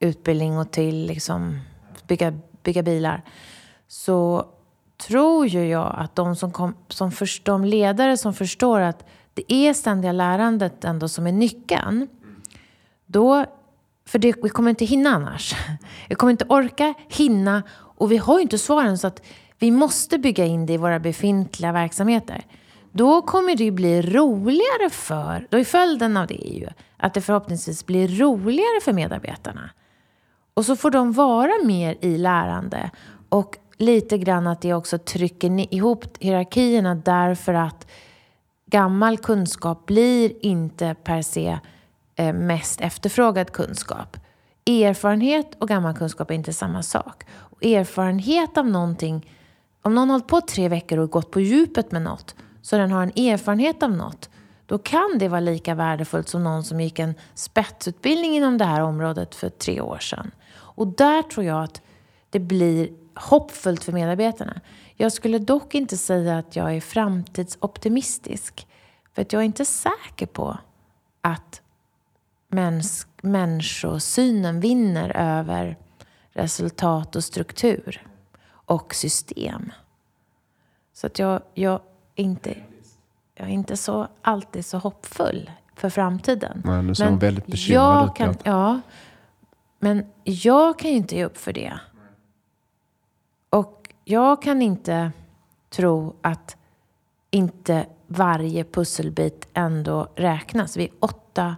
utbildning 0.00 0.58
och 0.58 0.70
till 0.70 1.06
liksom 1.06 1.60
bygga, 2.06 2.38
bygga 2.62 2.82
bilar. 2.82 3.22
Så 3.88 4.46
tror 5.06 5.46
ju 5.46 5.68
jag 5.68 5.94
att 5.98 6.16
de, 6.16 6.36
som 6.36 6.52
kom, 6.52 6.74
som 6.88 7.12
först, 7.12 7.44
de 7.44 7.64
ledare 7.64 8.16
som 8.16 8.34
förstår 8.34 8.80
att 8.80 9.04
det 9.34 9.52
är 9.52 9.74
ständiga 9.74 10.12
lärandet 10.12 10.84
ändå 10.84 11.08
som 11.08 11.26
är 11.26 11.32
nyckeln. 11.32 12.08
Då, 13.06 13.44
för 14.08 14.18
det, 14.18 14.34
vi 14.42 14.48
kommer 14.48 14.70
inte 14.70 14.84
hinna 14.84 15.10
annars. 15.10 15.54
Vi 16.08 16.14
kommer 16.14 16.30
inte 16.30 16.44
orka, 16.48 16.94
hinna 17.08 17.62
och 17.72 18.12
vi 18.12 18.16
har 18.16 18.36
ju 18.36 18.42
inte 18.42 18.58
svaren 18.58 18.98
så 18.98 19.06
att 19.06 19.22
vi 19.58 19.70
måste 19.70 20.18
bygga 20.18 20.44
in 20.44 20.66
det 20.66 20.72
i 20.72 20.76
våra 20.76 20.98
befintliga 20.98 21.72
verksamheter. 21.72 22.44
Då 22.92 23.22
kommer 23.22 23.56
det 23.56 23.64
ju 23.64 23.70
bli 23.70 24.02
roligare 24.02 24.90
för, 24.90 25.46
då 25.50 25.58
är 25.58 25.64
följden 25.64 26.16
av 26.16 26.26
det 26.26 26.34
ju 26.34 26.68
att 26.96 27.14
det 27.14 27.20
förhoppningsvis 27.20 27.86
blir 27.86 28.08
roligare 28.08 28.80
för 28.82 28.92
medarbetarna. 28.92 29.70
Och 30.54 30.64
så 30.64 30.76
får 30.76 30.90
de 30.90 31.12
vara 31.12 31.52
mer 31.64 31.96
i 32.00 32.18
lärande 32.18 32.90
och 33.28 33.56
lite 33.78 34.18
grann 34.18 34.46
att 34.46 34.60
det 34.60 34.74
också 34.74 34.98
trycker 34.98 35.74
ihop 35.74 36.04
hierarkierna 36.20 36.94
därför 36.94 37.54
att 37.54 37.86
gammal 38.66 39.18
kunskap 39.18 39.86
blir 39.86 40.46
inte 40.46 40.96
per 41.04 41.22
se 41.22 41.58
Eh, 42.18 42.32
mest 42.32 42.80
efterfrågad 42.80 43.52
kunskap. 43.52 44.16
Erfarenhet 44.66 45.54
och 45.58 45.68
gammal 45.68 45.94
kunskap 45.94 46.30
är 46.30 46.34
inte 46.34 46.52
samma 46.52 46.82
sak. 46.82 47.24
Och 47.30 47.64
erfarenhet 47.64 48.58
av 48.58 48.66
någonting, 48.66 49.32
om 49.82 49.94
någon 49.94 50.08
har 50.08 50.14
hållit 50.14 50.26
på 50.26 50.40
tre 50.40 50.68
veckor 50.68 50.98
och 50.98 51.10
gått 51.10 51.30
på 51.30 51.40
djupet 51.40 51.92
med 51.92 52.02
något, 52.02 52.34
så 52.62 52.76
den 52.76 52.90
har 52.90 53.02
en 53.02 53.24
erfarenhet 53.24 53.82
av 53.82 53.90
något, 53.90 54.30
då 54.66 54.78
kan 54.78 55.16
det 55.18 55.28
vara 55.28 55.40
lika 55.40 55.74
värdefullt 55.74 56.28
som 56.28 56.44
någon 56.44 56.64
som 56.64 56.80
gick 56.80 56.98
en 56.98 57.14
spetsutbildning 57.34 58.36
inom 58.36 58.58
det 58.58 58.64
här 58.64 58.82
området 58.82 59.34
för 59.34 59.48
tre 59.48 59.80
år 59.80 59.98
sedan. 59.98 60.30
Och 60.50 60.86
där 60.86 61.22
tror 61.22 61.46
jag 61.46 61.64
att 61.64 61.82
det 62.30 62.40
blir 62.40 62.88
hoppfullt 63.14 63.84
för 63.84 63.92
medarbetarna. 63.92 64.60
Jag 64.94 65.12
skulle 65.12 65.38
dock 65.38 65.74
inte 65.74 65.96
säga 65.96 66.38
att 66.38 66.56
jag 66.56 66.76
är 66.76 66.80
framtidsoptimistisk. 66.80 68.66
För 69.14 69.22
att 69.22 69.32
jag 69.32 69.40
är 69.40 69.46
inte 69.46 69.64
säker 69.64 70.26
på 70.26 70.58
att 71.20 71.62
mäns 72.48 73.06
människosynen 73.22 74.60
vinner 74.60 75.16
över 75.16 75.76
resultat 76.30 77.16
och 77.16 77.24
struktur 77.24 78.06
och 78.50 78.94
system. 78.94 79.72
Så 80.92 81.06
att 81.06 81.18
jag, 81.18 81.42
jag, 81.54 81.80
inte, 82.14 82.54
jag 83.34 83.48
är 83.48 83.52
inte 83.52 83.76
så, 83.76 84.08
alltid 84.22 84.66
så 84.66 84.78
hoppfull 84.78 85.50
för 85.74 85.90
framtiden. 85.90 86.62
Nej, 86.64 86.82
du 86.82 86.94
ser 86.94 87.10
väldigt 87.10 87.46
bekymrad 87.46 88.08
ut. 88.08 88.14
Kan, 88.14 88.36
ja, 88.44 88.80
men 89.78 90.06
jag 90.24 90.78
kan 90.78 90.90
ju 90.90 90.96
inte 90.96 91.16
ge 91.16 91.24
upp 91.24 91.38
för 91.38 91.52
det. 91.52 91.80
Och 93.50 93.94
jag 94.04 94.42
kan 94.42 94.62
inte 94.62 95.12
tro 95.70 96.16
att 96.22 96.56
inte 97.30 97.86
varje 98.06 98.64
pusselbit 98.64 99.48
ändå 99.54 100.08
räknas. 100.16 100.76
Vi 100.76 100.84
är 100.84 100.90
åtta, 101.00 101.56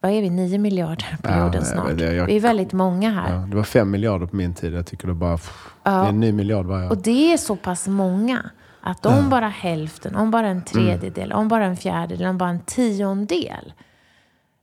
vad 0.00 0.12
är 0.12 0.22
vi, 0.22 0.30
nio 0.30 0.58
miljarder 0.58 1.16
på 1.22 1.28
ja, 1.28 1.44
jorden 1.44 1.64
snart. 1.64 1.98
Det, 1.98 2.14
jag, 2.14 2.26
vi 2.26 2.36
är 2.36 2.40
väldigt 2.40 2.72
många 2.72 3.10
här. 3.10 3.34
Ja, 3.34 3.38
det 3.38 3.56
var 3.56 3.62
fem 3.62 3.90
miljarder 3.90 4.26
på 4.26 4.36
min 4.36 4.54
tid. 4.54 4.72
Jag 4.72 4.86
tycker 4.86 5.08
det 5.08 5.14
bara, 5.14 5.38
ja. 5.82 5.90
det 5.90 5.90
är 5.90 6.08
en 6.08 6.20
ny 6.20 6.32
miljard 6.32 6.66
varje 6.66 6.86
år. 6.86 6.90
Och 6.90 6.98
det 6.98 7.32
är 7.32 7.36
så 7.36 7.56
pass 7.56 7.88
många. 7.88 8.50
Att 8.80 9.06
om 9.06 9.30
bara 9.30 9.48
hälften, 9.48 10.16
om 10.16 10.30
bara 10.30 10.48
en 10.48 10.64
tredjedel, 10.64 11.24
mm. 11.24 11.38
om 11.38 11.48
bara 11.48 11.64
en 11.64 11.76
fjärdedel, 11.76 12.26
om 12.26 12.38
bara 12.38 12.50
en 12.50 12.60
tiondel 12.60 13.72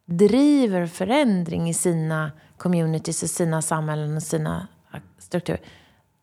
driver 0.06 0.88
förändring 0.88 1.70
i 1.70 1.74
sina 1.74 2.32
communities, 2.58 3.24
i 3.24 3.28
sina 3.28 3.62
samhällen 3.62 4.16
och 4.16 4.24
sina 4.24 4.68
strukturer 5.20 5.62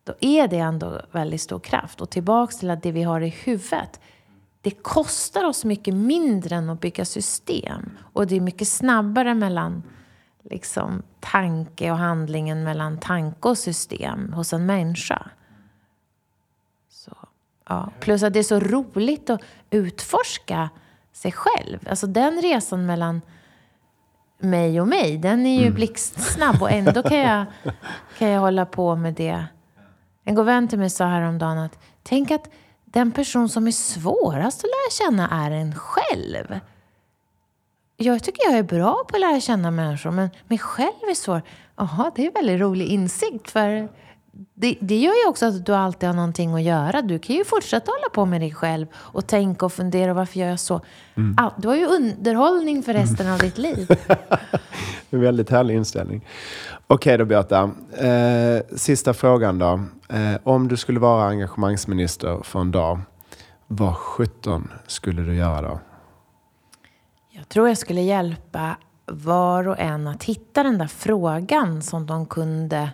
då 0.05 0.13
är 0.19 0.47
det 0.47 0.57
ändå 0.57 1.01
väldigt 1.11 1.41
stor 1.41 1.59
kraft. 1.59 2.01
Och 2.01 2.09
tillbaks 2.09 2.57
till 2.57 2.69
att 2.69 2.83
det 2.83 2.91
vi 2.91 3.03
har 3.03 3.21
i 3.21 3.29
huvudet, 3.29 3.99
det 4.65 4.71
kostar 4.71 5.43
oss 5.43 5.65
mycket 5.65 5.93
mindre 5.93 6.55
än 6.55 6.69
att 6.69 6.79
bygga 6.79 7.05
system. 7.05 7.97
Och 8.13 8.27
det 8.27 8.35
är 8.35 8.41
mycket 8.41 8.67
snabbare 8.67 9.33
mellan 9.33 9.83
liksom, 10.43 11.03
tanke 11.19 11.91
och 11.91 11.97
handlingen 11.97 12.63
mellan 12.63 12.99
tanke 12.99 13.47
och 13.47 13.57
system 13.57 14.33
hos 14.33 14.53
en 14.53 14.65
människa. 14.65 15.29
Så, 16.89 17.11
ja. 17.69 17.89
Plus 17.99 18.23
att 18.23 18.33
det 18.33 18.39
är 18.39 18.43
så 18.43 18.59
roligt 18.59 19.29
att 19.29 19.41
utforska 19.69 20.69
sig 21.13 21.31
själv. 21.31 21.79
Alltså 21.89 22.07
den 22.07 22.41
resan 22.41 22.85
mellan 22.85 23.21
mig 24.37 24.81
och 24.81 24.87
mig, 24.87 25.17
den 25.17 25.45
är 25.45 25.55
ju 25.55 25.65
mm. 25.65 25.75
blixtsnabb 25.75 26.61
och 26.61 26.71
ändå 26.71 27.03
kan 27.03 27.17
jag, 27.17 27.45
kan 28.17 28.29
jag 28.29 28.41
hålla 28.41 28.65
på 28.65 28.95
med 28.95 29.13
det 29.13 29.45
en 30.23 30.35
god 30.35 30.45
vän 30.45 30.67
till 30.67 30.79
mig 30.79 30.89
sa 30.89 31.05
häromdagen 31.05 31.57
att 31.57 31.79
tänk 32.03 32.31
att 32.31 32.49
den 32.95 33.11
person 33.11 33.49
som 33.49 33.67
är 33.67 33.71
svårast 33.71 34.59
att 34.59 34.69
lära 34.69 35.07
känna 35.07 35.45
är 35.45 35.51
en 35.51 35.75
själv. 35.75 36.59
Jag 37.97 38.23
tycker 38.23 38.45
jag 38.45 38.57
är 38.57 38.63
bra 38.63 39.03
på 39.07 39.15
att 39.15 39.19
lära 39.19 39.41
känna 39.41 39.71
människor, 39.71 40.11
men 40.11 40.29
mig 40.47 40.57
själv 40.57 41.09
är 41.09 41.15
svår. 41.15 41.41
Jaha, 41.77 42.11
det 42.15 42.21
är 42.21 42.27
en 42.27 42.33
väldigt 42.33 42.59
rolig 42.59 42.87
insikt. 42.87 43.51
För 43.51 43.89
det, 44.53 44.77
det, 44.81 44.97
gör 44.97 45.13
ju 45.13 45.29
också 45.29 45.45
att 45.45 45.65
du 45.65 45.75
alltid 45.75 46.09
har 46.09 46.15
någonting 46.15 46.53
att 46.53 46.61
göra. 46.61 47.01
Du 47.01 47.19
kan 47.19 47.35
ju 47.35 47.45
fortsätta 47.45 47.91
hålla 47.91 48.09
på 48.13 48.25
med 48.25 48.41
dig 48.41 48.53
själv 48.53 48.87
och 48.95 49.27
tänka 49.27 49.65
och 49.65 49.73
fundera. 49.73 50.13
Varför 50.13 50.39
gör 50.39 50.47
jag 50.47 50.59
så? 50.59 50.81
Mm. 51.15 51.35
Ah, 51.37 51.51
du 51.57 51.67
har 51.67 51.75
ju 51.75 51.85
underhållning 51.85 52.83
för 52.83 52.93
resten 52.93 53.25
mm. 53.25 53.33
av 53.33 53.39
ditt 53.39 53.57
liv. 53.57 53.87
en 55.09 55.21
väldigt 55.21 55.49
härlig 55.49 55.75
inställning. 55.75 56.27
Okej 56.87 57.17
då 57.17 57.25
Beata. 57.25 57.71
Eh, 57.97 58.75
sista 58.75 59.13
frågan 59.13 59.59
då. 59.59 59.83
Eh, 60.09 60.37
om 60.43 60.67
du 60.67 60.77
skulle 60.77 60.99
vara 60.99 61.27
engagemangsminister 61.27 62.39
för 62.43 62.59
en 62.59 62.71
dag, 62.71 62.99
vad 63.67 63.95
sjutton 63.95 64.71
skulle 64.87 65.21
du 65.21 65.35
göra 65.35 65.61
då? 65.61 65.79
Jag 67.29 67.49
tror 67.49 67.67
jag 67.67 67.77
skulle 67.77 68.01
hjälpa 68.01 68.77
var 69.05 69.67
och 69.67 69.79
en 69.79 70.07
att 70.07 70.23
hitta 70.23 70.63
den 70.63 70.77
där 70.77 70.87
frågan 70.87 71.81
som 71.81 72.05
de 72.05 72.25
kunde 72.25 72.89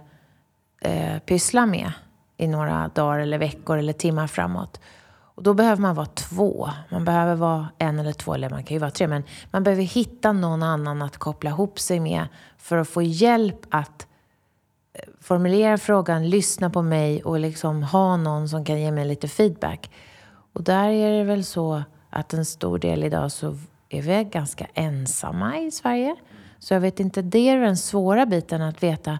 eh, 0.82 1.20
pyssla 1.20 1.66
med 1.66 1.92
i 2.38 2.48
några 2.48 2.88
dagar 2.88 3.20
eller 3.20 3.38
veckor 3.38 3.78
eller 3.78 3.94
timmar 3.94 4.28
framåt. 4.28 4.80
Och 5.36 5.44
då 5.44 5.54
behöver 5.54 5.82
man 5.82 5.96
vara 5.96 6.06
två. 6.06 6.70
Man 6.90 7.06
behöver 7.06 7.36
vara 7.36 7.68
en 7.78 8.00
eller 8.00 8.14
två, 8.14 8.34
eller 8.34 8.50
man 8.50 8.64
kan 8.64 8.76
ju 8.76 8.80
vara 8.80 8.92
tre. 8.92 9.08
Men 9.08 9.24
man 9.52 9.64
behöver 9.64 9.84
hitta 9.84 10.32
någon 10.32 10.64
annan 10.64 11.02
att 11.02 11.18
koppla 11.18 11.50
ihop 11.50 11.80
sig 11.80 12.00
med 12.00 12.28
för 12.58 12.78
att 12.78 12.90
få 12.90 13.02
hjälp 13.02 13.60
att 13.70 14.08
eh, 14.94 15.10
formulera 15.22 15.78
frågan, 15.78 16.30
lyssna 16.30 16.70
på 16.70 16.82
mig 16.82 17.24
och 17.24 17.40
liksom 17.40 17.84
ha 17.84 18.18
någon 18.18 18.50
som 18.50 18.66
kan 18.66 18.82
ge 18.82 18.92
mig 18.92 19.06
lite 19.06 19.28
feedback. 19.28 19.92
Och 20.54 20.64
där 20.64 20.90
är 20.90 21.12
det 21.12 21.24
väl 21.24 21.44
så 21.44 21.84
att 22.10 22.34
en 22.34 22.46
stor 22.46 22.80
del 22.80 23.04
idag 23.04 23.32
så 23.32 23.58
är 23.90 24.02
vi 24.02 24.24
ganska 24.24 24.68
ensamma 24.74 25.60
i 25.60 25.72
Sverige. 25.72 26.16
Så 26.60 26.74
jag 26.74 26.82
vet 26.82 27.00
inte, 27.00 27.22
det 27.22 27.50
är 27.50 27.58
den 27.58 27.78
svåra 27.78 28.26
biten 28.26 28.62
att 28.62 28.84
veta. 28.84 29.20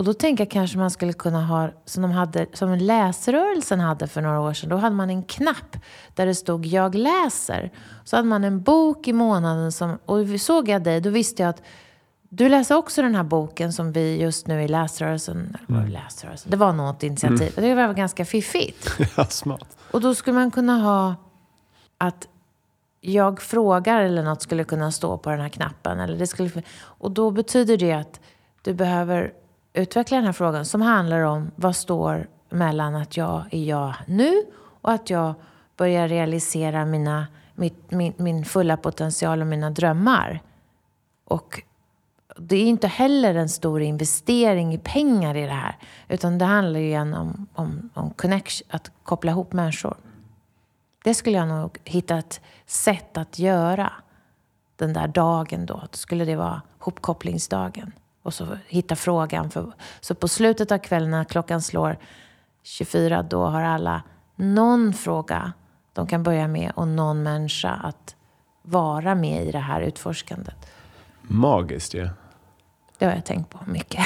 Och 0.00 0.06
då 0.06 0.12
tänker 0.14 0.44
jag 0.44 0.50
kanske 0.50 0.78
man 0.78 0.90
skulle 0.90 1.12
kunna 1.12 1.46
ha, 1.46 1.70
som, 1.84 2.02
de 2.02 2.10
hade, 2.10 2.46
som 2.52 2.74
läsrörelsen 2.74 3.80
hade 3.80 4.06
för 4.06 4.20
några 4.20 4.40
år 4.40 4.52
sedan. 4.52 4.68
Då 4.70 4.76
hade 4.76 4.96
man 4.96 5.10
en 5.10 5.22
knapp 5.22 5.76
där 6.14 6.26
det 6.26 6.34
stod 6.34 6.66
jag 6.66 6.94
läser. 6.94 7.72
Så 8.04 8.16
hade 8.16 8.28
man 8.28 8.44
en 8.44 8.62
bok 8.62 9.08
i 9.08 9.12
månaden 9.12 9.72
som, 9.72 9.98
och 10.04 10.40
såg 10.40 10.68
jag 10.68 10.82
dig, 10.82 11.00
då 11.00 11.10
visste 11.10 11.42
jag 11.42 11.50
att 11.50 11.62
du 12.28 12.48
läser 12.48 12.76
också 12.76 13.02
den 13.02 13.14
här 13.14 13.22
boken 13.22 13.72
som 13.72 13.92
vi 13.92 14.20
just 14.20 14.46
nu 14.46 14.62
i 14.62 14.68
läsrörelsen, 14.68 15.56
mm. 15.68 15.88
läsrörelsen 15.88 16.50
det 16.50 16.56
var 16.56 16.72
något 16.72 17.02
initiativ. 17.02 17.58
Mm. 17.58 17.76
Det 17.76 17.86
var 17.86 17.94
ganska 17.94 18.24
fiffigt. 18.24 18.90
ja, 19.16 19.24
smart. 19.24 19.76
Och 19.90 20.00
då 20.00 20.14
skulle 20.14 20.34
man 20.34 20.50
kunna 20.50 20.78
ha 20.78 21.14
att 21.98 22.28
jag 23.00 23.42
frågar 23.42 24.00
eller 24.00 24.22
något 24.22 24.42
skulle 24.42 24.64
kunna 24.64 24.92
stå 24.92 25.18
på 25.18 25.30
den 25.30 25.40
här 25.40 25.48
knappen. 25.48 26.00
Eller 26.00 26.18
det 26.18 26.26
skulle, 26.26 26.50
och 26.80 27.10
då 27.10 27.30
betyder 27.30 27.76
det 27.76 27.92
att 27.92 28.20
du 28.62 28.74
behöver 28.74 29.32
utveckla 29.72 30.16
den 30.16 30.26
här 30.26 30.32
frågan 30.32 30.64
som 30.64 30.82
handlar 30.82 31.20
om 31.20 31.50
vad 31.56 31.76
står 31.76 32.28
mellan 32.50 32.94
att 32.94 33.16
jag 33.16 33.44
är 33.50 33.64
jag 33.64 33.94
nu 34.06 34.42
och 34.80 34.92
att 34.92 35.10
jag 35.10 35.34
börjar 35.76 36.08
realisera 36.08 36.84
mina, 36.84 37.26
mitt, 37.54 37.90
min, 37.90 38.14
min 38.16 38.44
fulla 38.44 38.76
potential 38.76 39.40
och 39.40 39.46
mina 39.46 39.70
drömmar. 39.70 40.42
Och 41.24 41.62
det 42.36 42.56
är 42.56 42.66
inte 42.66 42.86
heller 42.86 43.34
en 43.34 43.48
stor 43.48 43.82
investering 43.82 44.74
i 44.74 44.78
pengar 44.78 45.36
i 45.36 45.46
det 45.46 45.52
här. 45.52 45.76
Utan 46.08 46.38
det 46.38 46.44
handlar 46.44 46.80
ju 46.80 46.86
igen 46.86 47.14
om, 47.14 47.46
om, 47.54 47.90
om 47.94 48.10
connection, 48.10 48.68
att 48.70 48.90
koppla 49.02 49.32
ihop 49.32 49.52
människor. 49.52 49.96
Det 51.04 51.14
skulle 51.14 51.36
jag 51.36 51.48
nog 51.48 51.78
hitta 51.84 52.18
ett 52.18 52.40
sätt 52.66 53.16
att 53.16 53.38
göra 53.38 53.92
den 54.76 54.92
där 54.92 55.08
dagen 55.08 55.66
då. 55.66 55.74
Då 55.74 55.96
skulle 55.96 56.24
det 56.24 56.36
vara 56.36 56.62
hopkopplingsdagen. 56.78 57.92
Och 58.22 58.34
så 58.34 58.58
hitta 58.66 58.96
frågan. 58.96 59.50
För, 59.50 59.72
så 60.00 60.14
på 60.14 60.28
slutet 60.28 60.72
av 60.72 60.78
kvällen 60.78 61.10
när 61.10 61.24
klockan 61.24 61.62
slår 61.62 61.98
24, 62.62 63.22
då 63.22 63.44
har 63.44 63.62
alla 63.62 64.02
någon 64.36 64.92
fråga 64.92 65.52
de 65.92 66.06
kan 66.06 66.22
börja 66.22 66.48
med 66.48 66.72
och 66.74 66.88
någon 66.88 67.22
människa 67.22 67.70
att 67.70 68.14
vara 68.62 69.14
med 69.14 69.46
i 69.46 69.52
det 69.52 69.58
här 69.58 69.80
utforskandet. 69.80 70.56
Magiskt 71.22 71.94
ju. 71.94 72.00
Ja. 72.00 72.10
Det 72.98 73.06
har 73.06 73.12
jag 73.12 73.24
tänkt 73.24 73.50
på 73.50 73.58
mycket. 73.66 74.04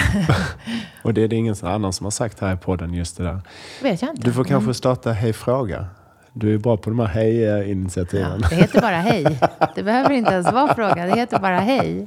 och 1.02 1.14
det 1.14 1.22
är 1.22 1.28
det 1.28 1.36
ingen 1.36 1.54
annan 1.62 1.92
som 1.92 2.04
har 2.04 2.10
sagt 2.10 2.40
här 2.40 2.54
i 2.54 2.56
podden 2.56 2.94
just 2.94 3.16
det 3.16 3.24
där. 3.24 3.40
vet 3.82 4.02
jag 4.02 4.10
inte. 4.10 4.22
Du 4.22 4.32
får 4.32 4.44
kanske 4.44 4.64
mm. 4.64 4.74
starta 4.74 5.12
Hej 5.12 5.32
Fråga. 5.32 5.86
Du 6.32 6.54
är 6.54 6.58
bra 6.58 6.76
på 6.76 6.90
de 6.90 6.98
här 6.98 7.06
hej-initiativen. 7.06 8.40
Ja, 8.42 8.48
det 8.48 8.56
heter 8.56 8.80
bara 8.80 8.96
hej. 8.96 9.40
Det 9.74 9.82
behöver 9.82 10.10
inte 10.10 10.32
ens 10.32 10.52
vara 10.52 10.74
fråga. 10.74 11.06
Det 11.06 11.16
heter 11.16 11.38
bara 11.38 11.60
hej. 11.60 12.06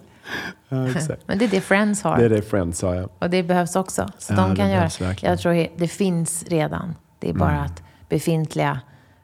Ja, 0.69 0.77
Men 1.25 1.37
det 1.37 1.45
är 1.45 1.49
det 1.49 1.61
Friends 1.61 2.03
har. 2.03 2.17
Det 2.17 2.25
är 2.25 2.29
det 2.29 2.41
Friends 2.41 2.81
har, 2.81 2.95
ja. 2.95 3.07
Och 3.19 3.29
det 3.29 3.43
behövs 3.43 3.75
också. 3.75 4.09
Så 4.17 4.33
ja, 4.33 4.37
de 4.37 4.55
kan 4.55 4.69
göra. 4.69 4.89
Jag 5.21 5.39
tror 5.39 5.67
det 5.77 5.87
finns 5.87 6.43
redan. 6.43 6.95
Det 7.19 7.29
är 7.29 7.33
bara 7.33 7.51
mm. 7.51 7.65
att 7.65 7.83
befintliga 8.09 8.79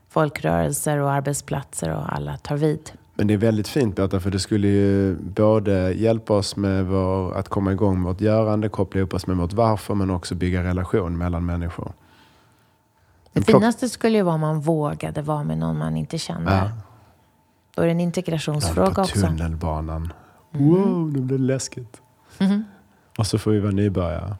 folkrörelser 0.10 0.97
och 0.97 1.12
arbetsplatser 1.12 1.89
och 1.89 2.14
alla 2.16 2.38
tar 2.38 2.58
vid. 2.58 2.91
Men 3.16 3.28
det 3.28 3.34
är 3.34 3.38
väldigt 3.38 3.68
fint 3.68 3.95
Berta, 3.95 4.20
för 4.20 4.32
det 4.32 4.39
skulle 4.39 4.68
ju 4.68 5.16
både 5.16 5.93
hjälpa 5.93 6.34
oss 6.34 6.56
med 6.56 6.86
vår, 6.86 7.38
att 7.38 7.49
komma 7.49 7.72
igång 7.72 7.95
med 7.95 8.06
vårt 8.06 8.22
görande, 8.22 8.70
koppla 8.70 8.99
ihop 8.99 9.14
oss 9.14 9.28
med 9.28 9.38
vårt 9.38 9.54
varför, 9.54 9.95
men 9.95 10.10
också 10.10 10.36
bygga 10.36 10.64
relation 10.64 11.18
mellan 11.18 11.45
människor. 11.45 11.93
Det 13.34 13.41
finaste 13.41 13.89
skulle 13.89 14.18
ju 14.18 14.24
vara 14.24 14.36
om 14.36 14.41
man 14.41 14.62
vågade 14.62 15.22
vara 15.22 15.43
med 15.43 15.58
någon 15.58 15.78
man 15.78 15.97
inte 15.97 16.18
kände. 16.18 16.51
Ja. 16.51 16.72
Då 17.76 17.82
är 17.82 17.86
det 17.86 17.91
en 17.91 17.99
integrationsfråga 17.99 19.01
också. 19.01 19.22
på 19.22 19.28
tunnelbanan. 19.28 20.14
Mm. 20.54 20.70
Wow, 20.70 21.14
nu 21.14 21.22
blir 21.22 21.38
det 21.38 21.43
läskigt. 21.43 22.01
Mm. 22.39 22.64
Och 23.18 23.28
så 23.28 23.39
får 23.39 23.51
vi 23.51 23.60
vara 23.60 23.72
nybörjare. 23.72 24.36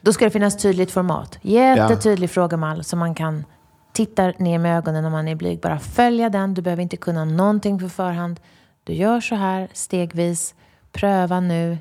Då 0.00 0.12
ska 0.12 0.24
det 0.24 0.30
finnas 0.30 0.56
tydligt 0.56 0.90
format. 0.90 1.38
Jättetydlig 1.42 2.28
ja. 2.28 2.32
frågemall 2.32 2.84
som 2.84 2.98
man 2.98 3.14
kan 3.14 3.44
titta 3.92 4.32
ner 4.38 4.58
med 4.58 4.78
ögonen 4.78 5.04
om 5.04 5.12
man 5.12 5.28
är 5.28 5.34
blyg. 5.34 5.60
Bara 5.60 5.78
följa 5.78 6.28
den. 6.28 6.54
Du 6.54 6.62
behöver 6.62 6.82
inte 6.82 6.96
kunna 6.96 7.24
någonting 7.24 7.78
på 7.78 7.88
förhand. 7.88 8.40
Du 8.84 8.92
gör 8.92 9.20
så 9.20 9.34
här 9.34 9.68
stegvis. 9.72 10.54
Pröva 10.92 11.40
nu. 11.40 11.78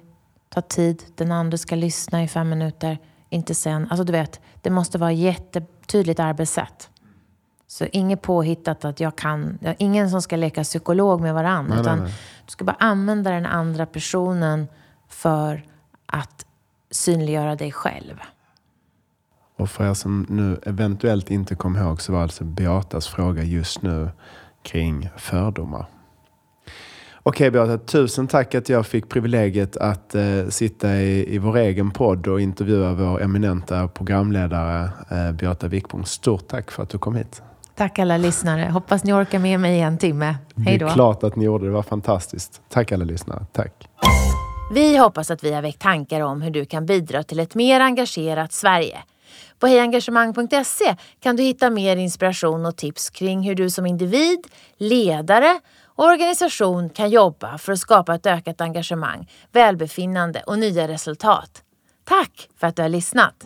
Ta 0.50 0.62
tid. 0.62 1.04
Den 1.16 1.32
andra 1.32 1.58
ska 1.58 1.76
lyssna 1.76 2.24
i 2.24 2.28
fem 2.28 2.50
minuter. 2.50 2.98
Inte 3.30 3.56
sen. 3.56 3.88
Alltså 3.90 4.04
du 4.04 4.12
vet, 4.12 4.40
det 4.62 4.70
måste 4.70 4.98
vara 4.98 5.12
jättetydligt 5.12 6.20
arbetssätt. 6.20 6.90
Så 7.68 7.86
inget 7.92 8.22
påhittat 8.22 8.86
att 8.86 9.00
jag 9.00 9.16
kan, 9.16 9.60
ingen 9.78 10.10
som 10.10 10.22
ska 10.22 10.36
leka 10.36 10.64
psykolog 10.64 11.22
med 11.22 11.34
varandra. 11.34 11.74
Nej, 11.74 11.82
utan 11.82 11.98
nej, 11.98 12.08
nej 12.08 12.16
du 12.48 12.52
ska 12.52 12.66
bara 12.66 12.78
använda 12.80 13.32
den 13.32 13.46
andra 13.46 13.86
personen 13.86 14.68
för 15.08 15.66
att 16.06 16.46
synliggöra 16.92 17.56
dig 17.56 17.72
själv. 17.72 18.16
Och 19.58 19.70
för 19.70 19.90
er 19.90 19.94
som 19.94 20.26
nu 20.30 20.60
eventuellt 20.64 21.32
inte 21.32 21.56
kom 21.56 21.76
ihåg 21.76 22.02
så 22.02 22.14
var 22.14 22.22
alltså 22.22 22.44
Beatas 22.44 23.08
fråga 23.08 23.44
just 23.44 23.82
nu 23.82 24.10
kring 24.64 25.10
fördomar. 25.18 25.86
Okej 27.24 27.52
Beata, 27.52 27.78
tusen 27.78 28.28
tack 28.28 28.56
att 28.56 28.70
jag 28.70 28.86
fick 28.86 29.10
privilegiet 29.10 29.78
att 29.78 30.16
eh, 30.16 30.48
sitta 30.50 30.96
i, 30.96 31.36
i 31.36 31.38
vår 31.38 31.58
egen 31.58 31.92
podd 31.92 32.28
och 32.28 32.42
intervjua 32.42 32.94
vår 32.94 33.22
eminenta 33.22 33.88
programledare 33.88 34.90
eh, 35.10 35.32
Beata 35.32 35.68
Wickbom. 35.68 36.04
Stort 36.04 36.48
tack 36.48 36.72
för 36.72 36.84
att 36.84 36.90
du 36.90 36.98
kom 36.98 37.16
hit. 37.16 37.42
Tack 37.78 38.00
alla 38.00 38.18
lyssnare. 38.18 38.70
Hoppas 38.70 39.04
ni 39.04 39.14
orkar 39.14 39.40
med 39.40 39.60
mig 39.60 39.78
i 39.78 39.82
en 39.82 39.98
timme. 39.98 40.36
Hej 40.66 40.78
då. 40.78 40.86
Det 40.86 40.92
är 40.92 40.94
klart 40.94 41.24
att 41.24 41.36
ni 41.36 41.46
gjorde 41.46 41.64
det. 41.66 41.70
Det 41.70 41.74
var 41.74 41.84
fantastiskt. 41.84 42.62
Tack 42.70 42.92
alla 42.92 43.06
lyssnare. 43.06 43.46
Tack. 43.52 43.90
Vi 44.74 44.98
hoppas 44.98 45.32
att 45.32 45.44
vi 45.44 45.54
har 45.54 45.62
väckt 45.62 45.82
tankar 45.82 46.22
om 46.22 46.42
hur 46.42 46.52
du 46.52 46.66
kan 46.66 46.86
bidra 46.86 47.24
till 47.24 47.40
ett 47.40 47.56
mer 47.56 47.80
engagerat 47.80 48.54
Sverige. 48.54 48.98
På 49.60 49.68
hejengagemang.se 49.68 50.96
kan 51.20 51.36
du 51.36 51.44
hitta 51.44 51.70
mer 51.70 51.98
inspiration 51.98 52.66
och 52.66 52.76
tips 52.76 53.10
kring 53.10 53.42
hur 53.42 53.56
du 53.56 53.70
som 53.70 53.86
individ, 53.86 54.48
ledare 54.78 55.60
och 55.86 56.06
organisation 56.06 56.90
kan 56.90 57.10
jobba 57.10 57.58
för 57.58 57.74
att 57.74 57.80
skapa 57.80 58.16
ett 58.16 58.26
ökat 58.26 58.62
engagemang, 58.62 59.30
välbefinnande 59.52 60.44
och 60.48 60.60
nya 60.60 60.88
resultat. 60.88 61.62
Tack 62.04 62.50
för 62.60 62.68
att 62.68 62.76
du 62.76 62.82
har 62.82 62.90
lyssnat! 62.90 63.46